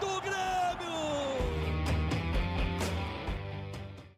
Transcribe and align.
do 0.00 0.20
Grêmio! 0.20 0.38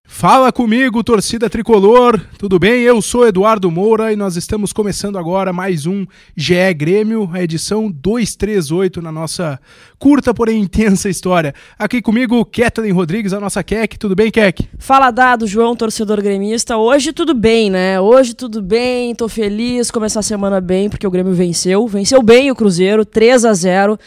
Fala 0.05 0.53
comigo, 0.53 1.03
torcida 1.03 1.49
tricolor, 1.49 2.21
tudo 2.37 2.59
bem? 2.59 2.83
Eu 2.83 3.01
sou 3.01 3.27
Eduardo 3.27 3.71
Moura 3.71 4.13
e 4.13 4.17
nós 4.17 4.37
estamos 4.37 4.71
começando 4.71 5.17
agora 5.17 5.51
mais 5.51 5.87
um 5.87 6.05
GE 6.37 6.75
Grêmio, 6.75 7.31
a 7.33 7.43
edição 7.43 7.91
238 7.91 9.01
na 9.01 9.11
nossa 9.11 9.59
curta, 9.99 10.35
porém 10.35 10.61
intensa 10.61 11.09
história. 11.09 11.55
Aqui 11.79 12.03
comigo, 12.03 12.45
Kathleen 12.45 12.93
Rodrigues, 12.93 13.33
a 13.33 13.41
nossa 13.41 13.63
Keck. 13.63 13.99
Tudo 13.99 14.15
bem, 14.15 14.31
Keck? 14.31 14.69
Fala 14.79 15.11
dado, 15.11 15.47
João, 15.47 15.75
torcedor 15.75 16.21
gremista. 16.21 16.77
Hoje 16.77 17.15
tudo 17.15 17.33
bem, 17.33 17.71
né? 17.71 17.99
Hoje 17.99 18.35
tudo 18.35 18.61
bem, 18.61 19.15
tô 19.15 19.27
feliz, 19.27 19.91
começar 19.91 20.21
a 20.21 20.23
semana 20.23 20.61
bem, 20.61 20.91
porque 20.91 21.07
o 21.07 21.11
Grêmio 21.11 21.33
venceu. 21.33 21.87
Venceu 21.87 22.21
bem 22.21 22.51
o 22.51 22.55
Cruzeiro, 22.55 23.07
3 23.07 23.47
a 23.47 23.55
0 23.55 23.99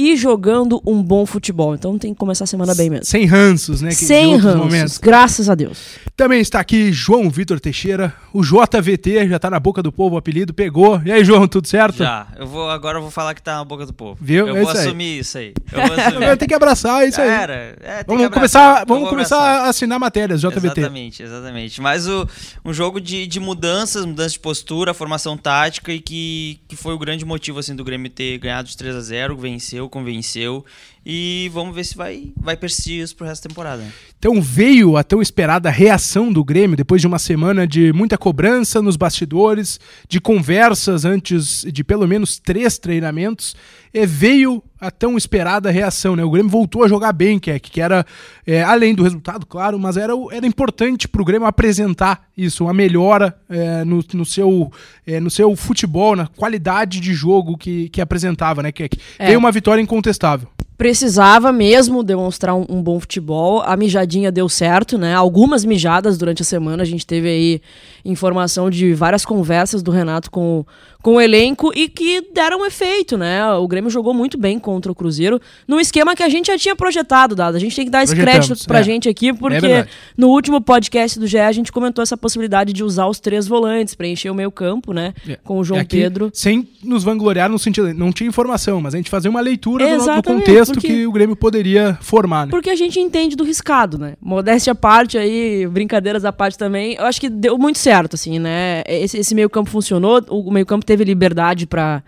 e 0.00 0.16
jogando 0.16 0.80
um 0.86 1.02
bom 1.02 1.26
futebol. 1.26 1.74
Então 1.74 1.98
tem 1.98 2.14
que 2.14 2.18
começar 2.18 2.44
a 2.44 2.46
semana 2.46 2.74
bem 2.74 2.88
mesmo. 2.88 3.04
Sem 3.04 3.26
ranços, 3.26 3.82
né? 3.82 3.90
Sem 3.90 4.36
ranços, 4.36 4.60
momentos. 4.60 4.98
graças 4.98 5.50
a 5.50 5.54
Deus. 5.54 5.98
Também 6.16 6.40
está 6.40 6.60
aqui 6.60 6.90
João 6.90 7.28
Vitor 7.28 7.60
Teixeira, 7.60 8.14
o 8.32 8.42
JVT, 8.42 9.28
já 9.28 9.38
tá 9.38 9.50
na 9.50 9.60
boca 9.60 9.82
do 9.82 9.92
povo 9.92 10.14
o 10.14 10.18
apelido, 10.18 10.54
pegou. 10.54 11.00
E 11.04 11.12
aí, 11.12 11.22
João, 11.22 11.46
tudo 11.46 11.68
certo? 11.68 11.98
Já. 11.98 12.26
Eu 12.36 12.46
vou, 12.46 12.70
agora 12.70 12.98
eu 12.98 13.02
vou 13.02 13.10
falar 13.10 13.34
que 13.34 13.42
tá 13.42 13.56
na 13.56 13.64
boca 13.64 13.84
do 13.84 13.92
povo. 13.92 14.18
Viu? 14.20 14.46
Eu 14.46 14.56
é 14.56 14.62
vou 14.62 14.70
isso 14.70 14.80
assumir 14.80 15.18
isso 15.18 15.36
aí. 15.36 15.52
Eu 15.70 15.86
vou 15.86 15.98
assumir. 15.98 16.24
eu 16.28 16.36
tenho 16.36 16.48
que 16.48 16.54
abraçar 16.54 17.06
isso 17.06 17.20
aí. 17.20 17.28
Era. 17.28 17.76
É, 17.82 18.04
vamos 18.06 18.28
começar, 18.28 18.84
vamos 18.86 19.08
começar 19.08 19.38
a 19.38 19.68
assinar 19.68 19.98
matérias, 19.98 20.40
JVT. 20.40 20.80
Exatamente, 20.80 21.22
exatamente. 21.22 21.80
Mas 21.80 22.08
o, 22.08 22.26
um 22.64 22.72
jogo 22.72 23.00
de, 23.00 23.26
de 23.26 23.38
mudanças, 23.38 24.06
mudança 24.06 24.30
de 24.30 24.40
postura, 24.40 24.94
formação 24.94 25.36
tática 25.36 25.92
e 25.92 26.00
que, 26.00 26.60
que 26.68 26.76
foi 26.76 26.94
o 26.94 26.98
grande 26.98 27.24
motivo 27.24 27.58
assim, 27.58 27.76
do 27.76 27.84
Grêmio 27.84 28.10
ter 28.10 28.38
ganhado 28.38 28.68
de 28.68 28.76
3 28.76 28.96
a 28.96 29.00
0 29.00 29.36
venceu, 29.36 29.88
convenceu. 29.90 30.64
E 31.04 31.50
vamos 31.54 31.74
ver 31.74 31.84
se 31.84 31.96
vai, 31.96 32.30
vai 32.36 32.56
persistir 32.56 33.02
isso 33.02 33.16
pro 33.16 33.26
resto 33.26 33.44
da 33.44 33.48
temporada. 33.48 33.82
Então 34.18 34.40
veio 34.40 34.98
a 34.98 35.02
tão 35.02 35.22
esperada 35.22 35.70
reação 35.70 36.30
do 36.30 36.44
Grêmio 36.44 36.76
depois 36.76 37.00
de 37.00 37.06
uma 37.06 37.18
semana 37.18 37.66
de 37.66 37.90
muita 37.92 38.18
cobrança 38.18 38.82
nos 38.82 38.96
bastidores, 38.96 39.80
de 40.06 40.20
conversas 40.20 41.06
antes 41.06 41.64
de 41.72 41.82
pelo 41.82 42.06
menos 42.06 42.38
três 42.38 42.76
treinamentos. 42.76 43.56
E 43.94 44.04
veio 44.04 44.62
a 44.78 44.90
tão 44.90 45.16
esperada 45.16 45.70
reação, 45.70 46.14
né? 46.14 46.22
O 46.22 46.30
Grêmio 46.30 46.50
voltou 46.50 46.84
a 46.84 46.88
jogar 46.88 47.12
bem, 47.12 47.38
que, 47.38 47.50
é, 47.50 47.58
que 47.58 47.80
era, 47.80 48.04
é, 48.46 48.62
além 48.62 48.94
do 48.94 49.02
resultado, 49.02 49.44
claro, 49.44 49.78
mas 49.78 49.96
era, 49.96 50.12
era 50.30 50.46
importante 50.46 51.08
para 51.08 51.20
o 51.20 51.24
Grêmio 51.24 51.48
apresentar 51.48 52.28
isso, 52.36 52.64
uma 52.64 52.72
melhora 52.72 53.36
é, 53.48 53.84
no, 53.84 54.04
no, 54.14 54.24
seu, 54.24 54.70
é, 55.06 55.18
no 55.18 55.30
seu 55.30 55.56
futebol, 55.56 56.14
na 56.14 56.26
qualidade 56.26 57.00
de 57.00 57.12
jogo 57.12 57.58
que, 57.58 57.88
que 57.88 58.00
apresentava, 58.00 58.62
né? 58.62 58.70
Que 58.70 58.88
é. 59.18 59.26
veio 59.26 59.38
uma 59.38 59.50
vitória 59.50 59.82
incontestável 59.82 60.48
precisava 60.80 61.52
mesmo 61.52 62.02
demonstrar 62.02 62.54
um, 62.54 62.64
um, 62.66 62.82
bom 62.82 62.98
futebol. 62.98 63.60
A 63.60 63.76
mijadinha 63.76 64.32
deu 64.32 64.48
certo, 64.48 64.96
né? 64.96 65.14
Algumas 65.14 65.62
mijadas 65.62 66.16
durante 66.16 66.40
a 66.40 66.44
semana. 66.44 66.82
A 66.82 66.86
gente 66.86 67.06
teve 67.06 67.28
aí 67.28 67.60
informação 68.02 68.70
de 68.70 68.94
várias 68.94 69.22
conversas 69.22 69.82
do 69.82 69.90
Renato 69.90 70.30
com, 70.30 70.64
com 71.02 71.14
o 71.14 71.20
elenco 71.20 71.72
e 71.74 71.88
que 71.88 72.22
deram 72.32 72.64
efeito, 72.66 73.16
né? 73.16 73.46
O 73.54 73.66
Grêmio 73.66 73.90
jogou 73.90 74.12
muito 74.12 74.36
bem 74.38 74.58
contra 74.58 74.90
o 74.90 74.94
Cruzeiro, 74.94 75.40
num 75.66 75.80
esquema 75.80 76.14
que 76.14 76.22
a 76.22 76.28
gente 76.28 76.48
já 76.48 76.58
tinha 76.58 76.76
projetado, 76.76 77.34
dado. 77.34 77.56
A 77.56 77.58
gente 77.58 77.74
tem 77.74 77.84
que 77.84 77.90
dar 77.90 78.02
esse 78.02 78.14
crédito 78.14 78.66
pra 78.66 78.80
é. 78.80 78.82
gente 78.82 79.08
aqui, 79.08 79.32
porque 79.32 79.66
é 79.66 79.86
no 80.16 80.28
último 80.28 80.60
podcast 80.60 81.18
do 81.18 81.26
GE 81.26 81.38
a 81.38 81.52
gente 81.52 81.72
comentou 81.72 82.02
essa 82.02 82.16
possibilidade 82.16 82.72
de 82.72 82.84
usar 82.84 83.06
os 83.06 83.18
três 83.18 83.46
volantes, 83.46 83.94
preencher 83.94 84.30
o 84.30 84.34
meio 84.34 84.50
campo, 84.50 84.92
né? 84.92 85.14
É. 85.28 85.36
Com 85.42 85.58
o 85.58 85.64
João 85.64 85.84
Pedro. 85.84 86.30
Sem 86.32 86.68
nos 86.82 87.02
vangloriar 87.02 87.48
no 87.48 87.58
sentido, 87.58 87.92
não 87.94 88.12
tinha 88.12 88.28
informação, 88.28 88.80
mas 88.80 88.94
a 88.94 88.96
gente 88.96 89.10
fazia 89.10 89.30
uma 89.30 89.40
leitura 89.40 89.98
do, 89.98 90.04
do, 90.04 90.22
contexto 90.22 90.74
porque, 90.74 90.86
que 90.86 91.06
o 91.06 91.12
Grêmio 91.12 91.36
poderia 91.36 91.98
formar, 92.00 92.46
né? 92.46 92.50
Porque 92.50 92.70
a 92.70 92.76
gente 92.76 93.00
entende 93.00 93.36
do 93.36 93.44
riscado, 93.44 93.98
né? 93.98 94.14
Modéstia 94.20 94.72
à 94.72 94.74
parte 94.74 95.16
aí, 95.16 95.66
brincadeiras 95.66 96.24
à 96.24 96.32
parte 96.32 96.58
também, 96.58 96.94
eu 96.94 97.04
acho 97.04 97.20
que 97.20 97.28
deu 97.28 97.56
muito 97.56 97.78
certo, 97.78 98.14
assim, 98.14 98.38
né? 98.38 98.82
Esse, 98.86 99.18
esse 99.18 99.34
meio 99.34 99.48
campo 99.48 99.70
funcionou, 99.70 100.22
o 100.28 100.50
meio 100.50 100.66
campo 100.66 100.84
teve 100.90 101.04
liberdade 101.04 101.68
para 101.68 102.02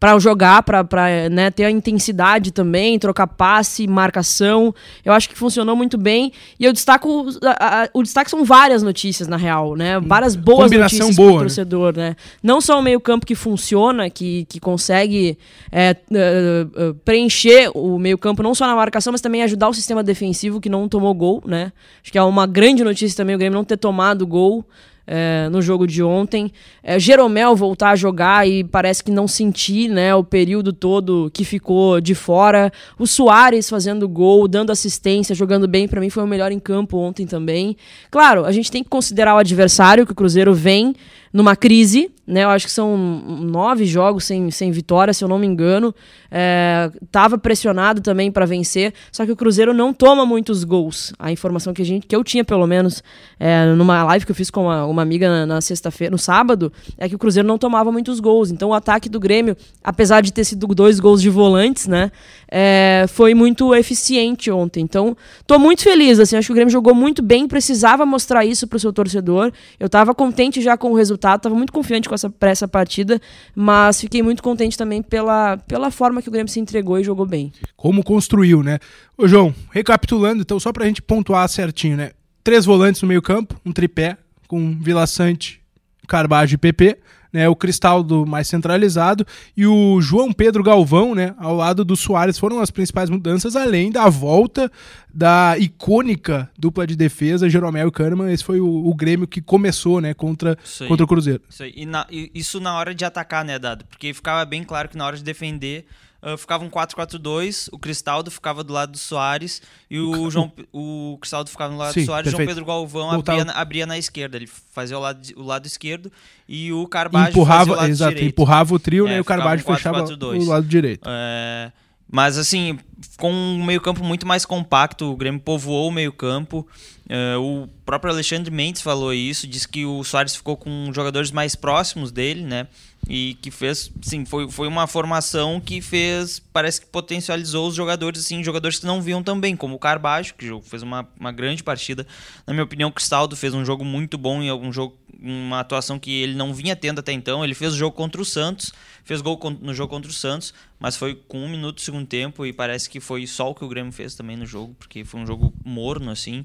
para 0.00 0.18
jogar, 0.18 0.64
para 0.64 0.84
né, 1.30 1.48
ter 1.48 1.64
a 1.64 1.70
intensidade 1.70 2.50
também, 2.50 2.98
trocar 2.98 3.24
passe, 3.28 3.86
marcação. 3.86 4.74
Eu 5.04 5.12
acho 5.12 5.28
que 5.28 5.38
funcionou 5.38 5.76
muito 5.76 5.96
bem. 5.96 6.32
E 6.58 6.64
eu 6.64 6.72
destaco. 6.72 7.28
A, 7.44 7.84
a, 7.84 7.88
o 7.94 8.02
destaque 8.02 8.28
são 8.28 8.44
várias 8.44 8.82
notícias, 8.82 9.28
na 9.28 9.36
real, 9.36 9.76
né? 9.76 10.00
Várias 10.00 10.34
boas 10.34 10.64
Combinação 10.64 11.06
notícias 11.06 11.16
boa, 11.16 11.28
pro 11.28 11.38
né? 11.38 11.44
torcedor, 11.44 11.96
né? 11.96 12.16
Não 12.42 12.60
só 12.60 12.80
o 12.80 12.82
meio-campo 12.82 13.24
que 13.24 13.36
funciona, 13.36 14.10
que, 14.10 14.44
que 14.46 14.58
consegue 14.58 15.38
é, 15.70 15.94
uh, 16.10 16.90
uh, 16.90 16.94
preencher 17.04 17.70
o 17.72 17.96
meio-campo, 17.96 18.42
não 18.42 18.56
só 18.56 18.66
na 18.66 18.74
marcação, 18.74 19.12
mas 19.12 19.20
também 19.20 19.44
ajudar 19.44 19.68
o 19.68 19.72
sistema 19.72 20.02
defensivo 20.02 20.60
que 20.60 20.68
não 20.68 20.88
tomou 20.88 21.14
gol, 21.14 21.44
né? 21.46 21.72
Acho 22.02 22.10
que 22.10 22.18
é 22.18 22.22
uma 22.24 22.44
grande 22.44 22.82
notícia 22.82 23.16
também 23.16 23.36
o 23.36 23.38
Grêmio 23.38 23.56
não 23.56 23.64
ter 23.64 23.76
tomado 23.76 24.26
gol 24.26 24.66
é, 25.06 25.48
no 25.50 25.60
jogo 25.60 25.86
de 25.86 26.02
ontem. 26.02 26.52
É, 26.82 26.98
Jeromel 26.98 27.54
voltar 27.54 27.90
a 27.90 27.96
jogar 27.96 28.48
e 28.48 28.64
parece 28.64 29.02
que 29.02 29.10
não 29.10 29.26
sentir 29.26 29.88
né, 29.88 30.14
o 30.14 30.24
período 30.24 30.72
todo 30.72 31.30
que 31.32 31.44
ficou 31.44 32.00
de 32.00 32.14
fora. 32.14 32.72
O 32.98 33.06
Soares 33.06 33.68
fazendo 33.68 34.08
gol, 34.08 34.46
dando 34.48 34.70
assistência, 34.70 35.34
jogando 35.34 35.66
bem, 35.68 35.88
para 35.88 36.00
mim 36.00 36.10
foi 36.10 36.22
o 36.22 36.26
melhor 36.26 36.52
em 36.52 36.58
campo 36.58 36.96
ontem 36.98 37.26
também. 37.26 37.76
Claro, 38.10 38.44
a 38.44 38.52
gente 38.52 38.70
tem 38.70 38.82
que 38.82 38.90
considerar 38.90 39.34
o 39.34 39.38
adversário, 39.38 40.06
que 40.06 40.12
o 40.12 40.16
Cruzeiro 40.16 40.54
vem 40.54 40.94
numa 41.32 41.56
crise, 41.56 42.10
né? 42.26 42.44
Eu 42.44 42.50
acho 42.50 42.66
que 42.66 42.72
são 42.72 42.96
nove 42.96 43.84
jogos 43.84 44.24
sem, 44.24 44.50
sem 44.50 44.70
vitória, 44.70 45.12
se 45.12 45.24
eu 45.24 45.28
não 45.28 45.38
me 45.38 45.46
engano. 45.46 45.94
É, 46.30 46.90
tava 47.10 47.36
pressionado 47.36 48.00
também 48.00 48.30
para 48.30 48.46
vencer, 48.46 48.92
só 49.10 49.24
que 49.24 49.32
o 49.32 49.36
Cruzeiro 49.36 49.74
não 49.74 49.92
toma 49.92 50.24
muitos 50.24 50.62
gols. 50.62 51.12
A 51.18 51.32
informação 51.32 51.72
que, 51.72 51.82
a 51.82 51.84
gente, 51.84 52.06
que 52.06 52.14
eu 52.14 52.22
tinha, 52.22 52.44
pelo 52.44 52.66
menos, 52.66 53.02
é, 53.40 53.66
numa 53.74 54.04
live 54.04 54.24
que 54.24 54.30
eu 54.30 54.36
fiz 54.36 54.50
com 54.50 54.64
uma, 54.64 54.86
uma 54.86 55.02
amiga 55.02 55.28
na, 55.28 55.46
na 55.46 55.60
sexta-feira, 55.60 56.10
no 56.10 56.18
sábado, 56.18 56.72
é 56.96 57.08
que 57.08 57.14
o 57.14 57.18
Cruzeiro 57.18 57.46
não 57.46 57.58
tomava 57.58 57.90
muitos 57.90 58.20
gols. 58.20 58.50
Então 58.50 58.70
o 58.70 58.74
ataque 58.74 59.08
do 59.08 59.18
Grêmio, 59.18 59.56
apesar 59.82 60.20
de 60.20 60.32
ter 60.32 60.44
sido 60.44 60.66
dois 60.66 61.00
gols 61.00 61.20
de 61.20 61.30
volantes, 61.30 61.86
né? 61.86 62.12
É, 62.54 63.06
foi 63.08 63.32
muito 63.32 63.74
eficiente 63.74 64.50
ontem. 64.50 64.82
Então, 64.82 65.16
tô 65.46 65.58
muito 65.58 65.82
feliz, 65.82 66.20
assim, 66.20 66.36
acho 66.36 66.48
que 66.48 66.52
o 66.52 66.54
Grêmio 66.54 66.70
jogou 66.70 66.94
muito 66.94 67.22
bem, 67.22 67.48
precisava 67.48 68.04
mostrar 68.04 68.44
isso 68.44 68.66
pro 68.66 68.78
seu 68.78 68.92
torcedor. 68.92 69.50
Eu 69.80 69.88
tava 69.88 70.14
contente 70.14 70.60
já 70.60 70.76
com 70.76 70.90
o 70.90 70.94
resultado. 70.94 71.38
Estava 71.38 71.54
muito 71.54 71.72
confiante 71.72 72.10
com 72.10 72.14
essa, 72.14 72.28
pra 72.28 72.50
essa 72.50 72.68
partida, 72.68 73.18
mas 73.56 74.02
fiquei 74.02 74.22
muito 74.22 74.42
contente 74.42 74.76
também 74.76 75.00
pela, 75.00 75.56
pela 75.56 75.90
forma 75.90 76.20
que 76.20 76.28
o 76.28 76.32
Grêmio 76.32 76.52
se 76.52 76.60
entregou 76.60 76.98
e 76.98 77.04
jogou 77.04 77.24
bem. 77.24 77.50
Como 77.74 78.04
construiu, 78.04 78.62
né? 78.62 78.78
Ô, 79.16 79.26
João, 79.26 79.54
recapitulando, 79.70 80.42
então, 80.42 80.60
só 80.60 80.74
pra 80.74 80.84
gente 80.84 81.00
pontuar 81.00 81.48
certinho, 81.48 81.96
né? 81.96 82.10
Três 82.44 82.66
volantes 82.66 83.00
no 83.00 83.08
meio-campo, 83.08 83.58
um 83.64 83.72
tripé 83.72 84.18
com 84.46 84.78
Vila 84.78 85.06
Sante, 85.06 85.58
Carbajo 86.06 86.54
e 86.56 86.58
PP 86.58 86.98
né, 87.32 87.48
o 87.48 87.56
Cristaldo 87.56 88.26
mais 88.26 88.46
centralizado 88.48 89.26
e 89.56 89.66
o 89.66 90.00
João 90.00 90.32
Pedro 90.32 90.62
Galvão, 90.62 91.14
né, 91.14 91.34
ao 91.38 91.56
lado 91.56 91.84
do 91.84 91.96
Soares, 91.96 92.38
foram 92.38 92.60
as 92.60 92.70
principais 92.70 93.08
mudanças, 93.08 93.56
além 93.56 93.90
da 93.90 94.08
volta 94.08 94.70
da 95.12 95.56
icônica 95.58 96.50
dupla 96.58 96.86
de 96.86 96.96
defesa, 96.96 97.48
Jeromel 97.48 97.88
e 97.88 97.92
Kahneman. 97.92 98.32
Esse 98.32 98.44
foi 98.44 98.60
o, 98.60 98.66
o 98.66 98.94
Grêmio 98.94 99.26
que 99.26 99.40
começou, 99.40 100.00
né, 100.00 100.14
contra, 100.14 100.56
contra 100.88 101.04
o 101.04 101.08
Cruzeiro. 101.08 101.42
Isso, 101.48 101.64
e 101.64 101.86
na, 101.86 102.06
isso 102.10 102.60
na 102.60 102.74
hora 102.74 102.94
de 102.94 103.04
atacar, 103.04 103.44
né, 103.44 103.58
Dado? 103.58 103.84
Porque 103.86 104.12
ficava 104.12 104.44
bem 104.44 104.62
claro 104.64 104.88
que 104.88 104.96
na 104.96 105.06
hora 105.06 105.16
de 105.16 105.24
defender 105.24 105.86
uh, 106.22 106.36
ficava 106.36 106.64
um 106.64 106.70
4-4-2, 106.70 107.68
o 107.72 107.78
Cristaldo 107.78 108.30
ficava 108.30 108.62
do 108.62 108.72
lado 108.72 108.92
do 108.92 108.98
Soares 108.98 109.60
e 109.90 109.98
o 109.98 110.30
João 110.30 110.52
o 110.72 111.18
Cristaldo 111.20 111.50
ficava 111.50 111.72
do 111.72 111.78
lado 111.78 111.92
Sim, 111.92 112.00
do 112.00 112.06
Soares, 112.06 112.32
e 112.32 112.34
o 112.34 112.36
João 112.36 112.46
Pedro 112.46 112.64
Galvão 112.64 113.10
abria, 113.10 113.42
abria, 113.52 113.86
na 113.86 113.98
esquerda, 113.98 114.36
ele 114.36 114.46
fazia 114.46 114.96
o 114.96 115.00
lado, 115.00 115.20
o 115.36 115.42
lado 115.42 115.66
esquerdo 115.66 116.10
e 116.48 116.72
o 116.72 116.86
Carbajo 116.86 117.30
empurrava, 117.30 117.58
fazia 117.58 117.72
o 117.72 117.76
lado 117.76 117.90
exato, 117.90 118.14
direito. 118.14 118.32
empurrava 118.32 118.74
o 118.74 118.78
trio, 118.78 119.06
é, 119.06 119.10
né, 119.10 119.16
e 119.16 119.20
o 119.20 119.24
Carbajo 119.24 119.62
um 119.62 119.74
fechava 119.74 120.04
o 120.04 120.44
lado 120.44 120.66
direito. 120.66 121.08
É, 121.08 121.72
mas 122.12 122.36
assim, 122.36 122.78
ficou 123.00 123.30
um 123.30 123.64
meio-campo 123.64 124.04
muito 124.04 124.26
mais 124.26 124.44
compacto. 124.44 125.10
O 125.10 125.16
Grêmio 125.16 125.40
povoou 125.40 125.88
o 125.88 125.90
meio-campo. 125.90 126.66
Uh, 127.06 127.40
o 127.40 127.68
próprio 127.86 128.12
Alexandre 128.12 128.50
Mendes 128.50 128.82
falou 128.82 129.12
isso, 129.14 129.46
disse 129.46 129.66
que 129.66 129.84
o 129.84 130.04
Soares 130.04 130.36
ficou 130.36 130.56
com 130.56 130.92
jogadores 130.92 131.30
mais 131.30 131.54
próximos 131.54 132.12
dele, 132.12 132.42
né? 132.42 132.68
E 133.08 133.36
que 133.42 133.50
fez, 133.50 133.90
sim, 134.02 134.24
foi, 134.24 134.48
foi 134.50 134.68
uma 134.68 134.86
formação 134.86 135.60
que 135.60 135.80
fez, 135.80 136.40
parece 136.52 136.80
que 136.82 136.86
potencializou 136.86 137.68
os 137.68 137.74
jogadores, 137.74 138.20
assim, 138.20 138.44
jogadores 138.44 138.78
que 138.78 138.86
não 138.86 139.02
viam 139.02 139.22
também, 139.22 139.56
como 139.56 139.74
o 139.74 139.78
Carbajo, 139.78 140.34
que 140.34 140.48
fez 140.62 140.82
uma, 140.82 141.08
uma 141.18 141.32
grande 141.32 141.62
partida. 141.62 142.06
Na 142.46 142.52
minha 142.52 142.64
opinião, 142.64 142.90
o 142.90 142.92
Cristaldo 142.92 143.34
fez 143.36 143.52
um 143.54 143.64
jogo 143.64 143.84
muito 143.84 144.16
bom 144.16 144.40
em 144.40 144.48
algum 144.48 144.70
jogo, 144.70 144.96
uma 145.22 145.60
atuação 145.60 145.98
que 145.98 146.10
ele 146.22 146.34
não 146.34 146.52
vinha 146.52 146.74
tendo 146.74 146.98
até 146.98 147.12
então. 147.12 147.44
Ele 147.44 147.54
fez 147.54 147.74
o 147.74 147.76
jogo 147.76 147.94
contra 147.96 148.20
o 148.20 148.24
Santos, 148.24 148.72
fez 149.04 149.20
gol 149.20 149.38
no 149.60 149.74
jogo 149.74 149.90
contra 149.90 150.10
o 150.10 150.14
Santos, 150.14 150.52
mas 150.78 150.96
foi 150.96 151.14
com 151.28 151.38
um 151.38 151.48
minuto 151.48 151.76
do 151.76 151.80
segundo 151.80 152.06
tempo 152.06 152.44
e 152.44 152.52
parece 152.52 152.90
que 152.90 152.98
foi 152.98 153.24
só 153.26 153.50
o 153.50 153.54
que 153.54 153.64
o 153.64 153.68
Grêmio 153.68 153.92
fez 153.92 154.14
também 154.14 154.36
no 154.36 154.44
jogo, 154.44 154.74
porque 154.78 155.04
foi 155.04 155.20
um 155.20 155.26
jogo 155.26 155.52
morno, 155.64 156.10
assim. 156.10 156.44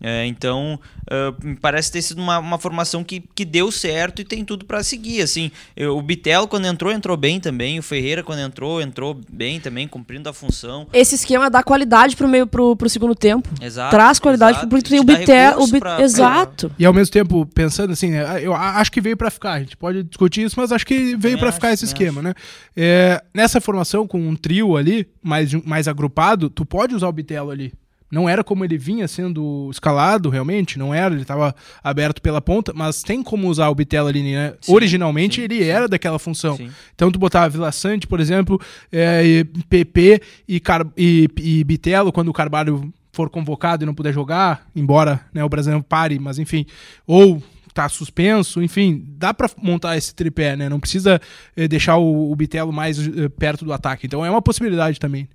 É, 0.00 0.26
então, 0.26 0.78
uh, 1.04 1.56
parece 1.60 1.90
ter 1.90 2.02
sido 2.02 2.20
uma, 2.20 2.38
uma 2.38 2.58
formação 2.58 3.02
que, 3.02 3.24
que 3.34 3.44
deu 3.44 3.72
certo 3.72 4.20
e 4.20 4.24
tem 4.24 4.44
tudo 4.44 4.66
para 4.66 4.82
seguir, 4.82 5.22
assim. 5.22 5.50
Eu, 5.74 5.96
o 5.96 6.02
Bitelo, 6.02 6.46
quando 6.46 6.66
entrou, 6.66 6.92
entrou 6.92 7.16
bem 7.16 7.40
também. 7.40 7.78
O 7.78 7.82
Ferreira, 7.82 8.22
quando 8.22 8.40
entrou, 8.40 8.80
entrou 8.80 9.18
bem 9.32 9.58
também, 9.58 9.88
cumprindo 9.88 10.28
a 10.28 10.34
função. 10.34 10.86
Esse 10.92 11.14
esquema 11.14 11.48
dá 11.48 11.62
qualidade 11.62 12.14
pro 12.14 12.28
meio 12.28 12.46
pro, 12.46 12.76
pro 12.76 12.88
segundo 12.90 13.14
tempo. 13.14 13.48
Bitelo. 13.60 13.90
Traz 13.90 14.18
qualidade 14.18 14.58
exato. 14.58 14.68
porque 14.68 14.82
tu 14.82 14.90
tem 14.90 15.00
o 15.00 15.04
Bitelo. 15.04 15.66
Bit... 15.66 15.78
pra- 15.78 16.02
Exato. 16.02 16.70
E 16.78 16.84
ao 16.84 16.92
mesmo 16.92 17.12
tempo, 17.12 17.46
pensando 17.46 17.92
assim, 17.92 18.10
né, 18.10 18.17
eu 18.42 18.54
a- 18.54 18.76
acho 18.78 18.90
que 18.92 19.00
veio 19.00 19.16
pra 19.16 19.30
ficar. 19.30 19.52
A 19.52 19.60
gente 19.60 19.76
pode 19.76 20.02
discutir 20.02 20.42
isso, 20.42 20.54
mas 20.58 20.72
acho 20.72 20.86
que 20.86 21.16
veio 21.16 21.38
pra 21.38 21.48
acho, 21.48 21.56
ficar 21.56 21.72
esse 21.72 21.84
esquema, 21.84 22.20
né? 22.22 22.34
É, 22.76 23.22
nessa 23.34 23.60
formação, 23.60 24.06
com 24.06 24.20
um 24.20 24.34
trio 24.36 24.76
ali, 24.76 25.06
mais, 25.22 25.52
mais 25.64 25.88
agrupado, 25.88 26.48
tu 26.50 26.64
pode 26.64 26.94
usar 26.94 27.08
o 27.08 27.12
Bitelo 27.12 27.50
ali. 27.50 27.72
Não 28.10 28.26
era 28.26 28.42
como 28.42 28.64
ele 28.64 28.78
vinha 28.78 29.06
sendo 29.06 29.68
escalado, 29.70 30.30
realmente, 30.30 30.78
não 30.78 30.94
era, 30.94 31.12
ele 31.14 31.20
estava 31.20 31.54
aberto 31.84 32.22
pela 32.22 32.40
ponta, 32.40 32.72
mas 32.74 33.02
tem 33.02 33.22
como 33.22 33.48
usar 33.48 33.68
o 33.68 33.74
Bitelo 33.74 34.08
ali, 34.08 34.22
né? 34.22 34.54
Sim, 34.62 34.72
Originalmente 34.72 35.36
sim, 35.36 35.42
ele 35.42 35.58
sim. 35.58 35.64
era 35.68 35.86
daquela 35.86 36.18
função. 36.18 36.58
Então 36.94 37.12
tu 37.12 37.18
botava 37.18 37.50
Vila 37.50 37.70
Sante, 37.70 38.06
por 38.06 38.18
exemplo, 38.18 38.58
é, 38.90 39.22
e 39.26 39.44
PP 39.44 40.22
e, 40.48 40.58
Car 40.58 40.86
e, 40.96 41.28
e 41.36 41.62
Bitelo, 41.64 42.10
quando 42.10 42.28
o 42.28 42.32
Carvalho 42.32 42.90
for 43.12 43.28
convocado 43.28 43.84
e 43.84 43.86
não 43.86 43.94
puder 43.94 44.14
jogar, 44.14 44.66
embora 44.74 45.20
né, 45.34 45.44
o 45.44 45.48
brasileiro 45.48 45.82
pare, 45.84 46.18
mas 46.18 46.38
enfim, 46.38 46.64
ou 47.06 47.42
tá 47.78 47.88
suspenso, 47.88 48.60
enfim, 48.60 49.04
dá 49.10 49.32
pra 49.32 49.48
montar 49.56 49.96
esse 49.96 50.12
tripé, 50.12 50.56
né? 50.56 50.68
Não 50.68 50.80
precisa 50.80 51.20
eh, 51.56 51.68
deixar 51.68 51.96
o, 51.96 52.32
o 52.32 52.34
Bitelo 52.34 52.72
mais 52.72 52.98
eh, 52.98 53.28
perto 53.28 53.64
do 53.64 53.72
ataque. 53.72 54.04
Então 54.04 54.26
é 54.26 54.30
uma 54.30 54.42
possibilidade 54.42 54.98
também. 54.98 55.28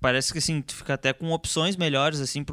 Parece 0.00 0.32
que 0.32 0.38
assim, 0.38 0.62
tu 0.62 0.72
fica 0.72 0.94
até 0.94 1.12
com 1.12 1.32
opções 1.32 1.76
melhores, 1.76 2.20
assim, 2.20 2.44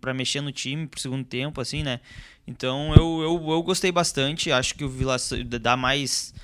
pra 0.00 0.12
mexer 0.12 0.40
no 0.40 0.50
time 0.50 0.88
pro 0.88 0.98
segundo 0.98 1.24
tempo, 1.24 1.60
assim, 1.60 1.84
né? 1.84 2.00
Então 2.44 2.92
eu, 2.96 3.22
eu, 3.22 3.50
eu 3.52 3.62
gostei 3.62 3.92
bastante. 3.92 4.50
Acho 4.50 4.74
que 4.74 4.84
o 4.84 4.88
Vila 4.88 5.16
dá 5.60 5.76
mais. 5.76 6.34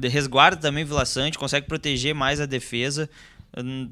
Resguarda 0.00 0.60
também 0.60 0.84
o 0.84 0.86
Vila 0.86 1.04
Sante, 1.04 1.36
consegue 1.36 1.66
proteger 1.66 2.14
mais 2.14 2.40
a 2.40 2.46
defesa. 2.46 3.10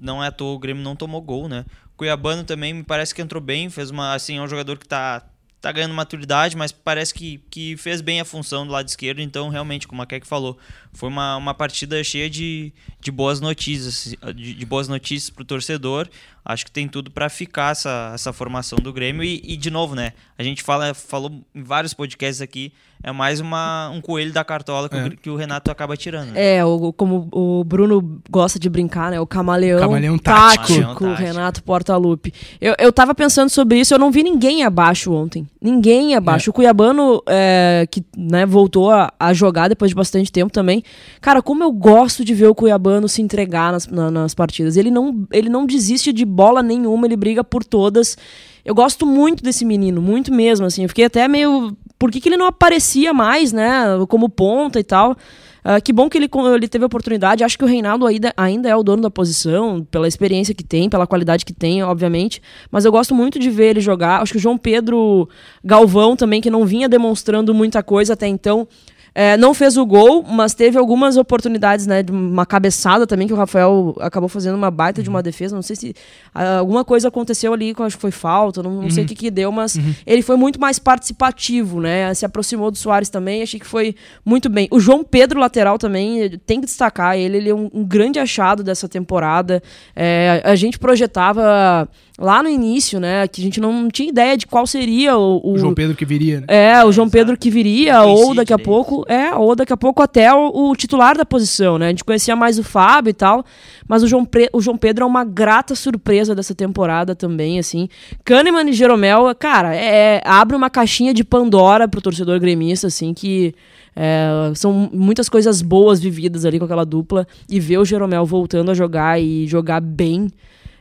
Não 0.00 0.22
é 0.22 0.28
à 0.28 0.31
toa, 0.31 0.54
o 0.54 0.58
Grêmio 0.60 0.84
não 0.84 0.94
tomou 0.94 1.20
gol, 1.20 1.48
né? 1.48 1.66
Cuiabano 1.96 2.44
também 2.44 2.72
me 2.72 2.84
parece 2.84 3.12
que 3.12 3.20
entrou 3.20 3.42
bem, 3.42 3.69
fez 3.69 3.90
uma. 3.90 4.14
Assim, 4.14 4.37
é 4.37 4.42
um 4.42 4.48
jogador 4.48 4.78
que 4.78 4.87
tá, 4.87 5.28
tá 5.61 5.71
ganhando 5.71 5.95
maturidade, 5.95 6.57
mas 6.57 6.73
parece 6.73 7.12
que, 7.12 7.39
que 7.51 7.77
fez 7.77 8.01
bem 8.01 8.21
a 8.21 8.25
função 8.25 8.67
do 8.67 8.73
lado 8.73 8.89
esquerdo. 8.89 9.21
Então, 9.21 9.49
realmente, 9.49 9.87
como 9.87 10.01
a 10.01 10.07
Keck 10.07 10.27
falou, 10.27 10.59
foi 10.93 11.09
uma, 11.09 11.37
uma 11.37 11.55
partida 11.55 12.03
cheia 12.03 12.31
de, 12.31 12.73
de 12.99 13.11
boas 13.11 13.41
notícias, 13.41 14.17
de, 14.35 14.55
de 14.55 14.67
boas 14.67 14.89
notícias 14.89 15.29
pro 15.29 15.45
torcedor. 15.45 16.09
Acho 16.44 16.64
que 16.64 16.70
tem 16.70 16.88
tudo 16.88 17.10
para 17.10 17.28
ficar 17.28 17.72
essa, 17.72 18.12
essa 18.14 18.32
formação 18.32 18.78
do 18.78 18.92
Grêmio. 18.92 19.22
E, 19.22 19.40
e, 19.44 19.56
de 19.56 19.70
novo, 19.70 19.94
né? 19.94 20.12
A 20.38 20.42
gente 20.42 20.62
fala, 20.62 20.94
falou 20.94 21.31
em 21.54 21.62
vários 21.62 21.92
podcasts 21.92 22.40
aqui, 22.40 22.72
é 23.02 23.12
mais 23.12 23.40
uma, 23.40 23.88
um 23.90 24.00
coelho 24.00 24.32
da 24.32 24.42
cartola 24.44 24.88
que, 24.88 24.96
É. 24.96 25.04
o, 25.06 25.10
que 25.16 25.31
o 25.31 25.37
Renato 25.37 25.70
acaba 25.70 25.96
tirando. 25.96 26.31
né? 26.32 26.56
É, 26.56 26.64
o, 26.64 26.92
como 26.94 27.28
o 27.32 27.62
Bruno 27.64 28.20
gosta 28.31 28.58
de 28.58 28.69
brincar, 28.70 29.10
né? 29.10 29.20
O 29.20 29.26
camaleão, 29.26 29.78
Camaleão 29.81 30.19
tático. 30.19 30.66
Camaleão 30.69 30.94
tático. 30.94 31.14
Renato 31.22 31.62
Portaluppi. 31.62 32.32
Eu, 32.60 32.75
eu 32.78 32.92
tava 32.92 33.14
pensando 33.14 33.48
sobre 33.50 33.78
isso, 33.78 33.92
eu 33.94 33.98
não 33.98 34.10
vi 34.10 34.22
ninguém 34.22 34.62
abaixo 34.64 35.12
ontem. 35.12 35.46
Ninguém 35.60 36.14
abaixo. 36.14 36.50
O 36.50 36.52
Cuiabano, 36.54 37.22
é, 37.26 37.87
que 37.90 38.02
né, 38.16 38.44
voltou 38.46 38.90
a, 38.90 39.12
a 39.20 39.32
jogar 39.34 39.69
depois 39.69 39.90
de 39.90 39.94
bastante 39.94 40.32
tempo 40.32 40.50
também. 40.52 40.82
Cara, 41.20 41.42
como 41.42 41.62
eu 41.62 41.70
gosto 41.72 42.25
de 42.25 42.34
ver 42.34 42.46
o 42.48 42.54
Cuiabano 42.54 43.08
se 43.08 43.20
entregar 43.22 43.72
nas, 43.72 43.87
na- 43.87 44.10
nas 44.10 44.34
partidas. 44.34 44.76
Ele 44.76 44.90
não, 44.90 45.26
ele 45.32 45.48
não 45.50 45.66
desiste 45.66 46.12
de 46.12 46.25
bola 46.31 46.62
nenhuma, 46.62 47.06
ele 47.06 47.17
briga 47.17 47.44
por 47.44 47.65
todas. 47.65 48.17
Eu 48.65 48.75
gosto 48.75 49.05
muito 49.06 49.43
desse 49.43 49.65
menino, 49.65 50.00
muito 50.00 50.32
mesmo, 50.32 50.67
assim. 50.67 50.82
Eu 50.82 50.88
fiquei 50.88 51.05
até 51.05 51.27
meio. 51.27 51.77
Por 51.99 52.11
que, 52.11 52.21
que 52.21 52.29
ele 52.29 52.37
não 52.37 52.47
aparecia 52.47 53.12
mais, 53.12 53.53
né? 53.53 53.85
Como 54.09 54.29
ponta 54.29 54.79
e 54.79 54.85
tal. 54.85 55.17
Ah, 55.62 55.81
que 55.81 55.93
bom 55.93 56.09
que 56.09 56.17
ele, 56.17 56.29
ele 56.55 56.69
teve 56.69 56.85
a 56.85 56.87
oportunidade. 56.87 57.44
Acho 57.44 57.59
que 57.59 57.65
o 57.65 57.67
Reinaldo 57.67 58.06
ainda, 58.06 58.32
ainda 58.37 58.69
é 58.69 58.77
o 58.77 58.82
dono 58.82 59.03
da 59.03 59.11
posição, 59.11 59.87
pela 59.91 60.09
experiência 60.09 60.55
que 60.55 60.65
tem, 60.65 60.88
pela 60.88 61.06
qualidade 61.06 61.44
que 61.44 61.53
tem, 61.53 61.82
obviamente. 61.82 62.41
Mas 62.71 62.85
eu 62.85 62.93
gosto 62.93 63.15
muito 63.15 63.38
de 63.38 63.50
ver 63.50 63.71
ele 63.71 63.81
jogar. 63.81 64.23
Acho 64.23 64.33
que 64.33 64.38
o 64.38 64.41
João 64.41 64.56
Pedro 64.56 65.29
Galvão 65.62 66.17
também, 66.17 66.41
que 66.41 66.50
não 66.50 66.65
vinha 66.65 66.88
demonstrando 66.88 67.53
muita 67.55 67.83
coisa 67.83 68.15
até 68.15 68.26
então. 68.26 68.67
É, 69.15 69.37
não 69.37 69.53
fez 69.55 69.77
o 69.77 69.85
gol, 69.85 70.25
mas 70.29 70.55
teve 70.55 70.79
algumas 70.79 71.17
oportunidades, 71.17 71.87
né? 71.87 72.03
De 72.03 72.12
uma 72.12 72.47
cabeçada 72.47 73.07
também, 73.07 73.27
que 73.27 73.33
o 73.33 73.37
Rafael 73.37 73.95
acabou 74.01 74.29
fazendo 74.29 74.55
uma 74.57 74.71
baita 74.71 75.03
de 75.03 75.09
uma 75.09 75.23
defesa. 75.23 75.55
Não 75.55 75.62
sei 75.62 75.77
se 75.77 75.95
ah, 76.35 76.59
alguma 76.59 76.85
coisa 76.85 77.09
aconteceu 77.09 77.53
ali, 77.53 77.75
que 77.75 77.81
eu 77.81 77.87
acho 77.87 77.97
que 77.97 78.01
foi 78.03 78.11
falta, 78.11 78.62
não, 78.62 78.83
não 78.83 78.91
sei 78.91 79.05
o 79.05 79.07
que, 79.07 79.15
que 79.15 79.31
deu, 79.31 79.51
mas 79.51 79.77
ele 80.07 80.23
foi 80.23 80.37
muito 80.37 80.61
mais 80.61 80.79
participativo, 80.79 81.81
né? 81.81 82.12
Se 82.15 82.25
aproximou 82.25 82.71
do 82.71 82.79
Soares 82.79 83.09
também, 83.09 83.43
achei 83.43 83.59
que 83.59 83.67
foi 83.67 83.95
muito 84.25 84.49
bem. 84.49 84.69
O 84.71 84.79
João 84.79 85.03
Pedro, 85.03 85.41
lateral, 85.41 85.77
também, 85.79 86.39
tem 86.47 86.61
que 86.61 86.67
destacar 86.67 87.17
ele, 87.19 87.37
ele 87.39 87.51
é 87.51 87.55
um, 87.55 87.69
um 87.73 87.85
grande 87.85 88.19
achado 88.19 88.62
dessa 88.62 88.89
temporada. 88.89 89.62
É, 89.97 90.41
a 90.45 90.55
gente 90.55 90.79
projetava 90.79 91.89
lá 92.19 92.43
no 92.43 92.49
início, 92.49 93.01
né? 93.01 93.27
Que 93.27 93.41
a 93.41 93.45
gente 93.45 93.61
não 93.61 93.89
tinha 93.89 94.09
ideia 94.09 94.37
de 94.37 94.47
qual 94.47 94.67
seria 94.67 95.17
o, 95.17 95.41
o- 95.43 95.53
O 95.55 95.59
João 95.59 95.75
Pedro 95.75 95.97
que 95.97 96.05
viria, 96.05 96.41
né? 96.41 96.47
é, 96.49 96.85
o 96.85 96.93
João 96.93 97.07
exato. 97.07 97.11
Pedro 97.19 97.37
que 97.37 97.51
viria, 97.51 98.03
ou 98.03 98.35
daqui 98.35 98.53
a 98.53 98.57
direito. 98.57 98.71
É, 99.08 99.35
ou 99.35 99.55
daqui 99.55 99.73
a 99.73 99.76
pouco 99.76 100.02
até 100.02 100.32
o, 100.32 100.70
o 100.70 100.76
titular 100.76 101.17
da 101.17 101.25
posição, 101.25 101.79
né? 101.79 101.87
A 101.87 101.88
gente 101.91 102.05
conhecia 102.05 102.35
mais 102.35 102.58
o 102.58 102.64
Fábio 102.64 103.11
e 103.11 103.14
tal, 103.14 103.44
mas 103.88 104.02
o 104.02 104.06
João, 104.06 104.25
Pre- 104.25 104.50
o 104.52 104.61
João 104.61 104.76
Pedro 104.76 105.05
é 105.05 105.06
uma 105.06 105.25
grata 105.25 105.75
surpresa 105.75 106.35
dessa 106.35 106.55
temporada 106.55 107.14
também, 107.14 107.58
assim. 107.58 107.88
Kahneman 108.25 108.69
e 108.69 108.73
Jeromel, 108.73 109.35
cara, 109.38 109.75
é, 109.75 110.20
abre 110.25 110.56
uma 110.56 110.70
caixinha 110.70 111.14
de 111.14 111.25
Pandora 111.25 111.88
pro 111.88 112.00
torcedor 112.00 112.38
gremista, 112.38 112.87
assim, 112.87 113.14
que 113.14 113.55
é, 113.94 114.52
são 114.55 114.91
muitas 114.93 115.29
coisas 115.29 115.62
boas 115.62 116.00
vividas 116.00 116.44
ali 116.44 116.58
com 116.58 116.64
aquela 116.64 116.85
dupla, 116.85 117.26
e 117.49 117.58
ver 117.58 117.79
o 117.79 117.85
Jeromel 117.85 118.25
voltando 118.25 118.70
a 118.70 118.75
jogar 118.75 119.21
e 119.21 119.47
jogar 119.47 119.80
bem 119.80 120.28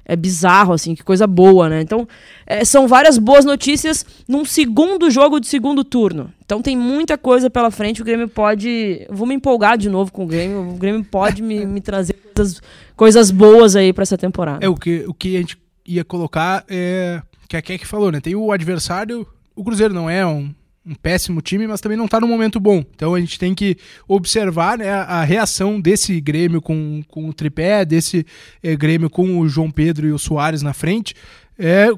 é 0.10 0.16
bizarro, 0.16 0.74
assim, 0.74 0.96
que 0.96 1.04
coisa 1.04 1.28
boa, 1.28 1.70
né? 1.70 1.82
Então, 1.82 2.08
é, 2.48 2.66
são 2.66 2.88
várias 2.88 3.20
boas 3.20 3.46
notícias 3.46 4.04
num 4.28 4.44
segundo 4.44 5.12
jogo 5.12 5.40
de 5.40 5.46
segundo 5.46 5.84
turno. 5.84 6.34
Então 6.44 6.64
tem 6.64 6.76
muita 6.76 7.16
coisa 7.16 7.48
pela 7.48 7.70
frente. 7.70 8.02
O 8.02 8.06
Grêmio 8.06 8.28
pode. 8.28 9.06
Vou 9.12 9.28
me 9.28 9.36
empolgar 9.36 9.78
de 9.78 9.88
novo 9.88 10.12
com 10.12 10.24
o 10.24 10.28
Grêmio. 10.28 10.68
O 10.68 10.74
Grêmio 10.74 11.04
pode 11.04 11.44
me, 11.44 11.64
me 11.64 11.80
trazer 11.80 12.16
coisas, 12.36 12.62
coisas 12.96 13.30
boas 13.30 13.76
aí 13.76 13.94
pra 13.94 14.02
essa 14.02 14.18
temporada. 14.18 14.66
É, 14.66 14.68
o 14.68 14.76
que, 14.76 15.06
o 15.08 15.14
que 15.14 15.36
a 15.36 15.40
gente 15.42 15.60
ia 15.86 16.04
colocar 16.04 16.66
é. 16.68 17.22
Que 17.48 17.56
a 17.56 17.62
Keck 17.62 17.86
falou, 17.86 18.12
né? 18.12 18.20
Tem 18.20 18.36
o 18.36 18.52
adversário. 18.52 19.28
O 19.56 19.64
Cruzeiro 19.64 19.94
não 19.94 20.10
é 20.10 20.26
um, 20.26 20.52
um 20.90 20.96
péssimo 20.96 21.42
time, 21.42 21.68
mas 21.68 21.80
também 21.80 21.98
não 21.98 22.08
tá 22.08 22.20
num 22.20 22.28
momento 22.28 22.60
bom. 22.60 22.84
Então 22.96 23.14
a 23.14 23.20
gente 23.20 23.38
tem 23.38 23.54
que 23.54 23.78
observar 24.08 24.78
né, 24.78 24.90
a, 24.92 25.24
reação 25.24 25.80
desse 25.80 26.20
Grêmio 26.20 26.62
com, 26.62 27.04
com 27.08 27.30
o 27.30 27.34
tripé, 27.34 27.86
desse 27.86 28.26
eh, 28.64 28.76
Grêmio 28.76 29.10
com 29.10 29.40
o 29.40 29.48
João 29.48 29.70
Pedro 29.70 30.08
e 30.08 30.12
o 30.12 30.18
Soares 30.18 30.64
na 30.64 30.74
frente. 30.74 31.14
É, 31.58 31.90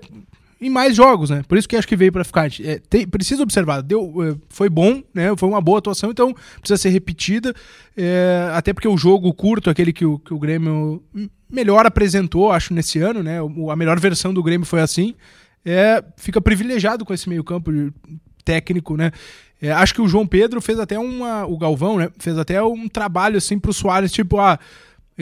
em 0.59 0.69
mais 0.69 0.95
jogos, 0.95 1.29
né? 1.29 1.41
Por 1.47 1.57
isso 1.57 1.67
que 1.67 1.75
acho 1.75 1.87
que 1.87 1.95
veio 1.95 2.11
pra 2.11 2.23
ficar. 2.23 2.47
É, 2.63 2.79
tem- 2.89 3.07
precisa 3.07 3.41
observar. 3.41 3.81
Deu, 3.81 4.13
é, 4.23 4.35
foi 4.49 4.69
bom, 4.69 5.01
né? 5.13 5.35
Foi 5.35 5.49
uma 5.49 5.61
boa 5.61 5.79
atuação, 5.79 6.11
então 6.11 6.35
precisa 6.59 6.77
ser 6.77 6.89
repetida. 6.89 7.53
É, 7.97 8.51
até 8.53 8.71
porque 8.73 8.87
o 8.87 8.97
jogo 8.97 9.33
curto, 9.33 9.69
aquele 9.69 9.91
que 9.93 10.05
o, 10.05 10.19
que 10.19 10.33
o 10.33 10.39
Grêmio 10.39 11.01
melhor 11.49 11.85
apresentou, 11.85 12.51
acho, 12.51 12.73
nesse 12.73 12.99
ano, 12.99 13.23
né? 13.23 13.41
O- 13.41 13.71
a 13.71 13.75
melhor 13.75 13.99
versão 13.99 14.33
do 14.33 14.43
Grêmio 14.43 14.67
foi 14.67 14.81
assim. 14.81 15.15
É, 15.65 16.03
fica 16.17 16.41
privilegiado 16.41 17.05
com 17.05 17.13
esse 17.13 17.29
meio-campo 17.29 17.71
técnico, 18.43 18.97
né? 18.97 19.11
É, 19.61 19.71
acho 19.71 19.93
que 19.93 20.01
o 20.01 20.07
João 20.07 20.25
Pedro 20.25 20.59
fez 20.59 20.79
até 20.79 20.97
uma. 20.97 21.45
O 21.45 21.57
Galvão, 21.57 21.97
né? 21.97 22.09
Fez 22.17 22.37
até 22.37 22.61
um 22.63 22.87
trabalho 22.87 23.37
assim 23.37 23.59
pro 23.59 23.71
Soares, 23.71 24.11
tipo, 24.11 24.39
ah, 24.39 24.59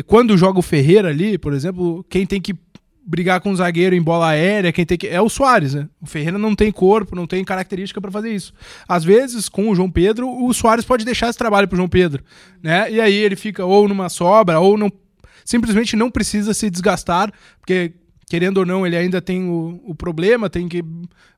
quando 0.06 0.38
joga 0.38 0.60
o 0.60 0.64
Ferreira 0.64 1.10
ali, 1.10 1.38
por 1.38 1.54
exemplo, 1.54 2.06
quem 2.10 2.26
tem 2.26 2.40
que 2.40 2.56
brigar 3.10 3.42
com 3.42 3.52
o 3.52 3.56
zagueiro 3.56 3.96
em 3.96 4.02
bola 4.02 4.30
aérea, 4.30 4.72
quem 4.72 4.86
tem 4.86 4.98
que. 4.98 5.08
É 5.08 5.20
o 5.20 5.30
Soares, 5.30 5.74
né? 5.74 5.90
O 6.00 6.06
Ferreira 6.06 6.38
não 6.38 6.56
tem 6.56 6.72
corpo, 6.72 7.16
não 7.16 7.26
tem 7.26 7.44
característica 7.44 8.00
pra 8.00 8.12
fazer 8.12 8.32
isso. 8.32 8.54
Às 8.88 9.04
vezes, 9.04 9.50
com 9.50 9.70
o 9.70 9.76
João 9.76 9.90
Pedro, 9.90 10.30
o 10.30 10.54
Soares 10.54 10.86
pode 10.86 11.04
deixar 11.04 11.30
esse 11.30 11.38
trabalho 11.38 11.68
pro 11.68 11.76
João 11.76 11.90
Pedro, 11.90 12.24
né? 12.62 12.90
E 12.92 13.02
aí 13.02 13.16
ele 13.16 13.36
fica 13.36 13.66
ou 13.66 13.88
numa 13.90 14.10
sobra, 14.10 14.60
ou 14.60 14.78
não. 14.78 14.92
Simplesmente 15.44 15.96
não 15.96 16.12
precisa 16.12 16.54
se 16.54 16.70
desgastar, 16.70 17.34
porque 17.60 17.94
querendo 18.29 18.59
ou 18.59 18.65
não, 18.65 18.86
ele 18.86 18.95
ainda 18.95 19.19
tem 19.19 19.43
o, 19.50 19.81
o 19.83 19.95
problema, 19.95 20.50
tem 20.50 20.69
que 20.69 20.83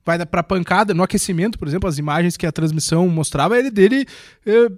vai 0.05 0.23
para 0.25 0.43
pancada 0.43 0.93
no 0.93 1.01
aquecimento, 1.01 1.57
por 1.57 1.67
exemplo, 1.67 1.87
as 1.87 1.97
imagens 1.97 2.35
que 2.35 2.45
a 2.45 2.51
transmissão 2.51 3.07
mostrava 3.07 3.57
ele 3.57 3.71
dele 3.71 4.05
é, 4.45 4.69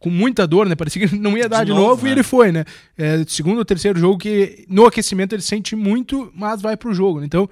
com 0.00 0.10
muita 0.10 0.46
dor, 0.46 0.68
né? 0.68 0.74
Parecia 0.74 1.06
que 1.06 1.16
não 1.16 1.38
ia 1.38 1.48
dar 1.48 1.60
de, 1.60 1.66
de 1.66 1.70
novo, 1.70 1.90
novo 1.90 2.04
né? 2.04 2.08
e 2.10 2.12
ele 2.12 2.22
foi, 2.22 2.50
né? 2.50 2.64
É, 2.98 3.24
segundo 3.28 3.58
ou 3.58 3.64
terceiro 3.64 3.98
jogo 3.98 4.18
que 4.18 4.66
no 4.68 4.84
aquecimento 4.84 5.32
ele 5.32 5.42
sente 5.42 5.76
muito, 5.76 6.32
mas 6.34 6.60
vai 6.60 6.76
pro 6.76 6.92
jogo. 6.92 7.20
Né? 7.20 7.26
Então, 7.26 7.48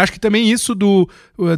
acho 0.00 0.12
que 0.12 0.20
também 0.20 0.50
isso 0.50 0.74
do, 0.74 1.08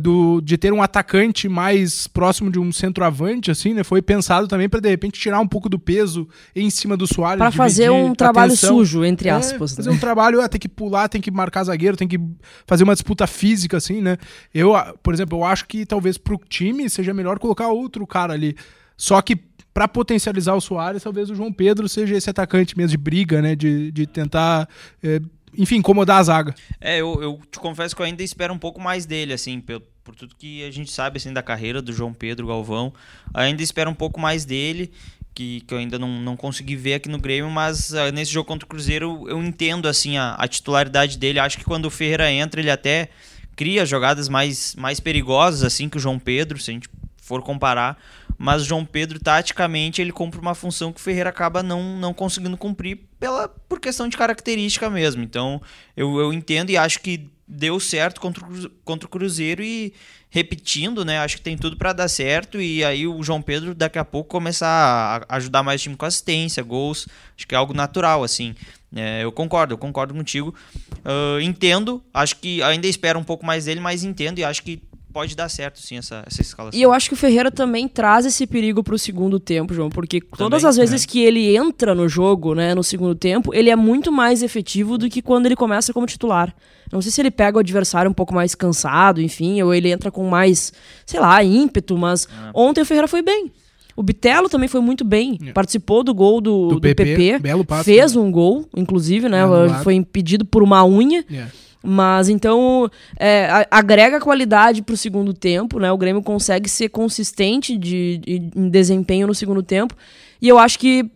do 0.00 0.40
de 0.40 0.57
ter 0.57 0.73
um 0.73 0.83
atacante 0.83 1.49
mais 1.49 2.07
próximo 2.07 2.50
de 2.50 2.59
um 2.59 2.73
centroavante, 2.73 3.50
assim, 3.50 3.75
né? 3.75 3.83
Foi 3.85 4.00
pensado 4.00 4.47
também 4.47 4.68
para 4.68 4.80
de 4.80 4.88
repente 4.88 5.18
tirar 5.18 5.40
um 5.40 5.47
pouco 5.47 5.68
do 5.68 5.78
peso 5.78 6.28
em 6.54 6.71
cima 6.71 6.97
do 6.97 7.07
Soares. 7.07 7.38
Para 7.38 7.50
fazer 7.50 7.90
um 7.90 8.14
trabalho 8.14 8.57
sujo, 8.57 9.04
entre 9.04 9.28
é, 9.28 9.33
aspas. 9.33 9.73
É, 9.73 9.76
fazer 9.76 9.90
um 9.90 9.99
trabalho, 9.99 10.40
ah, 10.40 10.49
tem 10.49 10.61
que 10.61 10.68
pular, 10.68 11.09
tem 11.09 11.21
que 11.21 11.30
marcar 11.30 11.64
zagueiro, 11.64 11.97
tem 11.97 12.09
que 12.09 12.21
fazer 12.66 12.85
uma 12.85 12.95
disputa 12.95 13.26
física, 13.26 13.76
assim, 13.76 14.00
né? 14.00 14.16
Eu, 14.54 14.75
por 15.02 15.12
exemplo, 15.12 15.38
eu 15.38 15.45
acho 15.45 15.66
que 15.66 15.85
talvez 15.85 16.16
pro 16.16 16.40
time 16.49 16.88
seja 16.88 17.12
melhor 17.12 17.38
colocar 17.38 17.68
outro 17.68 18.07
cara 18.07 18.33
ali. 18.33 18.57
Só 18.97 19.21
que 19.23 19.37
para 19.78 19.87
potencializar 19.87 20.54
o 20.54 20.61
Soares, 20.61 21.04
talvez 21.04 21.30
o 21.30 21.37
João 21.37 21.52
Pedro 21.52 21.88
seja 21.88 22.16
esse 22.16 22.28
atacante 22.28 22.76
mesmo 22.76 22.90
de 22.90 22.97
briga, 22.97 23.40
né? 23.40 23.54
De, 23.54 23.92
de 23.92 24.07
tentar. 24.09 24.68
É, 25.00 25.21
enfim, 25.56 25.76
incomodar 25.76 26.18
a 26.18 26.22
zaga. 26.22 26.54
É, 26.80 26.98
eu, 26.98 27.22
eu 27.22 27.40
te 27.50 27.58
confesso 27.58 27.94
que 27.94 28.02
eu 28.02 28.06
ainda 28.06 28.22
espero 28.22 28.52
um 28.52 28.58
pouco 28.58 28.80
mais 28.80 29.06
dele, 29.06 29.32
assim, 29.32 29.60
por, 29.60 29.82
por 30.04 30.14
tudo 30.14 30.34
que 30.36 30.64
a 30.64 30.70
gente 30.70 30.90
sabe 30.90 31.18
assim, 31.18 31.32
da 31.32 31.42
carreira 31.42 31.82
do 31.82 31.92
João 31.92 32.12
Pedro 32.12 32.46
Galvão. 32.46 32.92
Ainda 33.34 33.62
espero 33.62 33.90
um 33.90 33.94
pouco 33.94 34.20
mais 34.20 34.44
dele. 34.44 34.90
Que, 35.34 35.60
que, 35.60 35.72
eu 35.72 35.78
ainda 35.78 35.98
não, 36.00 36.08
não 36.20 36.36
consegui 36.36 36.74
ver 36.74 36.94
aqui 36.94 37.08
no 37.08 37.18
Grêmio, 37.18 37.48
mas 37.48 37.90
uh, 37.90 38.10
nesse 38.12 38.32
jogo 38.32 38.48
contra 38.48 38.66
o 38.66 38.68
Cruzeiro 38.68 39.24
eu 39.28 39.40
entendo 39.40 39.86
assim 39.86 40.16
a, 40.16 40.34
a, 40.34 40.48
titularidade 40.48 41.16
dele. 41.16 41.38
Acho 41.38 41.58
que 41.58 41.64
quando 41.64 41.84
o 41.84 41.90
Ferreira 41.90 42.32
entra, 42.32 42.60
ele 42.60 42.70
até 42.70 43.08
cria 43.54 43.86
jogadas 43.86 44.28
mais, 44.28 44.74
mais 44.74 44.98
perigosas 44.98 45.62
assim 45.62 45.88
que 45.88 45.96
o 45.96 46.00
João 46.00 46.18
Pedro, 46.18 46.58
se 46.58 46.72
a 46.72 46.74
gente 46.74 46.88
for 47.16 47.40
comparar 47.42 47.96
mas 48.38 48.64
João 48.64 48.85
Pedro, 48.85 49.18
taticamente, 49.18 50.00
ele 50.00 50.12
cumpre 50.12 50.40
uma 50.40 50.54
função 50.54 50.92
que 50.92 51.00
o 51.00 51.02
Ferreira 51.02 51.28
acaba 51.28 51.61
não, 51.61 51.97
não 51.97 52.14
conseguindo 52.14 52.57
cumprir 52.57 53.00
pela, 53.18 53.49
por 53.49 53.80
questão 53.80 54.09
de 54.09 54.16
característica 54.16 54.88
mesmo. 54.88 55.25
Então, 55.25 55.61
eu, 55.97 56.21
eu 56.21 56.33
entendo 56.33 56.71
e 56.71 56.76
acho 56.76 57.00
que 57.00 57.28
deu 57.49 57.80
certo 57.80 58.21
contra 58.21 58.45
o, 58.47 58.71
contra 58.85 59.07
o 59.07 59.11
Cruzeiro 59.11 59.62
e 59.62 59.92
repetindo, 60.30 61.04
né? 61.04 61.18
Acho 61.18 61.37
que 61.37 61.42
tem 61.42 61.57
tudo 61.57 61.76
para 61.76 61.92
dar 61.92 62.09
certo 62.09 62.61
e 62.61 62.85
aí 62.85 63.07
o 63.07 63.23
João 63.23 63.42
Pedro 63.42 63.75
daqui 63.75 63.99
a 63.99 64.04
pouco 64.04 64.28
começar 64.30 65.25
a 65.28 65.37
ajudar 65.37 65.62
mais 65.62 65.80
o 65.80 65.85
time 65.85 65.97
com 65.97 66.07
assistência, 66.07 66.62
gols. 66.62 67.09
Acho 67.37 67.47
que 67.47 67.54
é 67.54 67.59
algo 67.59 67.75
natural, 67.75 68.23
assim. 68.23 68.54
É, 68.95 69.25
eu 69.25 69.33
concordo, 69.33 69.75
eu 69.75 69.78
concordo 69.78 70.14
contigo. 70.14 70.54
Uh, 70.99 71.40
entendo, 71.40 72.02
acho 72.12 72.37
que 72.37 72.62
ainda 72.62 72.87
espero 72.87 73.18
um 73.18 73.25
pouco 73.25 73.45
mais 73.45 73.64
dele, 73.64 73.80
mas 73.80 74.04
entendo 74.04 74.38
e 74.38 74.45
acho 74.45 74.62
que 74.62 74.83
pode 75.12 75.34
dar 75.34 75.48
certo, 75.48 75.80
sim, 75.80 75.96
essa, 75.96 76.22
essa 76.26 76.42
escalação. 76.42 76.78
E 76.78 76.82
eu 76.82 76.92
acho 76.92 77.08
que 77.08 77.14
o 77.14 77.16
Ferreira 77.16 77.50
também 77.50 77.88
traz 77.88 78.26
esse 78.26 78.46
perigo 78.46 78.82
pro 78.82 78.98
segundo 78.98 79.40
tempo, 79.40 79.74
João, 79.74 79.90
porque 79.90 80.20
também, 80.20 80.36
todas 80.36 80.64
as 80.64 80.76
vezes 80.76 81.04
é. 81.04 81.06
que 81.06 81.20
ele 81.20 81.56
entra 81.56 81.94
no 81.94 82.08
jogo, 82.08 82.54
né, 82.54 82.74
no 82.74 82.82
segundo 82.82 83.14
tempo, 83.14 83.54
ele 83.54 83.70
é 83.70 83.76
muito 83.76 84.12
mais 84.12 84.42
efetivo 84.42 84.98
do 84.98 85.08
que 85.08 85.22
quando 85.22 85.46
ele 85.46 85.56
começa 85.56 85.92
como 85.92 86.06
titular. 86.06 86.54
Não 86.92 87.02
sei 87.02 87.10
se 87.10 87.20
ele 87.20 87.30
pega 87.30 87.56
o 87.56 87.60
adversário 87.60 88.10
um 88.10 88.14
pouco 88.14 88.34
mais 88.34 88.54
cansado, 88.54 89.20
enfim, 89.20 89.60
ou 89.62 89.74
ele 89.74 89.90
entra 89.90 90.10
com 90.10 90.28
mais, 90.28 90.72
sei 91.04 91.20
lá, 91.20 91.42
ímpeto, 91.42 91.96
mas 91.96 92.26
é. 92.26 92.50
ontem 92.54 92.80
o 92.80 92.86
Ferreira 92.86 93.08
foi 93.08 93.22
bem. 93.22 93.50
O 93.96 94.02
Bitelo 94.02 94.48
também 94.48 94.68
foi 94.68 94.80
muito 94.80 95.04
bem. 95.04 95.36
É. 95.44 95.52
Participou 95.52 96.04
do 96.04 96.14
gol 96.14 96.40
do, 96.40 96.68
do, 96.68 96.74
do 96.76 96.80
PP, 96.80 97.04
PP 97.04 97.38
belo 97.40 97.64
passo, 97.64 97.82
fez 97.82 98.14
né? 98.14 98.20
um 98.20 98.30
gol, 98.30 98.64
inclusive, 98.76 99.28
né? 99.28 99.40
Foi 99.82 99.94
impedido 99.94 100.44
por 100.44 100.62
uma 100.62 100.86
unha. 100.86 101.24
Yeah. 101.28 101.50
Mas 101.88 102.28
então 102.28 102.90
é, 103.18 103.66
agrega 103.71 104.21
qualidade 104.21 104.83
para 104.83 104.92
o 104.92 104.97
segundo 104.97 105.33
tempo, 105.33 105.78
né? 105.78 105.90
O 105.90 105.97
Grêmio 105.97 106.23
consegue 106.23 106.68
ser 106.68 106.90
consistente 106.90 107.78
de, 107.78 108.18
de, 108.18 108.50
em 108.54 108.68
desempenho 108.68 109.26
no 109.26 109.35
segundo 109.35 109.62
tempo. 109.62 109.97
E 110.40 110.47
eu 110.47 110.59
acho 110.59 110.78
que 110.78 111.11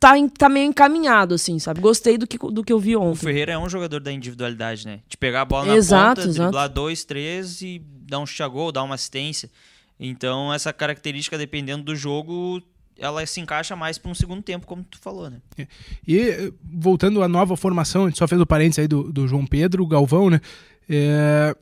tá, 0.00 0.14
tá 0.36 0.48
meio 0.48 0.66
encaminhado, 0.66 1.36
assim, 1.36 1.60
sabe? 1.60 1.80
Gostei 1.80 2.18
do 2.18 2.26
que, 2.26 2.36
do 2.38 2.64
que 2.64 2.72
eu 2.72 2.78
vi 2.80 2.96
ontem. 2.96 3.12
O 3.12 3.14
Ferreira 3.14 3.52
é 3.52 3.58
um 3.58 3.68
jogador 3.68 4.00
da 4.00 4.10
individualidade, 4.10 4.84
né? 4.84 4.98
De 5.08 5.16
pegar 5.16 5.42
a 5.42 5.44
bola 5.44 5.66
na 5.66 5.76
exato, 5.76 6.22
ponta, 6.22 6.28
exato. 6.28 6.50
driblar 6.50 6.68
dois, 6.68 7.04
três 7.04 7.62
e 7.62 7.80
dar 8.08 8.18
um 8.18 8.26
chute 8.26 8.42
a 8.42 8.48
gol, 8.48 8.72
dar 8.72 8.82
uma 8.82 8.96
assistência. 8.96 9.48
Então, 9.98 10.52
essa 10.52 10.72
característica, 10.72 11.38
dependendo 11.38 11.84
do 11.84 11.94
jogo, 11.94 12.60
ela 12.98 13.24
se 13.26 13.40
encaixa 13.40 13.76
mais 13.76 13.98
para 13.98 14.10
um 14.10 14.14
segundo 14.14 14.42
tempo, 14.42 14.66
como 14.66 14.82
tu 14.84 14.98
falou, 14.98 15.28
né? 15.30 15.38
É. 15.58 15.66
E 16.06 16.52
voltando 16.62 17.22
à 17.22 17.28
nova 17.28 17.56
formação, 17.56 18.04
a 18.04 18.08
gente 18.08 18.18
só 18.18 18.26
fez 18.26 18.40
o 18.40 18.46
parênteses 18.46 18.80
aí 18.80 18.88
do, 18.88 19.12
do 19.12 19.28
João 19.28 19.46
Pedro, 19.46 19.82
o 19.82 19.86
Galvão, 19.86 20.30
né? 20.30 20.40
É, 20.88 21.54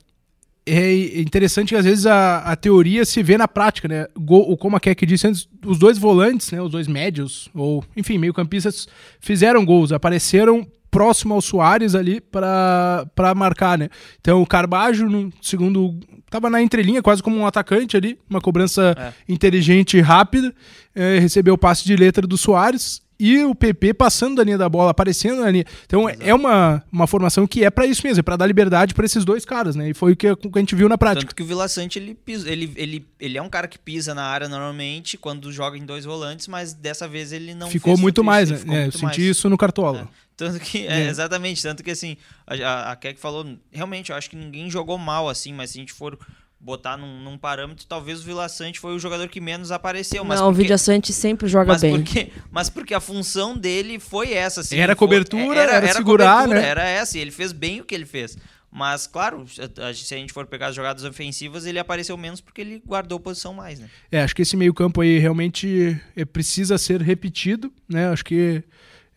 é 0.66 1.20
interessante 1.20 1.70
que 1.70 1.76
às 1.76 1.84
vezes 1.84 2.06
a, 2.06 2.38
a 2.38 2.56
teoria 2.56 3.04
se 3.04 3.22
vê 3.22 3.36
na 3.36 3.48
prática, 3.48 3.88
né? 3.88 4.06
Gol, 4.18 4.56
como 4.56 4.76
a 4.76 4.80
Keck 4.80 5.04
disse 5.04 5.26
antes, 5.26 5.48
os 5.64 5.78
dois 5.78 5.98
volantes, 5.98 6.50
né? 6.52 6.62
Os 6.62 6.70
dois 6.70 6.86
médios, 6.86 7.48
ou 7.54 7.84
enfim, 7.96 8.16
meio-campistas, 8.16 8.88
fizeram 9.20 9.64
gols, 9.64 9.92
apareceram 9.92 10.66
próximo 10.94 11.34
ao 11.34 11.42
Soares 11.42 11.96
ali 11.96 12.20
para 12.20 13.34
marcar, 13.34 13.76
né? 13.76 13.88
Então 14.20 14.40
o 14.40 14.46
Carbajo 14.46 15.06
no 15.08 15.32
segundo 15.42 15.98
tava 16.30 16.48
na 16.48 16.62
entrelinha, 16.62 17.02
quase 17.02 17.20
como 17.20 17.36
um 17.36 17.44
atacante 17.44 17.96
ali, 17.96 18.16
uma 18.30 18.40
cobrança 18.40 18.94
é. 18.96 19.12
inteligente 19.28 19.96
e 19.96 20.00
rápida, 20.00 20.54
é, 20.94 21.18
recebeu 21.18 21.54
o 21.54 21.58
passe 21.58 21.84
de 21.84 21.96
letra 21.96 22.28
do 22.28 22.38
Soares 22.38 23.02
e 23.18 23.44
o 23.44 23.54
PP 23.54 23.94
passando 23.94 24.37
da 24.37 24.44
linha 24.44 24.59
da 24.59 24.68
bola, 24.68 24.90
aparecendo 24.90 25.40
na 25.40 25.50
linha. 25.50 25.64
Então 25.87 26.09
Exato. 26.09 26.25
é 26.25 26.35
uma, 26.35 26.83
uma 26.90 27.06
formação 27.06 27.47
que 27.47 27.64
é 27.64 27.71
para 27.71 27.87
isso 27.87 28.02
mesmo, 28.04 28.21
é 28.21 28.23
para 28.23 28.37
dar 28.37 28.47
liberdade 28.47 28.94
para 28.94 29.04
esses 29.04 29.25
dois 29.25 29.44
caras, 29.44 29.76
né? 29.76 29.90
E 29.90 29.94
foi 29.94 30.12
o 30.12 30.16
que, 30.16 30.35
que, 30.35 30.50
a 30.54 30.59
gente 30.59 30.75
viu 30.75 30.88
na 30.88 30.99
prática. 30.99 31.26
Tanto 31.26 31.35
que 31.35 31.42
o 31.42 31.47
Vila 31.47 31.68
Sante, 31.68 31.99
ele, 31.99 32.18
ele, 32.26 32.73
ele, 32.76 33.06
ele 33.21 33.38
é 33.38 33.42
um 33.42 33.49
cara 33.49 33.68
que 33.68 33.78
pisa 33.78 34.14
na 34.14 34.25
área 34.25 34.49
normalmente 34.49 35.16
quando 35.16 35.52
joga 35.52 35.78
em 35.78 35.85
dois 35.85 36.04
volantes, 36.04 36.49
mas 36.49 36.73
dessa 36.73 37.06
vez 37.06 37.33
ele 37.33 37.54
não 37.54 37.68
ficou 37.68 37.97
muito 37.97 38.25
mais, 38.25 38.50
né? 38.50 38.85
É, 38.85 38.87
eu 38.87 38.92
senti 38.92 39.04
mais. 39.04 39.18
isso 39.18 39.49
no 39.49 39.56
Cartola. 39.56 40.09
É. 40.21 40.25
Tanto 40.37 40.59
que, 40.59 40.87
é, 40.87 41.02
é. 41.02 41.09
exatamente, 41.09 41.62
tanto 41.62 41.83
que 41.83 41.92
assim, 41.92 42.16
a, 42.47 42.90
a 42.90 42.97
Keck 42.97 43.21
falou, 43.21 43.47
realmente, 43.71 44.11
eu 44.11 44.16
acho 44.16 44.28
que 44.28 44.35
ninguém 44.35 44.68
jogou 44.68 44.99
mal 44.99 45.28
assim, 45.28 45.52
mas 45.52 45.71
se 45.71 45.78
a 45.78 45.80
gente 45.80 45.92
for 45.92 46.18
botar 46.64 46.97
num, 46.97 47.21
num, 47.21 47.37
parâmetro, 47.37 47.85
talvez 47.87 48.21
o 48.21 48.23
Vila 48.23 48.49
Sante 48.49 48.80
foi 48.80 48.94
o 48.94 48.99
jogador 48.99 49.28
que 49.28 49.38
menos 49.38 49.71
apareceu. 49.71 50.25
Mas 50.25 50.40
não, 50.40 50.47
porque, 50.47 50.62
o 50.62 50.64
Vila 50.64 50.78
Sante 50.78 51.12
sempre 51.12 51.47
joga 51.47 51.73
mas 51.73 51.83
bem. 51.83 51.97
Porque, 51.97 52.33
mas 52.50 52.71
porque 52.71 52.94
a 52.94 53.00
função 53.00 53.54
dele 53.54 53.99
foi 54.00 54.33
essa. 54.33 54.62
Assim, 54.62 54.78
era 54.78 54.97
cobertura, 54.97 55.61
era, 55.61 55.73
era, 55.73 55.87
era 55.87 55.97
segurar, 55.97 56.44
cobertura, 56.44 56.61
né? 56.61 56.66
Era 56.66 56.88
essa, 56.88 57.18
e 57.18 57.21
ele 57.21 57.30
fez 57.30 57.52
bem 57.52 57.83
o 57.83 57.85
que 57.85 57.94
ele 57.94 58.06
fez. 58.06 58.38
Mas, 58.73 59.06
claro, 59.06 59.47
se 59.47 60.14
a 60.14 60.16
gente 60.16 60.33
for 60.33 60.47
pegar 60.47 60.68
as 60.68 60.75
jogadas 60.75 61.04
ofensivas, 61.04 61.64
ele 61.64 61.78
apareceu 61.78 62.16
menos 62.16 62.40
porque 62.40 62.61
ele 62.61 62.83
guardou 62.85 63.21
posição 63.21 63.54
mais, 63.54 63.78
né? 63.78 63.88
É, 64.11 64.23
acho 64.23 64.35
que 64.35 64.42
esse 64.42 64.56
meio 64.56 64.75
campo 64.75 65.02
aí 65.02 65.18
realmente 65.18 66.00
é, 66.16 66.25
precisa 66.25 66.76
ser 66.76 67.00
repetido, 67.00 67.73
né? 67.88 68.09
Acho 68.09 68.25
que 68.25 68.64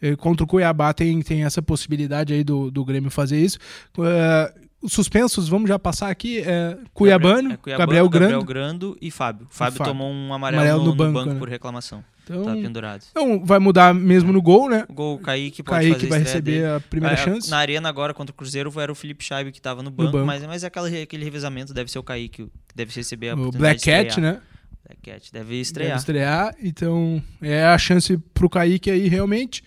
é, 0.01 0.15
contra 0.15 0.43
o 0.43 0.47
Cuiabá 0.47 0.93
tem, 0.93 1.21
tem 1.21 1.43
essa 1.43 1.61
possibilidade 1.61 2.33
aí 2.33 2.43
do, 2.43 2.69
do 2.69 2.85
Grêmio 2.85 3.09
fazer 3.09 3.39
isso. 3.39 3.57
Uh, 3.97 4.66
suspensos, 4.85 5.47
vamos 5.47 5.67
já 5.67 5.79
passar 5.79 6.09
aqui, 6.09 6.39
é 6.39 6.77
Cuiabano, 6.93 7.35
Gabriel, 7.35 7.53
é 7.53 7.57
Cuiabano 7.57 7.87
Gabriel, 7.87 8.09
Grando. 8.09 8.31
Gabriel 8.31 8.43
Grando 8.43 8.97
e 9.01 9.09
Fábio. 9.09 9.47
Fábio, 9.49 9.77
Fábio. 9.77 9.91
tomou 9.93 10.11
um 10.11 10.33
amarelo, 10.33 10.61
amarelo 10.61 10.83
no, 10.83 10.89
no, 10.89 10.95
banco, 10.95 11.11
no 11.11 11.19
banco 11.19 11.33
né? 11.33 11.39
por 11.39 11.49
reclamação. 11.49 12.03
Então, 12.23 12.43
tá 12.43 12.53
pendurado. 12.53 13.03
Então 13.09 13.45
vai 13.45 13.57
mudar 13.57 13.93
mesmo 13.93 14.33
no 14.33 14.41
gol, 14.41 14.69
né? 14.69 14.85
O 14.89 14.93
gol, 14.93 15.15
o 15.15 15.19
Kaique 15.19 15.63
pode 15.63 15.91
Kaique 15.91 16.05
vai 16.07 16.19
receber 16.19 16.51
dele. 16.59 16.65
a 16.65 16.79
primeira 16.81 17.15
é, 17.15 17.17
chance. 17.17 17.49
Na 17.49 17.57
arena 17.57 17.87
agora 17.87 18.13
contra 18.13 18.33
o 18.33 18.35
Cruzeiro 18.35 18.71
era 18.79 18.91
o 18.91 18.95
Felipe 18.95 19.23
Scheibe 19.23 19.51
que 19.51 19.59
estava 19.59 19.81
no 19.81 19.89
banco, 19.89 20.11
no 20.11 20.11
banco. 20.11 20.25
mas, 20.25 20.45
mas 20.45 20.63
aquele, 20.63 21.03
aquele 21.03 21.23
revezamento 21.23 21.73
deve 21.73 21.89
ser 21.89 21.99
o 21.99 22.03
Kaique 22.03 22.43
que 22.43 22.51
deve 22.75 22.93
receber 22.93 23.29
a 23.29 23.35
O 23.35 23.51
Black 23.51 23.81
Cat, 23.81 24.19
né? 24.19 24.41
Black 24.85 25.01
Cat 25.01 25.31
deve 25.31 25.59
estrear. 25.59 25.87
Deve 25.89 25.99
estrear, 25.99 26.55
então 26.61 27.23
é 27.41 27.63
a 27.63 27.77
chance 27.77 28.17
pro 28.33 28.49
Kaique 28.49 28.91
aí 28.91 29.07
realmente. 29.07 29.63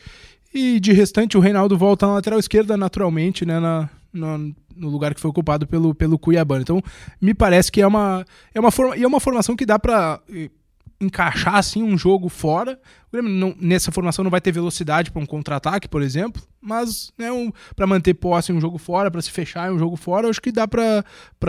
E 0.52 0.81
de 0.81 0.93
restante, 0.93 1.38
o 1.38 1.40
Reinaldo 1.40 1.79
volta 1.79 2.07
na 2.07 2.14
lateral 2.14 2.38
esquerda 2.38 2.76
naturalmente, 2.76 3.47
né? 3.47 3.59
Na, 3.59 3.88
na, 4.12 4.38
no 4.38 4.88
lugar 4.88 5.14
que 5.14 5.21
foi 5.21 5.31
ocupado 5.31 5.67
pelo, 5.67 5.95
pelo 5.95 6.19
Cuiabano. 6.19 6.62
Então, 6.62 6.83
me 7.21 7.35
parece 7.35 7.71
que 7.71 7.81
é 7.81 7.87
uma, 7.87 8.25
é 8.55 8.61
uma, 8.61 8.71
forma, 8.71 8.97
é 8.97 9.07
uma 9.07 9.21
formação 9.21 9.57
que 9.57 9.67
dá 9.67 9.79
para 9.79 10.21
eh, 10.33 10.50
encaixar 11.00 11.57
assim 11.57 11.83
um 11.83 11.97
jogo 11.97 12.29
fora. 12.29 12.79
O 13.09 13.12
Grêmio 13.12 13.33
não, 13.33 13.55
nessa 13.59 13.90
formação 13.90 14.23
não 14.23 14.31
vai 14.31 14.40
ter 14.40 14.52
velocidade 14.52 15.11
para 15.11 15.23
um 15.23 15.26
contra-ataque, 15.26 15.88
por 15.88 16.02
exemplo, 16.02 16.43
mas 16.61 17.11
né, 17.17 17.33
um, 17.33 17.50
para 17.75 17.87
manter 17.87 18.14
posse 18.14 18.52
em 18.52 18.55
um 18.55 18.61
jogo 18.61 18.76
fora, 18.76 19.11
para 19.11 19.23
se 19.23 19.31
fechar 19.31 19.71
em 19.71 19.75
um 19.75 19.79
jogo 19.79 19.97
fora, 19.97 20.26
eu 20.26 20.31
acho 20.31 20.43
que 20.43 20.52
dá 20.52 20.69
para 20.69 21.05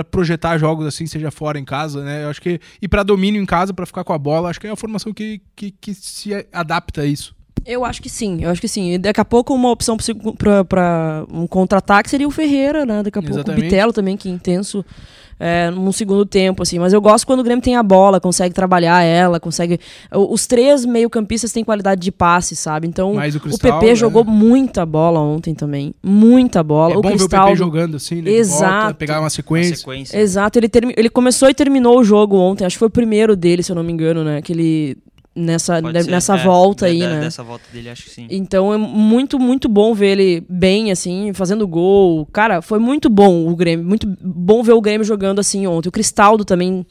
projetar 0.10 0.58
jogos 0.58 0.86
assim, 0.86 1.06
seja 1.06 1.30
fora 1.30 1.60
em 1.60 1.66
casa, 1.66 2.04
né? 2.04 2.24
Eu 2.24 2.30
acho 2.30 2.42
que 2.42 2.60
e 2.82 2.88
para 2.88 3.04
domínio 3.04 3.42
em 3.42 3.46
casa, 3.46 3.74
para 3.74 3.86
ficar 3.86 4.04
com 4.04 4.14
a 4.14 4.18
bola, 4.18 4.50
acho 4.50 4.60
que 4.60 4.68
é 4.68 4.72
a 4.72 4.76
formação 4.76 5.14
que, 5.14 5.42
que, 5.56 5.72
que 5.72 5.94
se 5.94 6.34
adapta 6.52 7.02
a 7.02 7.06
isso. 7.06 7.36
Eu 7.66 7.86
acho 7.86 8.02
que 8.02 8.10
sim, 8.10 8.40
eu 8.44 8.50
acho 8.50 8.60
que 8.62 8.68
sim. 8.68 8.94
E 8.94 8.98
daqui 8.98 9.22
a 9.22 9.26
pouco 9.26 9.54
uma 9.54 9.70
opção 9.72 9.98
para 10.68 11.26
um 11.32 11.46
contra-ataque 11.48 12.10
seria 12.10 12.28
o 12.28 12.32
Ferreira, 12.32 12.86
né? 12.86 13.04
Daqui 13.04 13.20
a 13.20 13.22
Exatamente. 13.22 13.46
pouco 13.46 13.60
o 13.60 13.64
Bitelo 13.64 13.94
também, 13.94 14.18
que 14.18 14.28
é 14.30 14.32
intenso 14.32 14.84
é, 15.40 15.70
num 15.72 15.92
segundo 15.92 16.26
tempo, 16.26 16.62
assim. 16.64 16.78
Mas 16.80 16.94
eu 16.94 17.02
gosto 17.02 17.26
quando 17.26 17.40
o 17.40 17.44
Grêmio 17.44 17.64
tem 17.64 17.76
a 17.76 17.82
bola, 17.84 18.20
consegue 18.20 18.54
trabalhar 18.54 19.02
ela, 19.04 19.40
consegue. 19.40 19.80
Os 20.12 20.46
três 20.48 20.86
meio-campistas 20.86 21.52
têm 21.52 21.64
qualidade 21.64 22.02
de 22.02 22.12
passe, 22.12 22.56
sabe? 22.56 22.88
Então, 22.88 23.14
o 23.14 23.18
o, 23.18 23.40
Cristal, 23.40 23.80
PP 23.80 23.86
né? 23.88 23.96
jogou 23.96 24.24
muita 24.24 24.86
bola 24.86 25.20
ontem 25.20 25.54
também. 25.56 25.94
Muita 26.04 26.62
bola. 26.64 26.94
É 26.94 26.98
o 26.98 27.02
bom 27.02 27.10
ver 27.10 27.16
o 27.16 27.18
Cristal. 27.18 27.46
PP 27.48 27.56
jogando 27.58 27.98
assim, 27.98 28.22
né? 28.22 28.32
Exato. 28.32 28.72
volta, 28.82 28.94
pegar 28.96 29.16
uma 29.16 29.22
Uma 29.22 29.30
sequência. 29.30 29.76
sequência. 29.76 30.18
Exato, 30.20 30.60
ele, 30.60 30.70
termi- 30.70 30.94
ele 30.98 31.10
começou 31.10 31.50
e 31.50 31.54
terminou 31.54 32.00
o 32.00 32.04
jogo 32.04 32.38
ontem. 32.38 32.66
Acho 32.66 32.76
que 32.76 32.80
foi 32.80 32.88
o 32.88 32.92
primeiro 32.92 33.36
dele, 33.36 33.64
se 33.64 33.72
eu 33.72 33.76
não 33.76 33.84
me 33.84 33.92
engano, 33.92 34.24
né? 34.24 34.42
Que 34.42 34.52
ele. 34.54 34.98
Nessa, 35.34 35.82
Pode 35.82 36.04
ser, 36.04 36.12
nessa 36.12 36.36
é, 36.36 36.44
volta 36.44 36.86
da- 36.86 36.92
aí, 36.92 37.00
né? 37.00 37.22
Dessa 37.22 37.42
volta 37.42 37.64
dele, 37.72 37.90
acho 37.90 38.04
que 38.04 38.10
sim. 38.10 38.28
Então 38.30 38.74
é 38.74 38.78
muito, 38.78 39.40
muito 39.40 39.70
bom 39.70 39.94
ver 39.94 40.20
ele 40.20 40.46
bem, 40.50 40.92
assim, 40.92 41.32
fazendo 41.34 41.66
gol. 41.66 42.26
Cara, 42.34 42.62
foi 42.62 42.80
muito 42.80 43.10
bom 43.10 43.48
o 43.48 43.56
Grêmio. 43.56 43.86
Muito 43.86 44.06
bom 44.22 44.62
ver 44.62 44.74
o 44.74 44.82
Grêmio 44.82 45.06
jogando 45.06 45.40
assim 45.40 45.66
ontem. 45.66 45.88
O 45.88 45.92
Cristaldo 45.92 46.44
também 46.44 46.86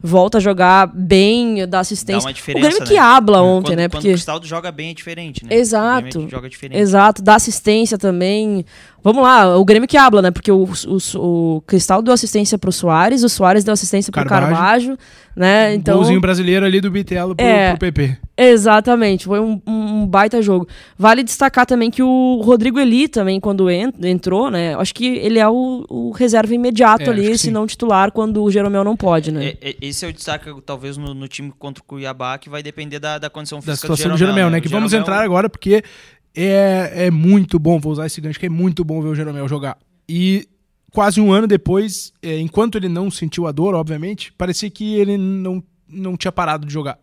volta 0.00 0.38
a 0.38 0.40
jogar 0.40 0.86
bem, 0.86 1.56
dá 1.58 1.66
Dá 1.66 1.80
assistência. 1.80 2.26
uma 2.26 2.30
o 2.30 2.34
diferença, 2.34 2.66
Grêmio 2.66 2.80
né? 2.80 2.86
que 2.86 2.96
habla 2.96 3.42
ontem, 3.42 3.68
quando, 3.72 3.76
né? 3.76 3.88
Quando 3.88 3.92
Porque... 3.92 4.08
o 4.08 4.12
Cristaldo 4.12 4.46
joga 4.46 4.72
bem 4.72 4.90
é 4.90 4.94
diferente, 4.94 5.44
né? 5.44 5.54
Exato. 5.54 6.20
O 6.20 6.28
joga 6.30 6.48
diferente. 6.48 6.78
Exato, 6.80 7.22
dá 7.22 7.34
assistência 7.34 7.98
também. 7.98 8.64
Vamos 9.06 9.22
lá, 9.22 9.56
o 9.56 9.64
Grêmio 9.64 9.86
que 9.88 9.96
habla, 9.96 10.20
né? 10.20 10.32
Porque 10.32 10.50
o, 10.50 10.64
o, 10.64 11.18
o 11.56 11.60
Cristal 11.60 12.02
deu 12.02 12.12
assistência 12.12 12.58
pro 12.58 12.72
Soares, 12.72 13.22
o 13.22 13.28
Soares 13.28 13.62
deu 13.62 13.72
assistência 13.72 14.10
pro 14.10 14.24
Carvalho. 14.24 14.46
Carvalho, 14.56 14.98
né? 15.36 15.74
Então, 15.76 15.98
Golzinho 15.98 16.20
brasileiro 16.20 16.66
ali 16.66 16.80
do 16.80 16.90
Bitelo 16.90 17.36
pro, 17.36 17.46
É. 17.46 17.70
pro 17.70 17.78
PP. 17.78 18.16
Exatamente, 18.36 19.26
foi 19.26 19.38
um, 19.40 19.62
um- 19.66 20.06
baita 20.06 20.42
jogo. 20.42 20.66
Vale 20.98 21.22
destacar 21.22 21.64
também 21.64 21.90
que 21.90 22.02
o 22.02 22.40
Rodrigo 22.44 22.80
Eli 22.80 23.06
também, 23.06 23.38
quando 23.38 23.70
en- 23.70 23.92
entrou, 24.02 24.50
né? 24.50 24.74
Acho 24.74 24.92
que 24.92 25.06
ele 25.06 25.38
é 25.38 25.48
o, 25.48 25.86
o 25.88 26.10
reserva 26.10 26.52
imediato 26.54 27.04
É, 27.04 27.08
ali, 27.10 27.38
se 27.38 27.50
não 27.50 27.66
titular, 27.66 28.10
quando 28.10 28.42
o 28.42 28.50
Jeromel 28.50 28.82
não 28.82 28.96
pode, 28.96 29.30
né? 29.30 29.54
É, 29.62 29.70
é, 29.70 29.76
esse 29.80 30.04
é 30.04 30.08
o 30.08 30.12
destaque, 30.12 30.50
talvez, 30.66 30.96
no, 30.96 31.14
no 31.14 31.28
time 31.28 31.52
contra 31.58 31.80
o 31.82 31.86
Cuiabá, 31.86 32.36
que 32.38 32.50
vai 32.50 32.62
depender 32.62 32.98
da, 32.98 33.18
da 33.18 33.30
condição 33.30 33.58
Da 33.58 33.62
física 33.66 33.76
situação 33.82 34.08
do 34.08 34.14
do 34.14 34.18
Jeromel, 34.18 34.50
né? 34.50 34.58
O 34.58 34.62
Que 34.62 34.68
vamos 34.68 34.90
Jeromel- 34.90 35.14
entrar 35.14 35.24
agora 35.24 35.48
porque 35.48 35.82
é, 36.36 37.06
é 37.06 37.10
muito 37.10 37.58
bom, 37.58 37.78
vou 37.80 37.92
usar 37.92 38.06
esse 38.06 38.20
gancho, 38.20 38.38
que 38.38 38.46
é 38.46 38.50
muito 38.50 38.84
bom 38.84 39.00
ver 39.00 39.08
o 39.08 39.14
Jeromel 39.14 39.48
jogar. 39.48 39.78
E 40.08 40.46
quase 40.92 41.20
um 41.20 41.32
ano 41.32 41.46
depois, 41.46 42.12
é, 42.22 42.38
enquanto 42.38 42.76
ele 42.76 42.88
não 42.88 43.10
sentiu 43.10 43.46
a 43.46 43.52
dor, 43.52 43.74
obviamente, 43.74 44.32
parecia 44.32 44.70
que 44.70 44.94
ele 44.94 45.16
não, 45.16 45.62
não 45.88 46.16
tinha 46.16 46.30
parado 46.32 46.66
de 46.66 46.72
jogar. 46.72 46.98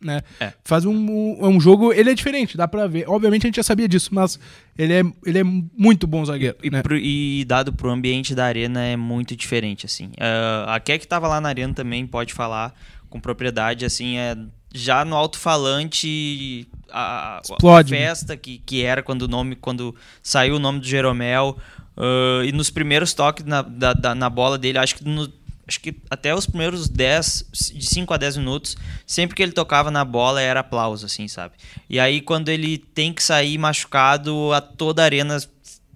Né? 0.00 0.20
É. 0.38 0.52
Faz 0.64 0.84
um, 0.84 0.94
um, 0.94 1.48
um 1.48 1.60
jogo, 1.60 1.92
ele 1.92 2.10
é 2.10 2.14
diferente, 2.14 2.56
dá 2.56 2.68
pra 2.68 2.86
ver. 2.86 3.04
Obviamente 3.08 3.42
a 3.44 3.48
gente 3.48 3.56
já 3.56 3.64
sabia 3.64 3.88
disso, 3.88 4.10
mas 4.12 4.38
ele 4.78 4.92
é, 4.92 5.02
ele 5.26 5.38
é 5.40 5.44
muito 5.44 6.06
bom 6.06 6.24
zagueiro. 6.24 6.56
E, 6.62 6.70
né? 6.70 6.82
pro- 6.82 6.96
e 6.96 7.44
dado 7.44 7.72
pro 7.72 7.90
ambiente 7.90 8.32
da 8.32 8.44
arena 8.44 8.80
é 8.84 8.96
muito 8.96 9.34
diferente, 9.34 9.86
assim. 9.86 10.10
Ah, 10.20 10.76
a 10.76 10.78
Kek 10.80 11.04
tava 11.06 11.26
lá 11.26 11.40
na 11.40 11.48
arena 11.48 11.74
também 11.74 12.06
pode 12.06 12.32
falar 12.32 12.72
com 13.10 13.18
propriedade, 13.18 13.84
assim, 13.84 14.18
é, 14.18 14.36
já 14.74 15.04
no 15.04 15.16
alto-falante 15.16 16.66
a, 16.90 17.38
a- 17.38 17.42
né? 17.90 17.98
festa 17.98 18.36
que, 18.36 18.58
que 18.58 18.82
era 18.82 19.02
quando 19.02 19.22
o 19.22 19.28
nome 19.28 19.56
quando 19.56 19.94
saiu 20.22 20.56
o 20.56 20.58
nome 20.58 20.80
do 20.80 20.86
Jeromel 20.86 21.56
ah, 21.96 22.42
e 22.44 22.52
nos 22.52 22.70
primeiros 22.70 23.12
toques 23.14 23.44
na, 23.44 23.62
da, 23.62 23.92
da- 23.92 24.14
na 24.14 24.30
bola 24.30 24.56
dele, 24.58 24.78
acho 24.78 24.94
que 24.96 25.04
no- 25.04 25.32
acho 25.66 25.80
que 25.80 25.94
até 26.08 26.34
os 26.34 26.46
primeiros 26.46 26.88
10, 26.88 27.44
de 27.74 27.84
5 27.86 28.14
a 28.14 28.16
10 28.16 28.36
minutos, 28.38 28.76
sempre 29.06 29.36
que 29.36 29.42
ele 29.42 29.52
tocava 29.52 29.90
na 29.90 30.02
bola 30.04 30.40
era 30.40 30.60
aplauso, 30.60 31.04
assim, 31.04 31.28
sabe? 31.28 31.54
E 31.90 32.00
aí 32.00 32.20
quando 32.22 32.48
ele 32.48 32.78
tem 32.78 33.12
que 33.12 33.22
sair 33.22 33.58
machucado, 33.58 34.52
a 34.52 34.60
toda 34.62 35.02
a 35.02 35.04
arena 35.04 35.38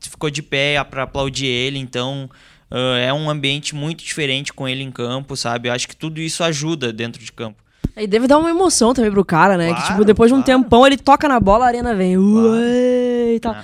ficou 0.00 0.28
de 0.30 0.42
pé 0.42 0.82
para 0.84 1.04
aplaudir 1.04 1.46
ele, 1.46 1.78
então 1.78 2.28
ah, 2.70 2.98
é 2.98 3.12
um 3.12 3.30
ambiente 3.30 3.74
muito 3.74 4.04
diferente 4.04 4.52
com 4.52 4.68
ele 4.68 4.82
em 4.82 4.90
campo, 4.90 5.36
sabe? 5.36 5.68
Eu 5.68 5.72
acho 5.72 5.88
que 5.88 5.96
tudo 5.96 6.20
isso 6.20 6.42
ajuda 6.44 6.92
dentro 6.92 7.22
de 7.22 7.32
campo. 7.32 7.61
E 7.96 8.06
deve 8.06 8.26
dar 8.26 8.38
uma 8.38 8.50
emoção 8.50 8.94
também 8.94 9.10
pro 9.10 9.24
cara, 9.24 9.56
né? 9.56 9.68
que, 9.68 9.74
Claro, 9.74 9.86
tipo, 9.88 10.04
depois 10.04 10.30
de 10.30 10.34
um 10.34 10.42
claro. 10.42 10.62
tempão, 10.62 10.86
ele 10.86 10.96
toca 10.96 11.28
na 11.28 11.38
bola, 11.38 11.66
a 11.66 11.68
arena 11.68 11.94
vem. 11.94 12.16
Ué, 12.16 13.34
e 13.34 13.40
tal. 13.40 13.54
É. 13.54 13.62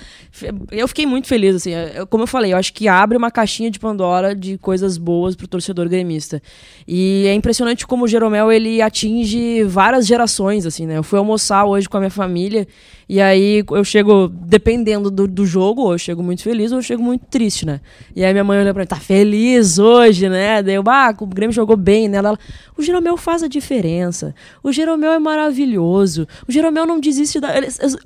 Eu 0.71 0.87
fiquei 0.89 1.07
muito 1.07 1.27
feliz, 1.27 1.57
assim. 1.57 1.73
eu- 1.73 2.07
Como 2.07 2.23
eu 2.25 2.27
falei, 2.27 2.53
eu 2.53 2.57
acho 2.57 2.73
que 2.73 2.87
abre 2.89 3.17
uma 3.17 3.31
caixinha 3.31 3.71
de 3.71 3.79
Pandora 3.79 4.35
de 4.35 4.59
coisas 4.59 4.97
boas 4.99 5.35
pro 5.37 5.47
torcedor 5.49 5.89
gremista. 5.89 6.43
E 6.87 7.25
é 7.27 7.35
impressionante 7.35 7.87
como 7.87 8.05
o 8.05 8.09
Jeromel, 8.09 8.51
ele 8.53 8.81
atinge 8.83 9.63
várias 9.65 10.07
gerações, 10.07 10.67
assim, 10.67 10.87
né? 10.87 10.97
Eu 10.99 11.03
fui 11.03 11.19
almoçar 11.19 11.65
hoje 11.65 11.89
com 11.89 11.97
a 11.97 12.01
minha 12.01 12.11
família 12.11 12.67
e 13.09 13.21
aí 13.23 13.65
eu 13.71 13.85
chego, 13.85 14.29
dependendo 14.29 15.11
do, 15.11 15.27
do 15.27 15.47
jogo, 15.47 15.83
ou 15.83 15.93
eu 15.93 15.99
chego 15.99 16.23
muito 16.23 16.43
feliz 16.43 16.73
ou 16.73 16.79
eu 16.79 16.83
chego 16.83 17.03
muito 17.03 17.25
triste, 17.27 17.65
né? 17.65 17.81
E 18.15 18.23
aí 18.25 18.33
minha 18.33 18.45
mãe 18.45 18.59
olha 18.61 18.75
pra 18.75 18.83
mim, 18.83 18.87
tá 18.87 18.97
feliz 18.97 19.79
hoje, 19.79 20.29
né? 20.29 20.63
Daí 20.63 20.75
eu, 20.75 20.85
ah, 20.87 21.15
o 21.19 21.27
Grêmio 21.27 21.55
jogou 21.55 21.77
bem, 21.77 22.07
né? 22.09 22.19
Ela, 22.19 22.37
o 22.77 22.83
Jeromel 22.83 23.17
faz 23.17 23.43
a 23.43 23.49
diferença. 23.49 24.35
O 24.63 24.71
Jeromel 24.73 25.13
é 25.13 25.19
maravilhoso. 25.19 26.29
O 26.47 26.53
Jeromel 26.53 26.85
não 26.85 27.01
desiste 27.01 27.41
da. 27.41 27.49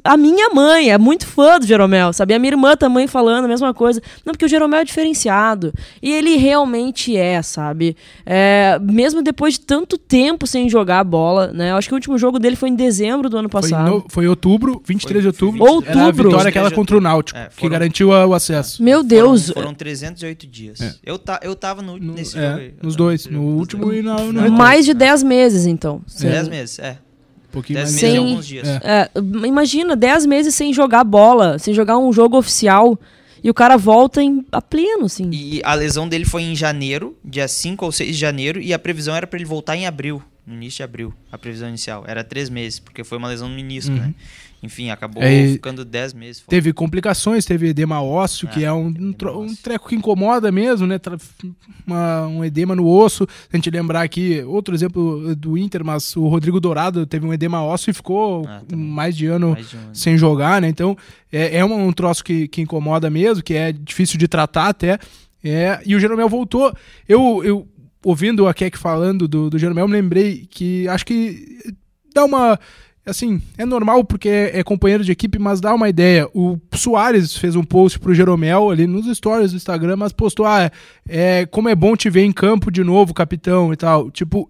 A 0.04 0.16
minha 0.16 0.50
mãe 0.50 0.90
é 0.92 0.98
muito 0.98 1.26
fã 1.26 1.58
do 1.58 1.66
Jeromel, 1.66 2.12
sabe? 2.12 2.21
A 2.22 2.38
minha 2.38 2.52
irmã 2.52 2.76
também 2.76 3.06
falando 3.06 3.44
a 3.44 3.48
mesma 3.48 3.72
coisa. 3.74 4.00
Não, 4.24 4.32
porque 4.32 4.44
o 4.44 4.48
Jeromel 4.48 4.80
é 4.80 4.84
diferenciado. 4.84 5.72
E 6.02 6.10
ele 6.12 6.36
realmente 6.36 7.16
é, 7.16 7.40
sabe? 7.42 7.96
É, 8.26 8.78
mesmo 8.82 9.22
depois 9.22 9.54
de 9.54 9.60
tanto 9.60 9.96
tempo 9.98 10.46
sem 10.46 10.68
jogar 10.68 11.00
a 11.00 11.04
bola, 11.04 11.48
né? 11.52 11.70
Eu 11.70 11.76
acho 11.76 11.88
que 11.88 11.94
o 11.94 11.96
último 11.96 12.18
jogo 12.18 12.38
dele 12.38 12.56
foi 12.56 12.68
em 12.68 12.74
dezembro 12.74 13.28
do 13.28 13.36
ano 13.36 13.48
Foi, 13.48 13.60
passado. 13.60 13.90
no, 13.90 14.04
foi 14.08 14.26
outubro, 14.28 14.82
23 14.84 15.22
de 15.24 15.32
Foi- 15.32 15.50
foi 15.50 15.58
outubro. 15.60 15.74
23 15.74 15.96
Era 15.96 16.02
a 16.02 16.06
Outubro. 16.06 16.28
vitória 16.30 16.48
aquela 16.48 16.70
contra 16.70 16.96
o 16.96 17.00
Náutico, 17.00 17.38
É, 17.38 17.46
que 17.48 17.54
foram- 17.56 17.70
garantiu 17.70 18.12
a- 18.12 18.26
o 18.26 18.34
acesso. 18.34 18.82
Meu 18.82 19.02
Deus. 19.02 19.48
Foram, 19.48 19.62
foram 19.62 19.74
308 19.74 20.46
dias. 20.46 20.80
É. 20.80 20.94
Eu, 21.04 21.18
ta, 21.18 21.40
eu 21.42 21.54
tava 21.56 21.82
no, 21.82 21.98
No- 21.98 22.14
nesse 22.14 22.38
é, 22.38 22.42
jogo 22.42 22.60
aí. 22.60 22.66
Eu 22.68 22.74
nos 22.82 22.96
dois, 22.96 23.26
no 23.26 23.42
último 23.42 23.86
dois. 23.86 23.98
e 23.98 24.02
na- 24.02 24.14
no 24.16 24.22
É. 24.22 24.26
retorno. 24.42 24.50
Mais 24.56 24.84
de 24.84 24.94
10 24.94 25.22
meses, 25.22 25.66
então. 25.66 26.00
10 26.20 26.48
meses, 26.48 26.78
é. 26.78 26.98
Pouquinho 27.52 27.78
10 27.78 27.90
mais. 27.90 28.02
meses 28.02 28.02
e 28.02 28.16
Sem- 28.16 28.18
alguns 28.30 28.46
dias. 28.46 28.66
É. 28.68 28.80
É, 28.82 29.10
imagina, 29.46 29.94
10 29.94 30.26
meses 30.26 30.54
sem 30.54 30.72
jogar 30.72 31.04
bola, 31.04 31.58
sem 31.58 31.72
jogar 31.72 31.98
um 31.98 32.12
jogo 32.12 32.36
oficial. 32.38 32.98
E 33.44 33.50
o 33.50 33.54
cara 33.54 33.76
volta 33.76 34.22
em, 34.22 34.44
a 34.52 34.62
pleno, 34.62 35.04
assim. 35.06 35.28
E 35.32 35.60
a 35.64 35.74
lesão 35.74 36.08
dele 36.08 36.24
foi 36.24 36.42
em 36.42 36.54
janeiro, 36.54 37.16
dia 37.24 37.46
5 37.48 37.84
ou 37.84 37.90
6 37.92 38.14
de 38.14 38.20
janeiro, 38.20 38.60
e 38.60 38.72
a 38.72 38.78
previsão 38.78 39.14
era 39.16 39.26
pra 39.26 39.36
ele 39.36 39.44
voltar 39.44 39.76
em 39.76 39.84
abril, 39.86 40.22
no 40.46 40.54
início 40.54 40.78
de 40.78 40.82
abril, 40.82 41.14
a 41.30 41.38
previsão 41.38 41.68
inicial. 41.68 42.04
Era 42.06 42.24
três 42.24 42.50
meses, 42.50 42.78
porque 42.80 43.04
foi 43.04 43.18
uma 43.18 43.28
lesão 43.28 43.48
no 43.48 43.54
menisco, 43.54 43.92
né? 43.94 44.12
Enfim, 44.64 44.90
acabou 44.90 45.20
Uhum. 45.20 45.28
É, 45.28 45.48
ficando 45.48 45.84
10 45.84 46.12
meses 46.14 46.40
fora. 46.40 46.50
Teve 46.50 46.72
complicações, 46.72 47.44
teve 47.44 47.66
edema 47.68 48.00
ósseo, 48.00 48.48
É, 48.48 48.52
que 48.52 48.64
é 48.64 48.72
um, 48.72 48.86
um, 48.86 49.12
um 49.20 49.26
ósseo. 49.44 49.56
treco 49.60 49.88
que 49.88 49.96
incomoda 49.96 50.52
mesmo, 50.52 50.86
né? 50.86 51.00
Uma- 51.86 52.26
um 52.28 52.44
edema 52.44 52.74
no 52.76 52.86
osso. 52.86 53.26
Se 53.28 53.48
a 53.52 53.56
gente 53.56 53.70
lembrar 53.70 54.02
aqui, 54.02 54.40
outro 54.44 54.72
exemplo 54.74 55.34
do 55.34 55.58
Inter, 55.58 55.84
mas 55.84 56.14
o 56.16 56.28
Rodrigo 56.28 56.60
Dourado 56.60 57.04
teve 57.06 57.26
um 57.26 57.32
edema 57.32 57.62
ósseo 57.62 57.90
e 57.90 57.94
ficou 57.94 58.46
Ah, 58.46 58.62
também. 58.66 58.86
mais 58.86 59.16
de 59.16 59.26
ano 59.26 59.50
Mais 59.50 59.68
de 59.68 59.76
um 59.76 59.80
sem 59.94 60.16
jogar, 60.16 60.60
né? 60.62 60.68
Então 60.68 60.96
é, 61.32 61.58
é 61.58 61.64
um, 61.64 61.88
um 61.88 61.92
troço 61.92 62.22
que, 62.22 62.46
que 62.46 62.60
incomoda 62.62 63.10
mesmo, 63.10 63.42
que 63.42 63.54
é 63.54 63.72
difícil 63.72 64.16
de 64.18 64.28
tratar 64.28 64.68
até. 64.68 64.98
É, 65.44 65.80
e 65.84 65.96
o 65.96 65.98
Jeromel 65.98 66.28
voltou. 66.28 66.72
Eu, 67.08 67.42
eu 67.44 67.66
ouvindo 68.04 68.46
a 68.46 68.54
Keck 68.54 68.76
falando 68.78 69.26
do, 69.28 69.50
do 69.50 69.58
Jeromel, 69.58 69.86
me 69.86 69.94
lembrei 69.94 70.46
que 70.50 70.88
acho 70.88 71.06
que 71.06 71.58
dá 72.14 72.24
uma. 72.24 72.58
Assim, 73.04 73.42
é 73.58 73.64
normal 73.64 74.04
porque 74.04 74.28
é, 74.28 74.60
é 74.60 74.62
companheiro 74.62 75.02
de 75.02 75.10
equipe, 75.10 75.36
mas 75.36 75.60
dá 75.60 75.74
uma 75.74 75.88
ideia. 75.88 76.28
O 76.32 76.56
Soares 76.74 77.36
fez 77.36 77.56
um 77.56 77.64
post 77.64 77.98
pro 77.98 78.14
Jeromel 78.14 78.70
ali 78.70 78.86
nos 78.86 79.06
stories 79.16 79.50
do 79.50 79.56
Instagram, 79.56 79.96
mas 79.96 80.12
postou: 80.12 80.46
ah, 80.46 80.70
é, 81.08 81.44
como 81.46 81.68
é 81.68 81.74
bom 81.74 81.96
te 81.96 82.08
ver 82.08 82.22
em 82.22 82.32
campo 82.32 82.70
de 82.70 82.84
novo, 82.84 83.12
capitão 83.12 83.72
e 83.72 83.76
tal. 83.76 84.10
Tipo, 84.10 84.48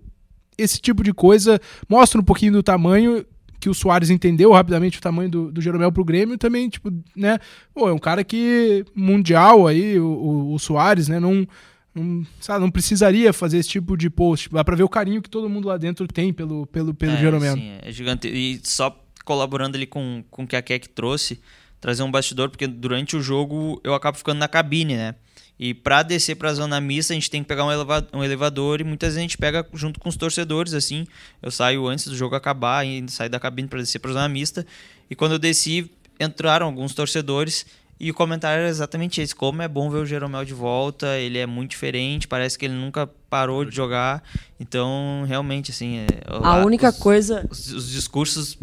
esse 0.58 0.80
tipo 0.80 1.02
de 1.02 1.14
coisa 1.14 1.58
mostra 1.88 2.20
um 2.20 2.24
pouquinho 2.24 2.52
do 2.52 2.62
tamanho 2.62 3.24
que 3.58 3.70
o 3.70 3.74
Soares 3.74 4.10
entendeu 4.10 4.50
rapidamente 4.50 4.98
o 4.98 5.00
tamanho 5.00 5.30
do, 5.30 5.52
do 5.52 5.60
Jeromel 5.60 5.92
pro 5.92 6.04
Grêmio 6.04 6.36
também, 6.36 6.68
tipo, 6.68 6.92
né? 7.16 7.38
Pô, 7.72 7.88
é 7.88 7.92
um 7.92 7.98
cara 7.98 8.24
que 8.24 8.84
mundial 8.92 9.68
aí, 9.68 10.00
o, 10.00 10.04
o, 10.04 10.54
o 10.54 10.58
Soares, 10.58 11.06
né? 11.06 11.20
Não, 11.20 11.46
não, 11.94 12.26
sabe, 12.40 12.60
não 12.60 12.70
precisaria 12.70 13.32
fazer 13.32 13.58
esse 13.58 13.68
tipo 13.68 13.96
de 13.96 14.08
post. 14.08 14.48
Dá 14.50 14.64
pra 14.64 14.74
ver 14.74 14.82
o 14.82 14.88
carinho 14.88 15.20
que 15.20 15.28
todo 15.28 15.48
mundo 15.48 15.68
lá 15.68 15.76
dentro 15.76 16.06
tem 16.08 16.32
pelo, 16.32 16.66
pelo, 16.66 16.94
pelo 16.94 17.12
é, 17.12 17.16
Jeromel. 17.16 17.54
sim, 17.54 17.78
é 17.82 17.92
gigante. 17.92 18.28
E 18.28 18.60
só 18.64 18.98
colaborando 19.24 19.76
ali 19.76 19.86
com, 19.86 20.24
com 20.30 20.44
o 20.44 20.46
que 20.46 20.56
a 20.56 20.62
Keck 20.62 20.88
trouxe, 20.88 21.40
trazer 21.80 22.02
um 22.02 22.10
bastidor, 22.10 22.48
porque 22.48 22.66
durante 22.66 23.16
o 23.16 23.22
jogo 23.22 23.80
eu 23.84 23.94
acabo 23.94 24.16
ficando 24.16 24.38
na 24.38 24.48
cabine, 24.48 24.96
né? 24.96 25.14
E 25.58 25.74
pra 25.74 26.02
descer 26.02 26.34
pra 26.34 26.52
zona 26.54 26.80
mista, 26.80 27.12
a 27.12 27.14
gente 27.14 27.30
tem 27.30 27.42
que 27.42 27.46
pegar 27.46 27.64
um, 27.64 27.70
eleva 27.70 28.08
um 28.12 28.24
elevador 28.24 28.80
e 28.80 28.84
muitas 28.84 29.10
vezes 29.10 29.18
a 29.18 29.22
gente 29.22 29.38
pega 29.38 29.64
junto 29.74 30.00
com 30.00 30.08
os 30.08 30.16
torcedores, 30.16 30.74
assim. 30.74 31.06
Eu 31.40 31.50
saio 31.50 31.86
antes 31.86 32.08
do 32.08 32.16
jogo 32.16 32.34
acabar 32.34 32.84
e 32.84 33.04
saio 33.08 33.30
da 33.30 33.38
cabine 33.38 33.68
pra 33.68 33.78
descer 33.78 34.00
pra 34.00 34.12
zona 34.12 34.28
mista. 34.28 34.66
E 35.08 35.14
quando 35.14 35.32
eu 35.32 35.38
desci, 35.38 35.90
entraram 36.18 36.66
alguns 36.66 36.94
torcedores 36.94 37.66
e 38.02 38.10
o 38.10 38.14
comentário 38.14 38.60
era 38.60 38.68
exatamente 38.68 39.20
esse: 39.20 39.34
como 39.34 39.62
é 39.62 39.68
bom 39.68 39.88
ver 39.88 39.98
o 39.98 40.04
Jeromel 40.06 40.44
de 40.44 40.52
volta, 40.52 41.16
ele 41.18 41.38
é 41.38 41.46
muito 41.46 41.70
diferente, 41.70 42.26
parece 42.26 42.58
que 42.58 42.64
ele 42.64 42.74
nunca 42.74 43.06
parou 43.30 43.64
de 43.64 43.74
jogar. 43.74 44.22
Então, 44.58 45.24
realmente, 45.26 45.70
assim. 45.70 45.98
É, 45.98 46.06
A 46.28 46.64
única 46.64 46.88
os- 46.90 46.98
coisa. 46.98 47.46
os, 47.50 47.72
os 47.72 47.88
discursos 47.90 48.58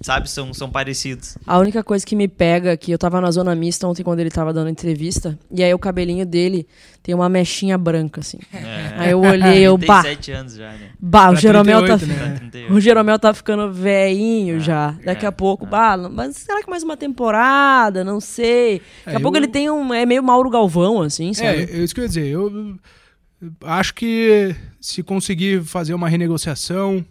sabe, 0.00 0.30
são, 0.30 0.54
são 0.54 0.70
parecidos. 0.70 1.36
A 1.46 1.58
única 1.58 1.82
coisa 1.82 2.04
que 2.04 2.14
me 2.14 2.28
pega, 2.28 2.76
que 2.76 2.92
eu 2.92 2.98
tava 2.98 3.20
na 3.20 3.30
zona 3.30 3.54
mista 3.54 3.86
ontem 3.86 4.02
quando 4.02 4.20
ele 4.20 4.30
tava 4.30 4.52
dando 4.52 4.70
entrevista, 4.70 5.38
e 5.50 5.62
aí 5.62 5.72
o 5.74 5.78
cabelinho 5.78 6.24
dele 6.24 6.66
tem 7.02 7.14
uma 7.14 7.28
mechinha 7.28 7.76
branca, 7.76 8.20
assim. 8.20 8.38
É. 8.52 8.92
Aí 8.96 9.10
eu 9.10 9.20
olhei, 9.20 9.62
eu, 9.66 9.76
bah. 9.76 10.02
Tem 10.02 10.12
7 10.12 10.32
anos 10.32 10.54
já, 10.54 10.72
né? 10.72 10.90
Bah, 11.00 11.30
o 11.30 11.36
Jeromel 11.36 11.86
tá. 11.86 11.96
Né? 11.96 12.66
O 12.70 12.80
Jeromel 12.80 13.18
tá 13.18 13.32
ficando 13.32 13.72
veinho 13.72 14.56
é, 14.56 14.60
já. 14.60 14.94
Daqui 15.04 15.24
é, 15.24 15.28
a 15.28 15.32
pouco, 15.32 15.66
é. 15.66 15.68
bah, 15.68 15.96
mas 15.96 16.36
será 16.36 16.62
que 16.62 16.70
mais 16.70 16.82
uma 16.82 16.96
temporada? 16.96 18.04
Não 18.04 18.20
sei. 18.20 18.82
Daqui 19.04 19.16
a 19.16 19.20
é, 19.20 19.22
pouco 19.22 19.36
eu... 19.36 19.42
ele 19.42 19.48
tem 19.48 19.70
um. 19.70 19.92
É 19.92 20.04
meio 20.06 20.22
Mauro 20.22 20.50
Galvão, 20.50 21.02
assim, 21.02 21.32
sabe? 21.32 21.48
É, 21.48 21.62
é 21.62 21.78
isso 21.78 21.94
que 21.94 22.00
eu 22.00 22.04
ia 22.04 22.08
dizer. 22.08 22.26
Eu 22.26 22.76
acho 23.62 23.94
que 23.94 24.54
se 24.80 25.02
conseguir 25.02 25.62
fazer 25.62 25.94
uma 25.94 26.08
renegociação 26.08 27.04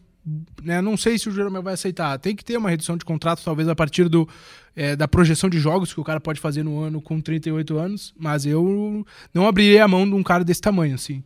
né, 0.63 0.81
não 0.81 0.97
sei 0.97 1.17
se 1.17 1.29
o 1.29 1.31
Jeromel 1.31 1.63
vai 1.63 1.73
aceitar. 1.73 2.17
Tem 2.19 2.35
que 2.35 2.43
ter 2.43 2.57
uma 2.57 2.69
redução 2.69 2.97
de 2.97 3.05
contrato, 3.05 3.43
talvez 3.43 3.67
a 3.67 3.75
partir 3.75 4.09
do, 4.09 4.27
é, 4.75 4.95
da 4.95 5.07
projeção 5.07 5.49
de 5.49 5.59
jogos 5.59 5.93
que 5.93 5.99
o 5.99 6.03
cara 6.03 6.19
pode 6.19 6.39
fazer 6.39 6.63
no 6.63 6.79
ano 6.79 7.01
com 7.01 7.21
38 7.21 7.77
anos, 7.77 8.13
mas 8.17 8.45
eu 8.45 9.05
não 9.33 9.47
abriria 9.47 9.83
a 9.83 9.87
mão 9.87 10.07
de 10.07 10.15
um 10.15 10.23
cara 10.23 10.43
desse 10.43 10.61
tamanho, 10.61 10.95
assim. 10.95 11.23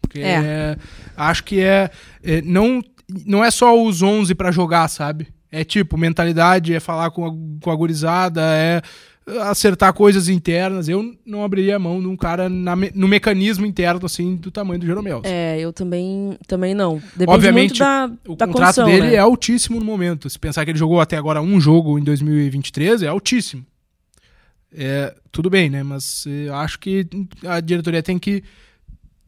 Porque 0.00 0.20
é. 0.20 0.34
É, 0.34 0.76
acho 1.16 1.42
que 1.44 1.60
é, 1.60 1.90
é, 2.22 2.42
não, 2.42 2.82
não 3.26 3.44
é 3.44 3.50
só 3.50 3.82
os 3.82 4.02
11 4.02 4.34
para 4.34 4.52
jogar, 4.52 4.86
sabe? 4.88 5.28
É 5.50 5.64
tipo, 5.64 5.96
mentalidade, 5.96 6.74
é 6.74 6.80
falar 6.80 7.10
com 7.10 7.26
a, 7.26 7.30
com 7.62 7.70
a 7.70 7.76
gurizada, 7.76 8.42
é 8.42 8.82
acertar 9.42 9.92
coisas 9.92 10.28
internas. 10.28 10.88
Eu 10.88 11.14
não 11.24 11.44
abriria 11.44 11.76
a 11.76 11.78
mão 11.78 12.00
num 12.00 12.16
cara 12.16 12.48
na, 12.48 12.74
no 12.94 13.08
mecanismo 13.08 13.64
interno, 13.64 14.04
assim, 14.04 14.36
do 14.36 14.50
tamanho 14.50 14.80
do 14.80 14.86
Jeromel. 14.86 15.22
É, 15.24 15.58
eu 15.58 15.72
também, 15.72 16.38
também 16.46 16.74
não. 16.74 17.00
Depende 17.16 17.30
Obviamente, 17.30 17.78
da, 17.78 18.10
o 18.26 18.36
da 18.36 18.46
contrato 18.46 18.76
condição, 18.76 18.86
dele 18.86 19.08
né? 19.08 19.14
é 19.14 19.18
altíssimo 19.18 19.78
no 19.78 19.84
momento. 19.84 20.28
Se 20.28 20.38
pensar 20.38 20.64
que 20.64 20.70
ele 20.70 20.78
jogou 20.78 21.00
até 21.00 21.16
agora 21.16 21.40
um 21.40 21.60
jogo 21.60 21.98
em 21.98 22.02
2023, 22.02 23.02
é 23.02 23.08
altíssimo. 23.08 23.64
É, 24.76 25.14
tudo 25.30 25.48
bem, 25.48 25.70
né? 25.70 25.82
Mas 25.82 26.26
eu 26.26 26.54
acho 26.56 26.78
que 26.78 27.06
a 27.46 27.60
diretoria 27.60 28.02
tem 28.02 28.18
que 28.18 28.42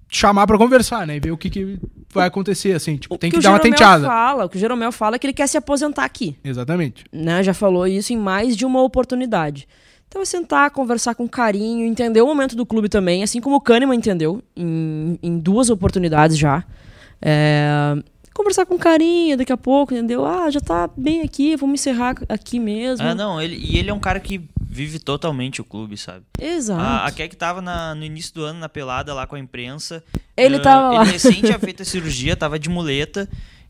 chamar 0.08 0.46
para 0.46 0.58
conversar, 0.58 1.06
né? 1.06 1.16
E 1.16 1.20
ver 1.20 1.30
o 1.30 1.36
que, 1.36 1.48
que 1.48 1.78
vai 2.12 2.26
acontecer, 2.26 2.72
assim. 2.72 2.96
Tipo, 2.96 3.16
tem 3.16 3.30
que, 3.30 3.36
que 3.36 3.42
dar 3.42 3.50
uma 3.50 3.60
tenteada. 3.60 4.06
Fala, 4.06 4.44
o 4.44 4.48
que 4.48 4.56
o 4.56 4.60
Jeromel 4.60 4.90
fala 4.92 5.16
é 5.16 5.18
que 5.18 5.26
ele 5.26 5.32
quer 5.32 5.46
se 5.46 5.56
aposentar 5.56 6.04
aqui. 6.04 6.36
Exatamente. 6.44 7.04
Né? 7.12 7.42
Já 7.42 7.54
falou 7.54 7.86
isso 7.86 8.12
em 8.12 8.16
mais 8.16 8.56
de 8.56 8.64
uma 8.64 8.82
oportunidade. 8.82 9.68
Então 10.08 10.22
é 10.22 10.24
sentar, 10.24 10.70
conversar 10.70 11.14
com 11.14 11.28
carinho, 11.28 11.86
entender 11.86 12.22
o 12.22 12.26
momento 12.26 12.56
do 12.56 12.64
clube 12.64 12.88
também, 12.88 13.22
assim 13.22 13.40
como 13.40 13.56
o 13.56 13.60
Kahneman 13.60 13.98
entendeu 13.98 14.42
em, 14.56 15.18
em 15.22 15.38
duas 15.38 15.68
oportunidades 15.68 16.38
já. 16.38 16.64
É, 17.20 17.96
conversar 18.32 18.66
com 18.66 18.78
carinho 18.78 19.36
daqui 19.36 19.52
a 19.52 19.56
pouco, 19.56 19.94
entendeu? 19.94 20.24
Ah, 20.24 20.50
já 20.50 20.60
tá 20.60 20.88
bem 20.96 21.22
aqui, 21.22 21.56
vamos 21.56 21.80
encerrar 21.80 22.14
aqui 22.28 22.60
mesmo. 22.60 23.06
Ah, 23.06 23.14
não, 23.14 23.40
ele, 23.40 23.56
e 23.56 23.78
ele 23.78 23.90
é 23.90 23.94
um 23.94 23.98
cara 23.98 24.20
que 24.20 24.48
vive 24.68 24.98
totalmente 24.98 25.60
o 25.62 25.64
clube, 25.64 25.96
sabe? 25.96 26.24
Exato. 26.38 26.80
A, 26.80 27.06
a 27.06 27.10
Keck 27.10 27.34
tava 27.34 27.62
na, 27.62 27.94
no 27.94 28.04
início 28.04 28.34
do 28.34 28.44
ano 28.44 28.58
na 28.58 28.68
pelada 28.68 29.14
lá 29.14 29.26
com 29.26 29.34
a 29.34 29.38
imprensa. 29.38 30.04
Ele 30.36 30.56
uh, 30.56 30.62
tava 30.62 30.90
lá. 30.90 31.02
Ele 31.02 31.12
recém 31.12 31.40
tinha 31.40 31.58
feito 31.58 31.82
a 31.82 31.84
cirurgia, 31.84 32.36
tava 32.36 32.58
de 32.58 32.68
muleta. 32.68 33.26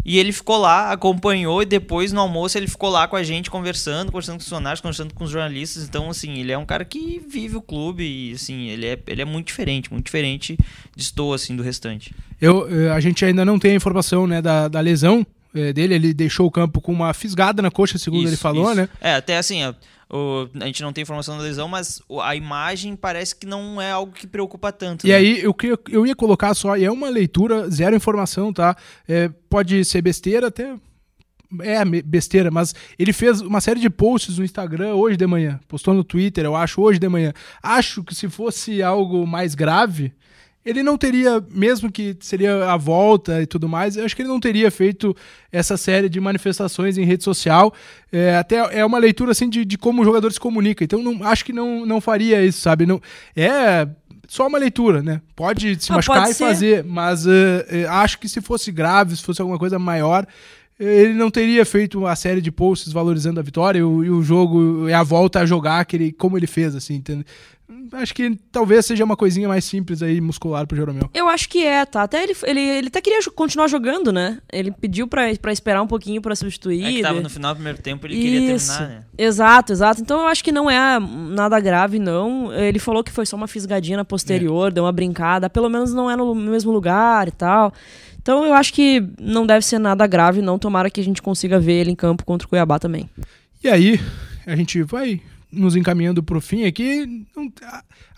E 0.08 0.20
ele 0.20 0.30
ficou 0.30 0.56
lá, 0.56 0.92
acompanhou 0.92 1.62
e 1.62 1.66
depois 1.66 2.12
no 2.12 2.20
almoço 2.20 2.56
ele 2.56 2.68
ficou 2.68 2.88
lá 2.88 3.08
com 3.08 3.16
a 3.16 3.24
gente 3.24 3.50
conversando, 3.50 4.12
conversando 4.12 4.36
com 4.36 4.38
os 4.38 4.44
funcionários, 4.44 4.80
conversando 4.80 5.12
com 5.12 5.24
os 5.24 5.30
jornalistas. 5.30 5.82
Então, 5.82 6.08
assim, 6.08 6.38
ele 6.38 6.52
é 6.52 6.56
um 6.56 6.64
cara 6.64 6.84
que 6.84 7.20
vive 7.28 7.56
o 7.56 7.60
clube 7.60 8.04
e, 8.04 8.32
assim, 8.32 8.68
ele 8.68 8.86
é, 8.86 8.98
ele 9.08 9.22
é 9.22 9.24
muito 9.24 9.48
diferente, 9.48 9.92
muito 9.92 10.06
diferente 10.06 10.56
de 10.94 11.02
estou, 11.02 11.34
assim, 11.34 11.56
do 11.56 11.62
restante. 11.64 12.14
Eu, 12.40 12.68
eh, 12.70 12.88
a 12.92 13.00
gente 13.00 13.24
ainda 13.24 13.44
não 13.44 13.58
tem 13.58 13.72
a 13.72 13.74
informação, 13.74 14.28
né, 14.28 14.40
da, 14.40 14.68
da 14.68 14.78
lesão 14.78 15.26
dele. 15.72 15.94
Ele 15.94 16.14
deixou 16.14 16.46
o 16.46 16.50
campo 16.50 16.80
com 16.80 16.92
uma 16.92 17.12
fisgada 17.14 17.62
na 17.62 17.70
coxa, 17.70 17.98
segundo 17.98 18.22
isso, 18.22 18.30
ele 18.30 18.36
falou, 18.36 18.66
isso. 18.66 18.74
né? 18.74 18.88
É, 19.00 19.14
até 19.14 19.38
assim, 19.38 19.62
o, 20.08 20.48
a 20.60 20.66
gente 20.66 20.82
não 20.82 20.92
tem 20.92 21.02
informação 21.02 21.36
da 21.36 21.42
lesão, 21.42 21.68
mas 21.68 22.00
a 22.22 22.36
imagem 22.36 22.94
parece 22.94 23.34
que 23.34 23.46
não 23.46 23.80
é 23.80 23.90
algo 23.90 24.12
que 24.12 24.26
preocupa 24.26 24.70
tanto. 24.70 25.06
E 25.06 25.10
né? 25.10 25.16
aí, 25.16 25.42
eu, 25.42 25.54
eu 25.90 26.06
ia 26.06 26.14
colocar 26.14 26.54
só, 26.54 26.76
e 26.76 26.84
é 26.84 26.90
uma 26.90 27.08
leitura, 27.08 27.68
zero 27.68 27.96
informação, 27.96 28.52
tá? 28.52 28.76
É, 29.08 29.28
pode 29.48 29.84
ser 29.84 30.02
besteira, 30.02 30.46
até 30.48 30.76
é 31.60 31.84
besteira, 32.02 32.50
mas 32.50 32.74
ele 32.98 33.12
fez 33.12 33.40
uma 33.40 33.60
série 33.60 33.80
de 33.80 33.88
posts 33.88 34.38
no 34.38 34.44
Instagram 34.44 34.94
hoje 34.94 35.16
de 35.16 35.26
manhã, 35.26 35.60
postou 35.68 35.94
no 35.94 36.02
Twitter, 36.02 36.44
eu 36.44 36.56
acho, 36.56 36.80
hoje 36.80 36.98
de 36.98 37.08
manhã. 37.08 37.32
Acho 37.62 38.02
que 38.02 38.14
se 38.14 38.28
fosse 38.28 38.82
algo 38.82 39.26
mais 39.26 39.54
grave, 39.54 40.12
ele 40.66 40.82
não 40.82 40.98
teria, 40.98 41.42
mesmo 41.48 41.90
que 41.90 42.16
seria 42.18 42.72
a 42.72 42.76
volta 42.76 43.40
e 43.40 43.46
tudo 43.46 43.68
mais, 43.68 43.96
eu 43.96 44.04
acho 44.04 44.16
que 44.16 44.22
ele 44.22 44.28
não 44.28 44.40
teria 44.40 44.68
feito 44.68 45.16
essa 45.52 45.76
série 45.76 46.08
de 46.08 46.20
manifestações 46.20 46.98
em 46.98 47.04
rede 47.04 47.22
social. 47.22 47.72
É, 48.10 48.36
até 48.36 48.56
é 48.76 48.84
uma 48.84 48.98
leitura 48.98 49.30
assim 49.30 49.48
de, 49.48 49.64
de 49.64 49.78
como 49.78 50.02
o 50.02 50.04
jogador 50.04 50.32
se 50.32 50.40
comunica. 50.40 50.82
Então 50.82 51.00
não, 51.00 51.24
acho 51.24 51.44
que 51.44 51.52
não, 51.52 51.86
não 51.86 52.00
faria 52.00 52.44
isso, 52.44 52.60
sabe? 52.60 52.84
Não, 52.84 53.00
é 53.36 53.88
só 54.26 54.48
uma 54.48 54.58
leitura, 54.58 55.02
né? 55.02 55.20
Pode 55.36 55.80
se 55.80 55.92
ah, 55.92 55.96
machucar 55.96 56.22
pode 56.22 56.32
e 56.32 56.34
fazer, 56.34 56.82
mas 56.84 57.26
uh, 57.26 57.30
acho 57.90 58.18
que 58.18 58.28
se 58.28 58.40
fosse 58.40 58.72
grave, 58.72 59.14
se 59.14 59.22
fosse 59.22 59.40
alguma 59.40 59.60
coisa 59.60 59.78
maior, 59.78 60.26
ele 60.78 61.14
não 61.14 61.30
teria 61.30 61.64
feito 61.64 61.98
uma 61.98 62.14
série 62.14 62.40
de 62.40 62.50
posts 62.50 62.92
valorizando 62.92 63.40
a 63.40 63.42
vitória 63.42 63.78
e 63.78 63.82
o, 63.82 64.04
e 64.04 64.10
o 64.10 64.22
jogo 64.22 64.88
e 64.88 64.92
a 64.92 65.02
volta 65.02 65.40
a 65.40 65.46
jogar 65.46 65.80
aquele, 65.80 66.12
como 66.12 66.36
ele 66.36 66.46
fez, 66.46 66.74
assim, 66.74 66.94
entende? 66.94 67.24
Acho 67.92 68.14
que 68.14 68.38
talvez 68.52 68.86
seja 68.86 69.04
uma 69.04 69.16
coisinha 69.16 69.48
mais 69.48 69.64
simples 69.64 70.00
aí, 70.00 70.20
muscular 70.20 70.66
pro 70.66 70.76
Jeromel. 70.76 71.10
Eu 71.12 71.28
acho 71.28 71.48
que 71.48 71.64
é, 71.64 71.84
tá? 71.84 72.02
Até 72.02 72.22
ele, 72.22 72.36
ele, 72.44 72.60
ele 72.60 72.88
até 72.88 73.00
queria 73.00 73.18
continuar 73.34 73.66
jogando, 73.66 74.12
né? 74.12 74.38
Ele 74.52 74.70
pediu 74.70 75.08
pra, 75.08 75.22
pra 75.36 75.52
esperar 75.52 75.82
um 75.82 75.86
pouquinho 75.86 76.22
pra 76.22 76.36
substituir. 76.36 76.84
É 76.84 76.92
que 76.92 77.02
tava 77.02 77.20
no 77.20 77.30
final 77.30 77.54
do 77.54 77.56
primeiro 77.56 77.80
tempo, 77.82 78.06
ele 78.06 78.14
Isso. 78.14 78.22
queria 78.22 78.40
terminar, 78.40 78.88
né? 78.88 79.04
Exato, 79.18 79.72
exato. 79.72 80.00
Então 80.00 80.20
eu 80.20 80.26
acho 80.26 80.44
que 80.44 80.52
não 80.52 80.70
é 80.70 80.98
nada 81.00 81.58
grave, 81.58 81.98
não. 81.98 82.52
Ele 82.52 82.78
falou 82.78 83.02
que 83.02 83.10
foi 83.10 83.26
só 83.26 83.36
uma 83.36 83.48
fisgadinha 83.48 83.96
na 83.96 84.04
posterior, 84.04 84.68
é. 84.68 84.70
deu 84.70 84.84
uma 84.84 84.92
brincada. 84.92 85.50
Pelo 85.50 85.68
menos 85.68 85.92
não 85.92 86.08
é 86.08 86.14
no 86.14 86.34
mesmo 86.34 86.70
lugar 86.70 87.26
e 87.26 87.32
tal. 87.32 87.72
Então 88.26 88.44
eu 88.44 88.54
acho 88.54 88.74
que 88.74 89.00
não 89.20 89.46
deve 89.46 89.64
ser 89.64 89.78
nada 89.78 90.04
grave, 90.04 90.42
não. 90.42 90.58
Tomara 90.58 90.90
que 90.90 91.00
a 91.00 91.04
gente 91.04 91.22
consiga 91.22 91.60
ver 91.60 91.74
ele 91.74 91.92
em 91.92 91.94
campo 91.94 92.24
contra 92.24 92.44
o 92.44 92.48
Cuiabá 92.48 92.76
também. 92.76 93.08
E 93.62 93.68
aí, 93.68 94.00
a 94.44 94.56
gente 94.56 94.82
vai 94.82 95.20
nos 95.48 95.76
encaminhando 95.76 96.20
para 96.24 96.36
o 96.36 96.40
fim 96.40 96.64
aqui. 96.64 97.24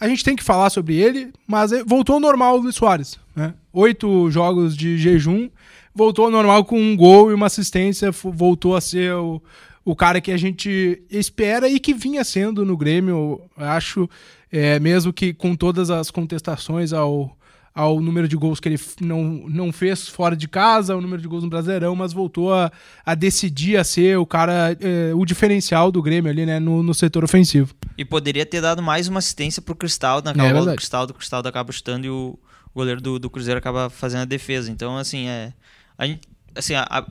A 0.01 0.09
gente 0.09 0.25
tem 0.25 0.35
que 0.35 0.43
falar 0.43 0.71
sobre 0.71 0.97
ele, 0.97 1.31
mas 1.47 1.73
é, 1.73 1.85
voltou 1.85 2.15
ao 2.15 2.21
normal 2.21 2.57
o 2.57 2.63
Luiz 2.63 2.75
Soares. 2.75 3.21
Né? 3.37 3.53
Oito 3.71 4.31
jogos 4.31 4.75
de 4.75 4.97
jejum, 4.97 5.51
voltou 5.95 6.25
ao 6.25 6.31
normal 6.31 6.65
com 6.65 6.81
um 6.81 6.97
gol 6.97 7.31
e 7.31 7.35
uma 7.35 7.45
assistência, 7.45 8.11
voltou 8.11 8.77
a 8.77 8.81
ser 8.81 9.13
o, 9.13 9.43
o 9.85 9.95
cara 9.95 10.23
que 10.23 10.33
a 10.33 10.39
gente 10.39 11.03
espera 11.11 11.69
e 11.69 11.79
que 11.79 11.93
vinha 11.93 12.25
sendo 12.25 12.65
no 12.65 12.79
Grêmio, 12.79 13.43
acho, 13.59 14.09
é, 14.51 14.81
mesmo 14.81 15.13
que 15.13 15.35
com 15.35 15.55
todas 15.55 15.91
as 15.91 16.11
contestações 16.11 16.95
ao, 16.95 17.37
ao 17.79 18.01
número 18.01 18.27
de 18.27 18.35
gols 18.35 18.59
que 18.59 18.69
ele 18.69 18.81
não, 19.01 19.45
não 19.49 19.73
fez 19.73 20.09
fora 20.09 20.35
de 20.35 20.49
casa, 20.49 20.97
o 20.97 21.01
número 21.01 21.23
de 21.23 21.29
gols 21.29 21.45
no 21.45 21.49
Brasileirão, 21.49 21.95
mas 21.95 22.13
voltou 22.13 22.53
a, 22.53 22.73
a 23.07 23.15
decidir 23.15 23.77
a 23.77 23.85
ser 23.85 24.19
o 24.19 24.27
cara, 24.27 24.77
é, 24.81 25.15
o 25.15 25.25
diferencial 25.25 25.93
do 25.93 26.03
Grêmio 26.03 26.29
ali, 26.29 26.45
né, 26.45 26.59
no, 26.59 26.83
no 26.83 26.93
setor 26.93 27.23
ofensivo. 27.23 27.73
E 27.97 28.05
poderia 28.05 28.45
ter 28.45 28.61
dado 28.61 28.83
mais 28.83 29.07
uma 29.07 29.21
assistência 29.21 29.63
pro 29.63 29.77
Cristal, 29.77 30.21
na 30.21 30.33
é, 30.33 30.53
bola 30.53 30.73
do 30.73 30.77
Cristal, 30.77 31.07
do 31.07 31.15
Cristal 31.15 31.41
acaba 31.47 31.71
chutando 31.71 32.05
e 32.05 32.11
o, 32.11 32.37
goleiro 32.75 33.01
do, 33.01 33.17
do 33.17 33.31
Cruzeiro 33.31 33.59
acaba 33.59 33.89
fazendo 33.89 34.23
a 34.23 34.25
defesa. 34.25 34.73
Então, 34.73 34.99
assim, 34.99 35.29
é. 35.29 35.53
A 35.97 36.05
gente, 36.05 36.23
assim, 36.57 36.75
a, 36.75 36.85
a, 36.91 37.07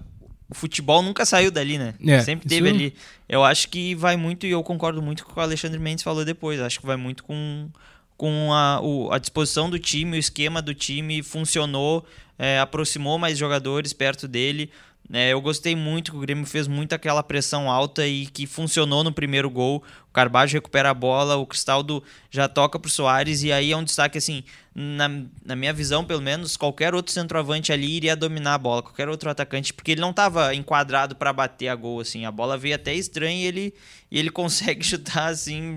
o 0.49 0.53
futebol 0.53 1.01
nunca 1.01 1.25
saiu 1.25 1.49
dali, 1.49 1.77
né? 1.77 1.93
É, 2.05 2.19
Sempre 2.19 2.49
teve 2.49 2.67
ali. 2.67 2.93
Eu 3.29 3.41
acho 3.41 3.69
que 3.69 3.95
vai 3.95 4.17
muito, 4.17 4.45
e 4.45 4.51
eu 4.51 4.61
concordo 4.63 5.01
muito 5.01 5.23
com 5.23 5.31
o 5.31 5.33
que 5.33 5.39
o 5.39 5.43
Alexandre 5.43 5.79
Mendes 5.79 6.03
falou 6.03 6.25
depois. 6.25 6.59
Acho 6.59 6.81
que 6.81 6.85
vai 6.85 6.97
muito 6.97 7.23
com 7.23 7.69
com 8.17 8.51
a, 8.51 8.81
o, 8.81 9.11
a 9.11 9.19
disposição 9.19 9.69
do 9.69 9.77
time, 9.77 10.17
o 10.17 10.19
esquema 10.19 10.61
do 10.61 10.73
time 10.73 11.21
funcionou, 11.21 12.05
é, 12.37 12.59
aproximou 12.59 13.17
mais 13.19 13.37
jogadores 13.37 13.93
perto 13.93 14.27
dele. 14.27 14.71
É, 15.11 15.31
eu 15.31 15.39
gostei 15.39 15.73
muito 15.73 16.11
que 16.11 16.17
o 16.17 16.19
Grêmio 16.19 16.45
fez 16.45 16.67
muito 16.67 16.93
aquela 16.93 17.23
pressão 17.23 17.71
alta 17.71 18.05
e 18.05 18.25
que 18.27 18.45
funcionou 18.45 19.05
no 19.05 19.11
primeiro 19.11 19.49
gol. 19.49 19.81
O 20.09 20.11
Carbajo 20.11 20.53
recupera 20.53 20.89
a 20.89 20.93
bola, 20.93 21.37
o 21.37 21.45
Cristaldo 21.45 22.03
já 22.29 22.49
toca 22.49 22.77
pro 22.77 22.89
Soares 22.89 23.41
e 23.41 23.51
aí 23.51 23.71
é 23.71 23.77
um 23.77 23.85
destaque 23.85 24.17
assim, 24.17 24.43
na, 24.75 25.09
na 25.45 25.55
minha 25.55 25.71
visão 25.71 26.03
pelo 26.03 26.21
menos, 26.21 26.57
qualquer 26.57 26.93
outro 26.93 27.13
centroavante 27.13 27.71
ali 27.71 27.95
iria 27.95 28.17
dominar 28.17 28.55
a 28.55 28.57
bola, 28.57 28.83
qualquer 28.83 29.07
outro 29.07 29.29
atacante, 29.29 29.73
porque 29.73 29.91
ele 29.91 30.01
não 30.01 30.09
estava 30.09 30.53
enquadrado 30.53 31.15
para 31.15 31.31
bater 31.31 31.69
a 31.69 31.75
gol 31.75 32.01
assim. 32.01 32.25
A 32.25 32.31
bola 32.31 32.57
veio 32.57 32.75
até 32.75 32.93
estranha 32.93 33.43
e 33.43 33.45
ele 33.45 33.73
e 34.11 34.19
ele 34.19 34.29
consegue 34.31 34.85
chutar 34.85 35.27
assim 35.27 35.73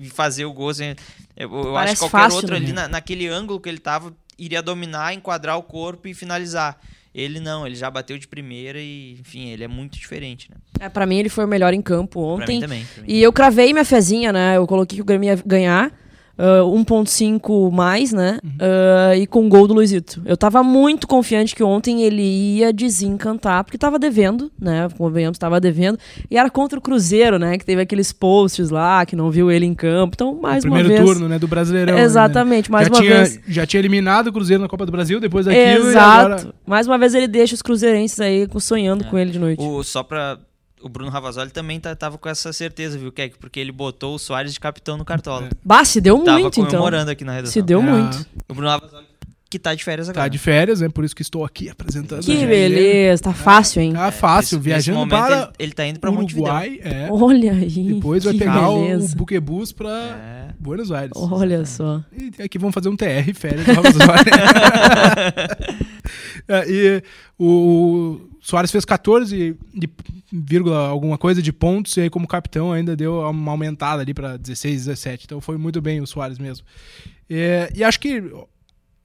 e 0.00 0.10
fazer 0.10 0.46
o 0.46 0.52
gol. 0.52 0.70
Assim, 0.70 0.96
eu, 1.36 1.48
eu 1.52 1.76
acho 1.76 1.92
que 1.92 1.98
qualquer 2.00 2.18
fácil, 2.18 2.36
outro 2.36 2.50
né? 2.52 2.56
ali 2.56 2.72
na, 2.72 2.88
naquele 2.88 3.28
ângulo 3.28 3.60
que 3.60 3.68
ele 3.68 3.78
estava 3.78 4.12
iria 4.36 4.62
dominar, 4.62 5.14
enquadrar 5.14 5.56
o 5.56 5.62
corpo 5.62 6.08
e 6.08 6.14
finalizar. 6.14 6.76
Ele 7.18 7.40
não, 7.40 7.66
ele 7.66 7.74
já 7.74 7.90
bateu 7.90 8.16
de 8.16 8.28
primeira 8.28 8.78
e, 8.80 9.18
enfim, 9.20 9.48
ele 9.48 9.64
é 9.64 9.68
muito 9.68 9.98
diferente, 9.98 10.48
né? 10.48 10.56
É, 10.78 10.88
pra 10.88 11.04
mim 11.04 11.18
ele 11.18 11.28
foi 11.28 11.44
o 11.44 11.48
melhor 11.48 11.74
em 11.74 11.82
campo 11.82 12.20
ontem. 12.20 12.44
Pra 12.44 12.54
mim 12.54 12.60
também. 12.60 12.86
Pra 12.94 13.02
mim. 13.02 13.08
E 13.12 13.20
eu 13.20 13.32
cravei 13.32 13.72
minha 13.72 13.84
fezinha, 13.84 14.32
né? 14.32 14.56
Eu 14.56 14.68
coloquei 14.68 14.94
que 14.94 15.02
o 15.02 15.04
Grêmio 15.04 15.26
ia 15.26 15.42
ganhar. 15.44 15.92
Uh, 16.38 16.84
1.5 16.84 17.72
mais, 17.72 18.12
né? 18.12 18.38
Uhum. 18.44 18.50
Uh, 18.50 19.14
e 19.16 19.26
com 19.26 19.48
gol 19.48 19.66
do 19.66 19.74
Luizito. 19.74 20.22
Eu 20.24 20.36
tava 20.36 20.62
muito 20.62 21.08
confiante 21.08 21.54
que 21.54 21.64
ontem 21.64 22.02
ele 22.02 22.22
ia 22.22 22.72
desencantar, 22.72 23.64
porque 23.64 23.76
tava 23.76 23.98
devendo, 23.98 24.50
né? 24.60 24.88
Convenhamos, 24.96 25.36
tava 25.36 25.60
devendo. 25.60 25.98
E 26.30 26.38
era 26.38 26.48
contra 26.48 26.78
o 26.78 26.82
Cruzeiro, 26.82 27.40
né? 27.40 27.58
Que 27.58 27.64
teve 27.64 27.82
aqueles 27.82 28.12
posts 28.12 28.70
lá, 28.70 29.04
que 29.04 29.16
não 29.16 29.32
viu 29.32 29.50
ele 29.50 29.66
em 29.66 29.74
campo. 29.74 30.14
Então, 30.14 30.38
mais 30.40 30.64
uma 30.64 30.76
vez... 30.76 30.86
Primeiro 30.86 31.04
turno, 31.06 31.28
né? 31.28 31.38
Do 31.40 31.48
Brasileirão. 31.48 31.96
Né? 31.96 32.02
Exatamente, 32.02 32.70
né? 32.70 32.72
mais 32.72 32.86
já 32.86 32.94
uma 32.94 33.00
tinha, 33.00 33.16
vez. 33.16 33.40
Já 33.48 33.66
tinha 33.66 33.80
eliminado 33.80 34.28
o 34.28 34.32
Cruzeiro 34.32 34.62
na 34.62 34.68
Copa 34.68 34.86
do 34.86 34.92
Brasil, 34.92 35.18
depois 35.18 35.46
daquilo 35.46 35.88
Exato. 35.88 36.32
Agora... 36.32 36.54
Mais 36.64 36.86
uma 36.86 36.98
vez 36.98 37.14
ele 37.14 37.26
deixa 37.26 37.54
os 37.54 37.62
cruzeirenses 37.62 38.20
aí 38.20 38.46
sonhando 38.60 39.04
é. 39.04 39.08
com 39.08 39.18
ele 39.18 39.32
de 39.32 39.38
noite. 39.38 39.62
O, 39.62 39.82
só 39.82 40.02
pra 40.02 40.38
o 40.82 40.88
Bruno 40.88 41.10
Ravazoli 41.10 41.50
também 41.50 41.80
tá, 41.80 41.94
tava 41.94 42.18
com 42.18 42.28
essa 42.28 42.52
certeza, 42.52 42.98
viu, 42.98 43.12
Keck? 43.12 43.38
Porque 43.38 43.58
ele 43.58 43.72
botou 43.72 44.14
o 44.14 44.18
Soares 44.18 44.52
de 44.52 44.60
capitão 44.60 44.96
no 44.96 45.04
cartola. 45.04 45.46
É. 45.46 45.50
Bah, 45.64 45.84
se 45.84 46.00
deu 46.00 46.22
tava 46.24 46.38
muito, 46.38 46.60
então. 46.60 46.66
comemorando 46.66 47.10
aqui 47.10 47.24
na 47.24 47.32
redação. 47.32 47.52
Se 47.52 47.62
deu 47.62 47.80
é. 47.80 47.82
muito. 47.82 48.26
O 48.48 48.54
Bruno 48.54 48.70
Ravazoli 48.70 49.08
que 49.50 49.58
tá 49.58 49.74
de 49.74 49.82
férias 49.82 50.10
agora. 50.10 50.24
Tá 50.24 50.28
de 50.28 50.36
férias, 50.36 50.82
é 50.82 50.90
por 50.90 51.04
isso 51.04 51.16
que 51.16 51.22
estou 51.22 51.42
aqui 51.42 51.70
apresentando. 51.70 52.22
Que 52.22 52.46
beleza, 52.46 53.22
tá 53.22 53.32
fácil, 53.32 53.80
hein? 53.80 53.94
Tá 53.94 54.12
fácil, 54.12 54.58
é, 54.58 54.60
viajando 54.60 55.08
para 55.08 55.36
ele, 55.36 55.48
ele 55.58 55.72
tá 55.72 55.86
indo 55.86 55.98
para 55.98 56.10
Uruguai, 56.10 56.78
é. 56.82 57.08
Olha 57.10 57.52
aí. 57.52 57.94
Depois 57.94 58.24
vai 58.24 58.34
pegar 58.34 58.68
beleza. 58.68 59.14
o 59.14 59.16
buquebus 59.16 59.72
para 59.72 59.90
é. 59.90 60.48
Buenos 60.58 60.92
Aires. 60.92 61.12
Olha 61.16 61.64
só. 61.64 62.04
E 62.12 62.30
aqui 62.42 62.58
vamos 62.58 62.74
fazer 62.74 62.90
um 62.90 62.96
TR 62.96 63.32
férias. 63.34 63.64
é, 66.46 66.66
e 66.68 67.02
o 67.38 68.27
Soares 68.40 68.70
fez 68.70 68.84
14 68.84 69.56
de 69.74 69.90
vírgula 70.32 70.88
alguma 70.88 71.18
coisa 71.18 71.42
de 71.42 71.52
pontos 71.52 71.96
e 71.96 72.02
aí 72.02 72.10
como 72.10 72.26
capitão 72.26 72.72
ainda 72.72 72.94
deu 72.96 73.20
uma 73.20 73.52
aumentada 73.52 74.02
ali 74.02 74.14
para 74.14 74.36
16, 74.36 74.86
17. 74.86 75.24
Então 75.24 75.40
foi 75.40 75.56
muito 75.56 75.80
bem 75.80 76.00
o 76.00 76.06
Soares 76.06 76.38
mesmo. 76.38 76.66
É, 77.28 77.70
e 77.74 77.84
acho 77.84 78.00
que 78.00 78.22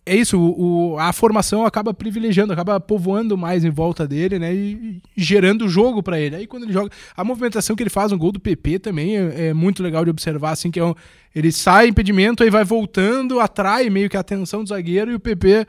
é 0.05 0.15
isso, 0.15 0.37
o, 0.39 0.97
a 0.99 1.13
formação 1.13 1.65
acaba 1.65 1.93
privilegiando, 1.93 2.51
acaba 2.51 2.79
povoando 2.79 3.37
mais 3.37 3.63
em 3.63 3.69
volta 3.69 4.05
dele, 4.05 4.37
né? 4.37 4.53
E, 4.53 5.01
gerando 5.15 5.69
jogo 5.69 6.03
para 6.03 6.19
ele. 6.19 6.35
Aí 6.35 6.47
quando 6.47 6.63
ele 6.63 6.73
joga. 6.73 6.91
A 7.15 7.23
movimentação 7.23 7.75
que 7.75 7.83
ele 7.83 7.89
faz 7.89 8.11
no 8.11 8.17
gol 8.17 8.31
do 8.31 8.39
PP 8.39 8.79
também 8.79 9.17
é, 9.17 9.47
é 9.47 9.53
muito 9.53 9.81
legal 9.81 10.03
de 10.03 10.09
observar, 10.09 10.51
assim, 10.51 10.69
que 10.69 10.79
é 10.79 10.83
um, 10.83 10.93
ele 11.35 11.51
sai 11.51 11.87
impedimento, 11.87 12.43
aí 12.43 12.49
vai 12.49 12.63
voltando, 12.63 13.39
atrai 13.39 13.89
meio 13.89 14.09
que 14.09 14.15
a 14.15 14.19
atenção 14.19 14.61
do 14.63 14.69
zagueiro 14.69 15.11
e 15.11 15.15
o 15.15 15.19
PP 15.19 15.49
eh, 15.49 15.65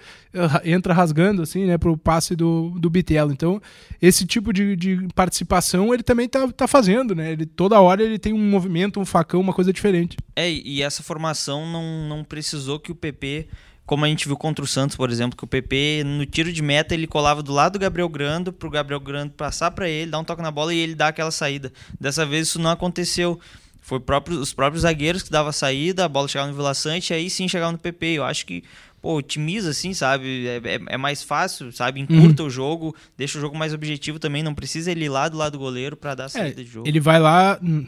entra 0.65 0.93
rasgando, 0.93 1.41
assim, 1.41 1.65
né, 1.65 1.79
pro 1.79 1.97
passe 1.97 2.37
do, 2.37 2.71
do 2.79 2.91
Bitelo. 2.91 3.33
Então, 3.33 3.63
esse 4.01 4.27
tipo 4.27 4.53
de, 4.53 4.77
de 4.77 5.09
participação 5.15 5.95
ele 5.95 6.03
também 6.03 6.29
tá, 6.29 6.47
tá 6.49 6.69
fazendo, 6.69 7.15
né? 7.15 7.33
Ele, 7.33 7.47
toda 7.47 7.81
hora 7.81 8.03
ele 8.03 8.19
tem 8.19 8.33
um 8.33 8.51
movimento, 8.51 9.01
um 9.01 9.07
facão, 9.07 9.41
uma 9.41 9.55
coisa 9.55 9.73
diferente. 9.73 10.19
É, 10.37 10.51
e 10.51 10.83
essa 10.83 11.03
formação 11.03 11.67
não, 11.67 12.09
não 12.09 12.25
precisou 12.25 12.79
que 12.79 12.93
o 12.93 12.95
PP 12.95 13.47
como 13.87 14.05
a 14.05 14.09
gente 14.09 14.27
viu 14.27 14.37
contra 14.37 14.65
o 14.65 14.69
Santos, 14.69 14.97
por 14.97 15.11
exemplo, 15.11 15.37
que 15.37 15.45
o 15.45 15.47
PP 15.47 16.03
no 16.05 16.25
tiro 16.25 16.53
de 16.53 16.63
meta 16.63 16.95
ele 16.95 17.07
colava 17.07 17.43
do 17.43 17.53
lado 17.53 17.75
do 17.75 17.79
Gabriel 17.79 18.09
Grando 18.09 18.53
para 18.53 18.67
o 18.67 18.71
Gabriel 18.71 19.01
Grando 19.01 19.33
passar 19.33 19.71
para 19.73 19.89
ele, 19.89 20.11
dar 20.11 20.19
um 20.19 20.25
toque 20.25 20.43
na 20.43 20.51
bola 20.51 20.73
e 20.73 20.79
ele 20.79 20.95
dar 20.95 21.09
aquela 21.09 21.31
saída. 21.31 21.73
Dessa 22.01 22.25
vez 22.25 22.49
isso 22.49 22.59
não 22.59 22.71
aconteceu. 22.71 23.39
Foi 23.83 24.01
próprio, 24.01 24.39
os 24.39 24.55
próprios 24.55 24.83
zagueiros 24.83 25.23
que 25.23 25.31
davam 25.31 25.51
a 25.51 25.53
saída, 25.53 26.07
a 26.07 26.09
bola 26.09 26.27
chegava 26.27 26.51
no 26.51 26.57
Vila 26.57 26.73
Sante, 26.73 27.13
aí 27.13 27.29
sim 27.29 27.47
chegava 27.47 27.73
no 27.73 27.79
PP. 27.79 28.07
Eu 28.07 28.25
acho 28.25 28.47
que 28.47 28.65
pô, 29.03 29.19
otimiza 29.19 29.69
assim, 29.69 29.93
sabe? 29.93 30.47
É, 30.47 30.57
é, 30.57 30.81
é 30.87 30.97
mais 30.97 31.23
fácil, 31.23 31.71
sabe? 31.71 32.01
Encurta 32.01 32.43
uhum. 32.43 32.49
o 32.49 32.51
jogo, 32.51 32.97
deixa 33.19 33.37
o 33.37 33.41
jogo 33.43 33.55
mais 33.55 33.75
objetivo 33.75 34.19
também. 34.19 34.43
Não 34.43 34.55
precisa 34.55 34.91
ele 34.91 35.05
ir 35.05 35.11
lá 35.11 35.29
do 35.29 35.37
lado 35.37 35.53
do 35.53 35.59
goleiro 35.59 35.95
para 35.95 36.15
dar 36.15 36.25
a 36.25 36.27
é, 36.27 36.31
saída 36.31 36.63
é, 36.63 36.65
de 36.65 36.71
jogo. 36.71 36.89
Ele 36.89 36.99
vai 36.99 37.21
lá 37.21 37.59
hum, 37.63 37.87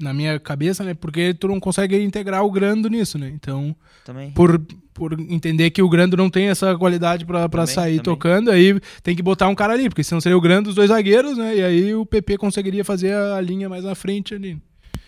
na 0.00 0.12
minha 0.12 0.38
cabeça, 0.40 0.82
né? 0.82 0.94
Porque 0.94 1.34
tu 1.34 1.48
não 1.48 1.60
consegue 1.60 2.00
integrar 2.02 2.44
o 2.44 2.50
Grando 2.50 2.88
nisso, 2.88 3.18
né? 3.18 3.30
Então, 3.34 3.74
também. 4.04 4.30
por 4.32 4.60
por 4.92 5.18
entender 5.18 5.70
que 5.70 5.80
o 5.80 5.88
Grando 5.88 6.14
não 6.14 6.28
tem 6.28 6.48
essa 6.48 6.76
qualidade 6.76 7.24
para 7.24 7.66
sair 7.66 7.92
também. 7.92 8.04
tocando, 8.04 8.50
aí 8.50 8.78
tem 9.02 9.16
que 9.16 9.22
botar 9.22 9.48
um 9.48 9.54
cara 9.54 9.72
ali, 9.72 9.88
porque 9.88 10.04
senão 10.04 10.20
seria 10.20 10.36
o 10.36 10.40
Grando 10.42 10.68
os 10.68 10.74
dois 10.74 10.88
zagueiros, 10.88 11.38
né? 11.38 11.56
E 11.56 11.62
aí 11.62 11.94
o 11.94 12.04
PP 12.04 12.36
conseguiria 12.36 12.84
fazer 12.84 13.14
a 13.14 13.40
linha 13.40 13.66
mais 13.66 13.82
na 13.82 13.94
frente 13.94 14.34
ali. 14.34 14.60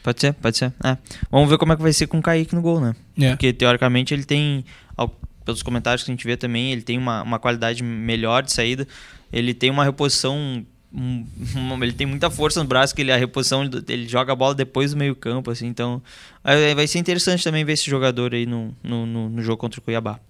Pode 0.03 0.21
ser, 0.21 0.33
pode 0.33 0.57
ser. 0.57 0.73
É. 0.83 0.97
Vamos 1.31 1.51
ver 1.51 1.59
como 1.59 1.75
é 1.75 1.77
que 1.77 1.83
vai 1.83 1.93
ser 1.93 2.07
com 2.07 2.19
o 2.19 2.23
Kaique 2.23 2.55
no 2.55 2.63
gol, 2.63 2.81
né? 2.81 2.95
É. 3.19 3.31
Porque 3.31 3.53
teoricamente 3.53 4.15
ele 4.15 4.25
tem, 4.25 4.65
pelos 5.45 5.63
comentários 5.63 6.05
que 6.05 6.11
a 6.11 6.15
gente 6.15 6.27
vê 6.27 6.37
também, 6.37 6.73
ele 6.73 6.83
tem 6.83 6.97
uma, 6.97 7.23
uma 7.23 7.39
qualidade 7.39 7.83
melhor 7.83 8.43
de 8.43 8.53
saída. 8.53 8.89
Ele 9.33 9.53
tem 9.55 9.71
uma 9.71 9.85
reposição 9.85 10.65
ele 11.83 11.93
tem 11.93 12.07
muita 12.07 12.31
força 12.31 12.63
no 12.63 12.69
braço, 12.69 12.95
que 12.95 13.01
ele, 13.01 13.11
a 13.11 13.17
reposição, 13.17 13.63
ele 13.89 14.07
joga 14.07 14.33
a 14.33 14.37
bola 14.37 14.55
depois 14.55 14.93
do 14.93 14.99
meio 14.99 15.17
campo, 15.17 15.51
assim, 15.51 15.67
então 15.67 16.03
vai 16.75 16.87
ser 16.87 16.99
interessante 16.99 17.43
também 17.43 17.65
ver 17.65 17.73
esse 17.73 17.89
jogador 17.89 18.35
aí 18.35 18.45
no, 18.45 18.75
no, 18.83 19.07
no, 19.07 19.29
no 19.31 19.43
jogo 19.43 19.57
contra 19.57 19.81
o 19.81 19.83
Cuiabá. 19.83 20.21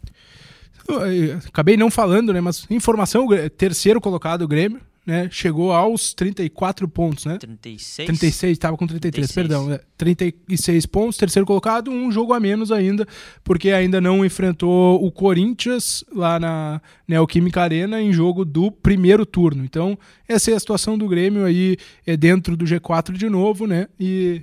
acabei 1.47 1.77
não 1.77 1.91
falando, 1.91 2.33
né, 2.33 2.41
mas 2.41 2.67
informação, 2.71 3.27
terceiro 3.57 4.01
colocado 4.01 4.43
o 4.43 4.49
Grêmio, 4.49 4.81
né? 5.05 5.29
Chegou 5.31 5.73
aos 5.73 6.15
34 6.15 6.87
pontos, 6.89 7.25
né? 7.25 7.37
36? 7.39 8.07
36, 8.07 8.53
estava 8.53 8.77
com 8.77 8.87
33, 8.87 9.29
36. 9.29 9.35
perdão. 9.35 9.67
Né? 9.69 9.81
36 9.97 10.87
pontos, 10.87 11.17
terceiro 11.17 11.45
colocado, 11.45 11.91
um 11.91 12.11
jogo 12.11 12.33
a 12.33 12.41
menos 12.41 12.71
ainda, 12.71 13.07
porque 13.43 13.71
ainda 13.71 14.01
não 14.01 14.25
enfrentou 14.25 15.05
o 15.05 15.11
Corinthians 15.11 16.05
lá 16.15 16.39
na 16.39 16.81
Neoquímica 17.07 17.63
Arena 17.63 18.01
em 18.01 18.13
jogo 18.13 18.45
do 18.45 18.71
primeiro 18.71 19.27
turno. 19.27 19.65
Então, 19.65 19.99
essa 20.29 20.51
é 20.51 20.55
a 20.55 20.61
situação 20.61 20.97
do 20.97 21.09
Grêmio 21.09 21.45
aí 21.45 21.77
é 22.07 22.17
dentro 22.17 22.57
do 22.57 22.65
G4 22.65 23.13
de 23.13 23.29
novo, 23.29 23.67
né? 23.67 23.89
E 23.99 24.43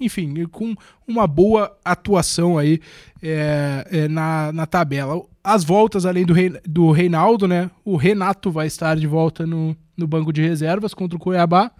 enfim, 0.00 0.46
com 0.46 0.74
uma 1.06 1.28
boa 1.28 1.76
atuação 1.84 2.58
aí 2.58 2.80
é, 3.22 3.86
é, 3.90 4.08
na, 4.08 4.50
na 4.52 4.66
tabela. 4.66 5.22
As 5.44 5.62
voltas, 5.62 6.04
além 6.04 6.26
do, 6.26 6.32
Rei, 6.32 6.50
do 6.64 6.90
Reinaldo, 6.90 7.46
né? 7.46 7.70
O 7.84 7.96
Renato 7.96 8.50
vai 8.50 8.66
estar 8.66 8.96
de 8.96 9.06
volta 9.06 9.46
no, 9.46 9.76
no 9.96 10.06
banco 10.06 10.32
de 10.32 10.42
reservas 10.42 10.94
contra 10.94 11.16
o 11.16 11.20
Cuiabá, 11.20 11.70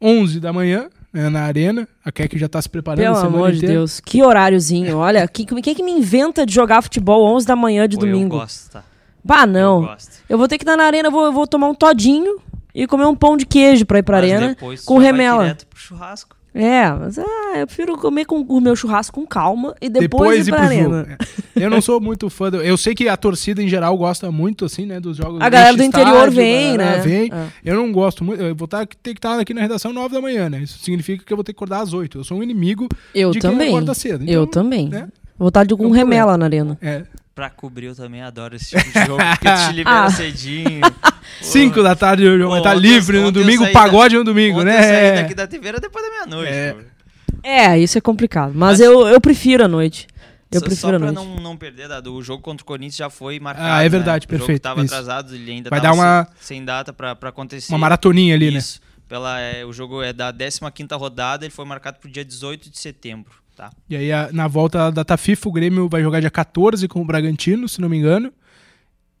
11 0.00 0.40
da 0.40 0.52
manhã, 0.52 0.88
né, 1.12 1.28
na 1.28 1.42
arena. 1.42 1.88
A 2.04 2.10
Keck 2.10 2.38
já 2.38 2.46
está 2.46 2.60
se 2.60 2.68
preparando. 2.68 3.04
Pelo 3.04 3.26
amor 3.26 3.52
de 3.52 3.60
Deus, 3.60 4.00
que 4.00 4.22
horáriozinho. 4.22 4.96
Olha, 4.98 5.26
quem 5.28 5.46
que, 5.46 5.74
que 5.74 5.82
me 5.82 5.92
inventa 5.92 6.44
de 6.44 6.52
jogar 6.52 6.82
futebol 6.82 7.24
11 7.34 7.46
da 7.46 7.56
manhã 7.56 7.88
de 7.88 7.96
Pô, 7.96 8.04
domingo? 8.04 8.36
Eu 8.36 8.40
gosto, 8.40 8.70
tá? 8.70 8.84
Bah, 9.24 9.46
não. 9.46 9.84
Eu, 9.84 9.96
eu, 10.30 10.38
vou 10.38 10.48
ter 10.48 10.58
que 10.58 10.64
estar 10.64 10.76
na 10.76 10.84
arena, 10.84 11.08
eu 11.08 11.12
vou, 11.12 11.24
eu 11.24 11.32
vou 11.32 11.46
tomar 11.46 11.68
um 11.68 11.74
todinho 11.74 12.40
e 12.74 12.86
comer 12.86 13.06
um 13.06 13.14
pão 13.14 13.36
de 13.36 13.46
queijo 13.46 13.86
para 13.86 13.98
ir 13.98 14.02
pra 14.02 14.20
Mas 14.20 14.32
arena 14.32 14.56
com 14.84 14.98
remela. 14.98 15.44
direto 15.44 15.66
pro 15.66 15.78
churrasco. 15.78 16.36
É, 16.54 16.90
mas 16.92 17.18
ah, 17.18 17.54
eu 17.56 17.66
prefiro 17.66 17.96
comer 17.96 18.26
com 18.26 18.40
o 18.40 18.60
meu 18.60 18.76
churrasco 18.76 19.18
com 19.18 19.26
calma 19.26 19.74
e 19.80 19.88
depois, 19.88 20.08
depois 20.44 20.48
ir 20.48 20.50
pra 20.50 20.62
arena. 20.62 21.18
É. 21.56 21.64
Eu 21.64 21.70
não 21.70 21.80
sou 21.80 21.98
muito 21.98 22.28
fã. 22.28 22.50
Do, 22.50 22.60
eu 22.60 22.76
sei 22.76 22.94
que 22.94 23.08
a 23.08 23.16
torcida 23.16 23.62
em 23.62 23.68
geral 23.68 23.96
gosta 23.96 24.30
muito, 24.30 24.66
assim, 24.66 24.84
né, 24.84 25.00
dos 25.00 25.16
jogos. 25.16 25.40
A 25.40 25.48
galera 25.48 25.76
do 25.76 25.82
interior 25.82 26.30
vem, 26.30 26.76
né? 26.76 26.98
Vem. 26.98 27.30
É. 27.32 27.46
Eu 27.64 27.76
não 27.76 27.90
gosto 27.90 28.22
muito. 28.22 28.42
Eu 28.42 28.54
vou 28.54 28.68
tá, 28.68 28.84
ter 28.84 29.14
que 29.14 29.18
estar 29.18 29.38
aqui 29.38 29.54
na 29.54 29.62
redação 29.62 29.92
9 29.92 30.14
da 30.14 30.20
manhã, 30.20 30.50
né? 30.50 30.62
Isso 30.62 30.78
significa 30.80 31.24
que 31.24 31.32
eu 31.32 31.36
vou 31.36 31.44
ter 31.44 31.52
que 31.52 31.58
acordar 31.58 31.80
às 31.80 31.94
8. 31.94 32.18
Eu 32.18 32.24
sou 32.24 32.38
um 32.38 32.42
inimigo 32.42 32.86
eu 33.14 33.30
de 33.30 33.38
também. 33.38 33.68
quem 33.68 33.68
acorda 33.68 33.94
cedo. 33.94 34.24
Então, 34.24 34.34
eu 34.34 34.46
também. 34.46 34.88
Né? 34.88 35.08
Vou 35.38 35.48
estar 35.48 35.64
de 35.64 35.74
com 35.74 35.90
remela 35.90 36.36
na 36.36 36.44
arena. 36.44 36.78
É. 36.82 37.04
Pra 37.34 37.48
cobrir, 37.48 37.86
eu 37.86 37.96
também 37.96 38.20
adoro 38.20 38.56
esse 38.56 38.76
tipo 38.76 38.92
de 38.92 39.06
jogo, 39.06 39.22
porque 39.30 39.48
te 39.48 39.72
libera 39.74 40.04
ah. 40.04 40.10
cedinho. 40.10 40.80
5 41.40 41.82
da 41.82 41.94
tarde 41.94 42.26
o 42.26 42.38
jogo 42.38 42.50
vai 42.50 42.60
estar 42.60 42.74
livre 42.74 43.20
no 43.20 43.32
domingo, 43.32 43.70
pagode 43.72 44.16
no 44.16 44.24
domingo, 44.24 44.62
né? 44.62 44.78
Eu 44.78 44.82
saí 44.82 45.22
daqui 45.22 45.34
da 45.34 45.46
TV 45.46 45.68
era 45.68 45.80
depois 45.80 46.04
da 46.04 46.10
meia-noite. 46.10 46.52
É. 46.52 46.76
É, 47.42 47.78
isso 47.78 47.98
é 47.98 48.00
complicado. 48.00 48.52
Mas, 48.54 48.78
mas 48.78 48.80
eu, 48.80 49.06
eu 49.08 49.20
prefiro 49.20 49.64
a 49.64 49.68
noite. 49.68 50.06
Eu 50.50 50.60
só, 50.60 50.66
prefiro 50.66 50.92
só 50.92 50.98
pra 50.98 51.12
não, 51.12 51.36
não 51.36 51.56
perder, 51.56 51.88
Dado, 51.88 52.14
o 52.14 52.22
jogo 52.22 52.42
contra 52.42 52.62
o 52.62 52.66
Corinthians 52.66 52.96
já 52.96 53.08
foi 53.08 53.40
marcado. 53.40 53.66
Ah, 53.66 53.82
é 53.82 53.88
verdade, 53.88 54.26
né? 54.26 54.28
perfeito. 54.28 54.64
O 54.66 54.68
jogo 54.68 54.76
tava 54.76 54.82
atrasado, 54.82 55.34
ele 55.34 55.50
ainda 55.50 55.70
Vai 55.70 55.80
dar 55.80 55.94
uma... 55.94 56.28
sem, 56.38 56.58
sem, 56.58 56.64
data 56.64 56.92
pra, 56.92 57.16
pra 57.16 57.30
acontecer. 57.30 57.72
Uma 57.72 57.78
maratoninha 57.78 58.34
ali, 58.34 58.46
Isso. 58.46 58.52
né? 58.52 58.58
Isso. 58.58 58.80
Pela, 59.08 59.40
é, 59.40 59.64
o 59.64 59.72
jogo 59.72 60.02
é 60.02 60.12
da 60.12 60.32
15 60.32 60.60
rodada, 60.94 61.44
ele 61.44 61.52
foi 61.52 61.64
marcado 61.64 61.98
pro 61.98 62.10
dia 62.10 62.24
18 62.24 62.70
de 62.70 62.78
setembro. 62.78 63.32
Tá. 63.56 63.70
E 63.88 63.96
aí, 63.96 64.12
a, 64.12 64.30
na 64.32 64.46
volta 64.46 64.78
da 64.78 64.90
data 64.90 65.16
FIFA, 65.16 65.48
o 65.48 65.52
Grêmio 65.52 65.88
vai 65.88 66.02
jogar 66.02 66.20
dia 66.20 66.30
14 66.30 66.86
com 66.88 67.00
o 67.00 67.04
Bragantino, 67.04 67.68
se 67.68 67.80
não 67.80 67.88
me 67.88 67.96
engano. 67.96 68.32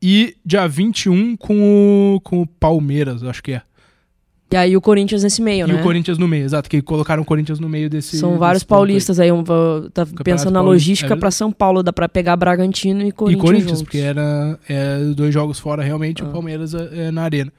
E 0.02 0.34
dia 0.44 0.66
21 0.66 1.36
com 1.36 2.16
o, 2.16 2.20
com 2.20 2.42
o 2.42 2.46
Palmeiras, 2.46 3.22
acho 3.22 3.42
que 3.42 3.52
é. 3.52 3.62
E 4.50 4.56
aí 4.56 4.76
o 4.76 4.82
Corinthians 4.82 5.22
nesse 5.22 5.40
meio, 5.40 5.66
e 5.66 5.72
né? 5.72 5.78
E 5.78 5.80
o 5.80 5.82
Corinthians 5.82 6.18
no 6.18 6.28
meio, 6.28 6.44
exato, 6.44 6.68
que 6.68 6.82
colocaram 6.82 7.22
o 7.22 7.24
Corinthians 7.24 7.58
no 7.58 7.70
meio 7.70 7.88
desse. 7.88 8.18
São 8.18 8.36
vários 8.36 8.62
paulistas 8.62 9.18
aí, 9.18 9.32
um, 9.32 9.42
tá 9.42 10.06
pensando 10.22 10.52
na 10.52 10.60
logística 10.60 11.14
é 11.14 11.16
para 11.16 11.30
São 11.30 11.50
Paulo, 11.50 11.82
dá 11.82 11.90
para 11.90 12.06
pegar 12.06 12.36
Bragantino 12.36 13.00
e 13.00 13.12
Corinthians. 13.12 13.42
E 13.42 13.46
Corinthians, 13.46 13.78
juntos. 13.78 13.82
porque 13.84 13.98
era 13.98 14.58
é, 14.68 14.98
dois 15.16 15.32
jogos 15.32 15.58
fora 15.58 15.82
realmente, 15.82 16.22
ah. 16.22 16.26
o 16.26 16.30
Palmeiras 16.30 16.74
é, 16.74 17.06
é 17.06 17.10
na 17.10 17.22
arena. 17.22 17.50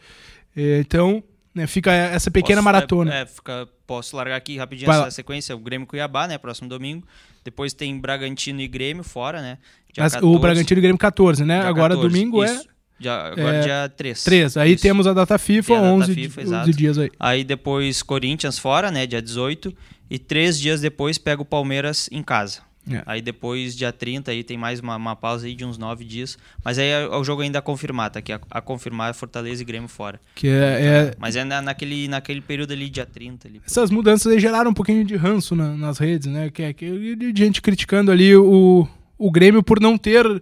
É, 0.55 0.81
então, 0.81 1.23
né, 1.53 1.67
fica 1.67 1.91
essa 1.91 2.31
pequena 2.31 2.57
posso, 2.57 2.65
maratona. 2.65 3.13
É, 3.13 3.25
fica, 3.25 3.67
posso 3.85 4.15
largar 4.15 4.35
aqui 4.35 4.57
rapidinho 4.57 4.87
Vai 4.87 4.95
essa 4.95 5.05
lá. 5.05 5.11
sequência, 5.11 5.55
o 5.55 5.59
Grêmio 5.59 5.87
Cuiabá, 5.87 6.27
né, 6.27 6.37
próximo 6.37 6.67
domingo. 6.67 7.07
Depois 7.43 7.73
tem 7.73 7.99
Bragantino 7.99 8.61
e 8.61 8.67
Grêmio 8.67 9.03
fora, 9.03 9.41
né? 9.41 9.57
Mas, 9.97 10.15
o 10.15 10.39
Bragantino 10.39 10.79
e 10.79 10.81
Grêmio 10.81 10.97
14, 10.97 11.43
né? 11.43 11.59
Agora 11.59 11.95
14, 11.95 12.01
domingo 12.01 12.43
isso. 12.43 12.67
é 12.69 12.73
Dia, 12.99 13.13
agora 13.13 13.57
é, 13.57 13.61
dia 13.61 13.89
3. 13.97 14.23
3. 14.23 14.57
Aí 14.57 14.73
Isso. 14.73 14.81
temos 14.81 15.07
a 15.07 15.13
data 15.13 15.37
FIFA, 15.37 15.77
a 15.77 15.81
11, 15.81 16.13
FIFA, 16.13 16.41
11 16.41 16.71
dias 16.71 16.97
aí. 16.97 17.11
Aí 17.19 17.43
depois 17.43 18.01
Corinthians 18.01 18.57
fora, 18.57 18.89
né? 18.91 19.05
Dia 19.05 19.21
18. 19.21 19.75
E 20.09 20.19
três 20.19 20.59
dias 20.59 20.79
depois 20.79 21.17
pega 21.17 21.41
o 21.41 21.45
Palmeiras 21.45 22.07
em 22.11 22.21
casa. 22.21 22.61
É. 22.89 23.01
Aí 23.05 23.21
depois, 23.21 23.75
dia 23.75 23.91
30, 23.91 24.31
aí 24.31 24.43
tem 24.43 24.57
mais 24.57 24.79
uma, 24.79 24.95
uma 24.95 25.15
pausa 25.15 25.47
aí 25.47 25.55
de 25.55 25.63
uns 25.63 25.77
nove 25.77 26.03
dias. 26.03 26.37
Mas 26.63 26.77
aí 26.77 26.87
é, 26.87 27.07
o 27.07 27.23
jogo 27.23 27.41
ainda 27.41 27.59
a 27.59 27.61
confirmar, 27.61 28.09
tá 28.09 28.19
aqui. 28.19 28.33
A, 28.33 28.39
a 28.51 28.61
confirmar 28.61 29.11
é 29.11 29.13
Fortaleza 29.13 29.61
e 29.61 29.65
Grêmio 29.65 29.87
fora. 29.87 30.19
Que 30.35 30.47
é, 30.47 30.51
é... 30.51 31.15
Mas 31.17 31.35
é 31.35 31.43
na, 31.43 31.61
naquele, 31.61 32.07
naquele 32.07 32.41
período 32.41 32.73
ali, 32.73 32.89
dia 32.89 33.05
30. 33.05 33.47
Ali, 33.47 33.61
Essas 33.65 33.89
mudanças 33.89 34.31
aí 34.31 34.39
geraram 34.39 34.71
um 34.71 34.73
pouquinho 34.73 35.03
de 35.05 35.15
ranço 35.15 35.55
na, 35.55 35.75
nas 35.75 35.97
redes, 35.97 36.27
né? 36.27 36.49
Que 36.49 36.63
é 36.63 36.73
que, 36.73 37.15
de 37.15 37.33
gente 37.35 37.61
criticando 37.61 38.11
ali 38.11 38.35
o, 38.35 38.87
o 39.17 39.31
Grêmio 39.31 39.63
por 39.63 39.79
não 39.79 39.97
ter 39.97 40.41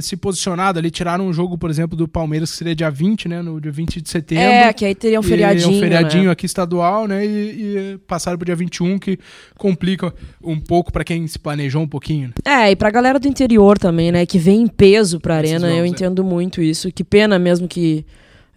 se 0.00 0.16
posicionado 0.16 0.78
ali, 0.78 0.90
tiraram 0.90 1.26
um 1.26 1.32
jogo, 1.32 1.56
por 1.56 1.70
exemplo, 1.70 1.96
do 1.96 2.08
Palmeiras, 2.08 2.50
que 2.50 2.56
seria 2.56 2.74
dia 2.74 2.90
20, 2.90 3.28
né? 3.28 3.40
No 3.40 3.60
dia 3.60 3.70
20 3.70 4.00
de 4.00 4.08
setembro. 4.08 4.44
É, 4.44 4.72
que 4.72 4.84
aí 4.84 4.94
teria 4.94 5.20
um 5.20 5.22
feriadinho. 5.22 5.76
um 5.76 5.80
feriadinho 5.80 6.24
né? 6.24 6.30
aqui 6.30 6.44
estadual, 6.44 7.06
né? 7.06 7.24
E, 7.24 7.28
e 7.28 7.98
passaram 8.06 8.36
pro 8.36 8.44
dia 8.44 8.56
21, 8.56 8.98
que 8.98 9.18
complica 9.56 10.12
um 10.42 10.58
pouco 10.58 10.92
para 10.92 11.04
quem 11.04 11.26
se 11.28 11.38
planejou 11.38 11.82
um 11.82 11.88
pouquinho. 11.88 12.28
Né? 12.28 12.34
É, 12.44 12.70
e 12.72 12.76
pra 12.76 12.90
galera 12.90 13.18
do 13.18 13.28
interior 13.28 13.78
também, 13.78 14.10
né? 14.10 14.26
Que 14.26 14.38
vem 14.38 14.62
em 14.62 14.66
peso 14.66 15.20
pra 15.20 15.36
arena, 15.36 15.68
jogos, 15.68 15.78
eu 15.78 15.84
é. 15.84 15.86
entendo 15.86 16.22
é. 16.22 16.24
muito 16.24 16.60
isso. 16.60 16.90
Que 16.90 17.04
pena 17.04 17.38
mesmo 17.38 17.68
que. 17.68 18.04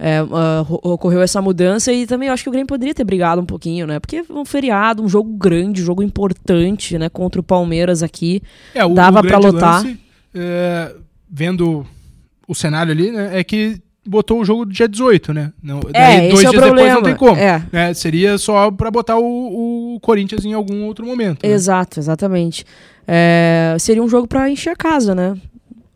É, 0.02 0.24
uh, 0.24 0.80
ocorreu 0.82 1.22
essa 1.22 1.42
mudança 1.42 1.92
e 1.92 2.08
também 2.08 2.30
eu 2.30 2.34
acho 2.34 2.42
que 2.42 2.48
o 2.48 2.52
Grêmio 2.54 2.68
poderia 2.68 2.96
ter 2.96 3.04
brigado 3.04 3.42
um 3.42 3.46
pouquinho, 3.46 3.86
né? 3.86 4.00
Porque 4.00 4.24
um 4.30 4.46
feriado, 4.46 5.04
um 5.04 5.10
jogo 5.10 5.30
grande, 5.34 5.82
um 5.82 5.86
jogo 5.86 6.02
importante, 6.02 6.98
né? 6.98 7.10
Contra 7.10 7.42
o 7.42 7.44
Palmeiras 7.44 8.02
aqui. 8.02 8.42
É, 8.74 8.86
o, 8.86 8.94
dava 8.94 9.22
para 9.22 9.38
lotar. 9.38 9.84
Lance, 9.84 10.00
é 10.34 10.96
vendo 11.30 11.86
o 12.48 12.56
cenário 12.56 12.92
ali, 12.92 13.12
né, 13.12 13.40
é 13.40 13.44
que 13.44 13.82
botou 14.06 14.42
o 14.42 14.46
jogo 14.46 14.66
do 14.66 14.74
dia 14.74 14.88
18, 14.88 15.34
né? 15.34 15.54
Não, 15.62 15.80
é, 15.94 16.18
daí 16.18 16.30
dois 16.30 16.46
é 16.46 16.50
dias 16.50 16.64
depois 16.64 16.94
não 16.94 17.04
tem 17.04 17.16
como. 17.16 17.38
É. 17.38 17.64
Né? 17.72 17.94
Seria 17.94 18.38
só 18.38 18.72
para 18.72 18.90
botar 18.90 19.18
o, 19.18 19.96
o, 19.96 20.00
Corinthians 20.00 20.46
em 20.46 20.54
algum 20.54 20.84
outro 20.86 21.06
momento. 21.06 21.46
Né? 21.46 21.54
Exato, 21.54 22.00
exatamente. 22.00 22.66
É, 23.08 23.76
seria 23.80 24.02
um 24.02 24.10
jogo 24.10 24.28
para 24.28 24.50
encher 24.50 24.72
a 24.72 24.76
casa, 24.76 25.14
né? 25.14 25.38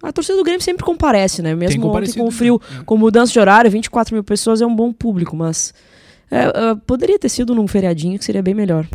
A 0.02 0.12
torcida 0.12 0.38
do 0.38 0.43
Grêmio 0.43 0.62
sempre 0.62 0.84
comparece, 0.84 1.41
né? 1.41 1.56
Mesmo 1.56 1.88
ontem 1.88 2.13
com 2.13 2.28
o 2.28 2.32
frio, 2.32 2.62
é. 2.80 2.84
com 2.84 2.98
mudança 2.98 3.32
de 3.32 3.39
horário, 3.39 3.72
24 3.72 4.13
mil 4.13 4.24
pessoas 4.24 4.62
é 4.62 4.65
um 4.65 4.76
bom 4.76 4.91
público, 4.91 5.36
mas 5.36 5.74
é, 6.30 6.76
poderia 6.86 7.17
ter 7.17 7.30
sido 7.30 7.56
num 7.56 7.67
feriadinho 7.67 8.19
que 8.19 8.26
seria 8.26 8.43
bem 8.43 8.54
melhor. 8.54 8.86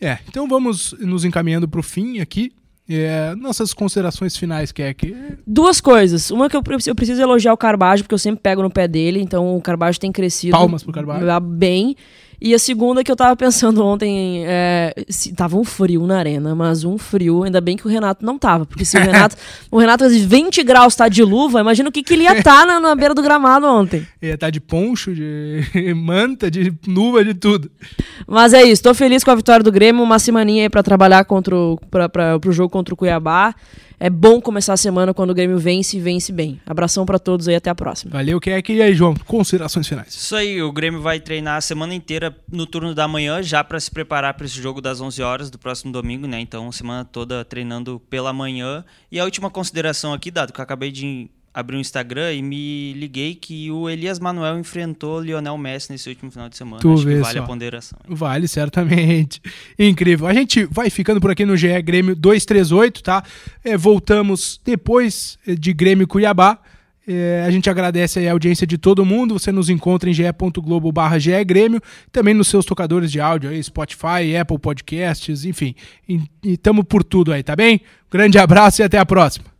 É, 0.00 0.18
então 0.28 0.48
vamos 0.48 0.94
nos 1.00 1.24
encaminhando 1.24 1.68
para 1.68 1.80
o 1.80 1.82
fim 1.82 2.20
aqui. 2.20 2.52
É, 2.88 3.34
nossas 3.36 3.72
considerações 3.72 4.36
finais, 4.36 4.70
que 4.70 4.82
é 4.82 4.92
que. 4.92 5.16
Duas 5.46 5.80
coisas. 5.80 6.30
Uma 6.30 6.50
que 6.50 6.56
eu, 6.56 6.62
eu 6.86 6.94
preciso 6.94 7.20
elogiar 7.20 7.52
o 7.52 7.56
Carbajo, 7.56 8.02
porque 8.02 8.14
eu 8.14 8.18
sempre 8.18 8.42
pego 8.42 8.62
no 8.62 8.70
pé 8.70 8.86
dele, 8.86 9.20
então 9.20 9.56
o 9.56 9.60
Carbajo 9.60 9.98
tem 9.98 10.12
crescido. 10.12 10.52
Palmas 10.52 10.82
pro 10.82 10.92
Carbajo. 10.92 11.40
Bem. 11.40 11.96
E 12.40 12.54
a 12.54 12.58
segunda 12.58 13.02
que 13.02 13.10
eu 13.10 13.16
tava 13.16 13.34
pensando 13.36 13.84
ontem, 13.84 14.44
é, 14.46 14.94
se, 15.08 15.32
tava 15.32 15.56
um 15.56 15.64
frio 15.64 16.06
na 16.06 16.18
arena, 16.18 16.54
mas 16.54 16.84
um 16.84 16.98
frio, 16.98 17.44
ainda 17.44 17.60
bem 17.60 17.76
que 17.76 17.86
o 17.86 17.90
Renato 17.90 18.24
não 18.24 18.38
tava, 18.38 18.66
porque 18.66 18.84
se 18.84 18.96
o 18.96 19.00
Renato, 19.00 19.36
o 19.70 19.78
Renato 19.78 20.08
20 20.08 20.62
graus 20.62 20.94
tá 20.94 21.08
de 21.08 21.22
luva, 21.22 21.60
imagina 21.60 21.88
o 21.88 21.92
que, 21.92 22.02
que 22.02 22.14
ele 22.14 22.24
ia 22.24 22.38
estar 22.38 22.60
tá 22.60 22.66
na, 22.66 22.80
na, 22.80 22.94
beira 22.94 23.14
do 23.14 23.22
gramado 23.22 23.66
ontem. 23.66 24.06
Ia 24.20 24.34
estar 24.34 24.46
tá 24.46 24.50
de 24.50 24.60
poncho, 24.60 25.14
de 25.14 25.62
manta, 25.94 26.50
de 26.50 26.72
luva, 26.86 27.24
de 27.24 27.34
tudo. 27.34 27.70
Mas 28.26 28.52
é 28.52 28.62
isso, 28.62 28.82
tô 28.82 28.94
feliz 28.94 29.24
com 29.24 29.30
a 29.30 29.34
vitória 29.34 29.62
do 29.62 29.72
Grêmio, 29.72 30.02
uma 30.02 30.18
semaninha 30.18 30.64
aí 30.64 30.68
pra 30.68 30.82
trabalhar 30.82 31.24
contra 31.24 31.56
o, 31.56 31.78
pra, 31.90 32.08
pra, 32.08 32.38
pro 32.38 32.52
jogo 32.52 32.68
contra 32.68 32.94
o 32.94 32.96
Cuiabá 32.96 33.54
é 33.98 34.10
bom 34.10 34.40
começar 34.40 34.72
a 34.72 34.76
semana 34.76 35.14
quando 35.14 35.30
o 35.30 35.34
Grêmio 35.34 35.58
vence 35.58 35.96
e 35.96 36.00
vence 36.00 36.32
bem. 36.32 36.60
Abração 36.66 37.06
para 37.06 37.18
todos 37.18 37.48
aí, 37.48 37.54
até 37.54 37.70
a 37.70 37.74
próxima. 37.74 38.12
Valeu, 38.12 38.40
que 38.40 38.50
é 38.50 38.60
que 38.60 38.74
e 38.74 38.82
aí, 38.82 38.94
João, 38.94 39.14
considerações 39.26 39.86
finais. 39.86 40.14
Isso 40.14 40.34
aí, 40.34 40.62
o 40.62 40.72
Grêmio 40.72 41.00
vai 41.00 41.20
treinar 41.20 41.56
a 41.56 41.60
semana 41.60 41.94
inteira 41.94 42.36
no 42.50 42.66
turno 42.66 42.94
da 42.94 43.06
manhã, 43.06 43.42
já 43.42 43.62
para 43.62 43.78
se 43.78 43.90
preparar 43.90 44.34
para 44.34 44.46
esse 44.46 44.60
jogo 44.60 44.80
das 44.80 45.00
11 45.00 45.22
horas 45.22 45.50
do 45.50 45.58
próximo 45.58 45.92
domingo, 45.92 46.26
né? 46.26 46.40
Então, 46.40 46.70
semana 46.72 47.04
toda 47.04 47.44
treinando 47.44 48.00
pela 48.10 48.32
manhã. 48.32 48.84
E 49.10 49.18
a 49.18 49.24
última 49.24 49.50
consideração 49.50 50.12
aqui, 50.12 50.30
dado 50.30 50.52
que 50.52 50.60
eu 50.60 50.62
acabei 50.62 50.90
de 50.90 51.30
abri 51.54 51.76
um 51.76 51.80
Instagram 51.80 52.32
e 52.32 52.42
me 52.42 52.92
liguei 52.94 53.36
que 53.36 53.70
o 53.70 53.88
Elias 53.88 54.18
Manuel 54.18 54.58
enfrentou 54.58 55.20
Lionel 55.20 55.56
Messi 55.56 55.92
nesse 55.92 56.08
último 56.08 56.30
final 56.30 56.48
de 56.48 56.56
semana. 56.56 56.82
Tu 56.82 56.92
Acho 56.92 57.06
que 57.06 57.16
vale 57.16 57.38
só. 57.38 57.44
a 57.44 57.46
ponderação. 57.46 57.98
Vale, 58.08 58.48
certamente. 58.48 59.40
Incrível. 59.78 60.26
A 60.26 60.34
gente 60.34 60.64
vai 60.64 60.90
ficando 60.90 61.20
por 61.20 61.30
aqui 61.30 61.46
no 61.46 61.56
GE 61.56 61.80
Grêmio 61.80 62.16
238, 62.16 63.02
tá? 63.04 63.22
É, 63.62 63.76
voltamos 63.76 64.60
depois 64.64 65.38
é, 65.46 65.54
de 65.54 65.72
Grêmio 65.72 66.08
Cuiabá. 66.08 66.58
É, 67.06 67.44
a 67.46 67.50
gente 67.50 67.68
agradece 67.70 68.26
a 68.26 68.32
audiência 68.32 68.66
de 68.66 68.76
todo 68.76 69.04
mundo. 69.04 69.38
Você 69.38 69.52
nos 69.52 69.68
encontra 69.68 70.10
em 70.10 70.12
ge.globo 70.12 70.90
barra 70.90 71.18
Grêmio, 71.46 71.80
também 72.10 72.34
nos 72.34 72.48
seus 72.48 72.64
tocadores 72.64 73.12
de 73.12 73.20
áudio 73.20 73.50
aí, 73.50 73.62
Spotify, 73.62 74.36
Apple 74.40 74.58
Podcasts, 74.58 75.44
enfim. 75.44 75.74
E 76.08 76.20
estamos 76.42 76.84
por 76.88 77.04
tudo 77.04 77.32
aí, 77.32 77.42
tá 77.42 77.54
bem? 77.54 77.80
Grande 78.10 78.38
abraço 78.38 78.80
e 78.80 78.84
até 78.84 78.98
a 78.98 79.06
próxima. 79.06 79.53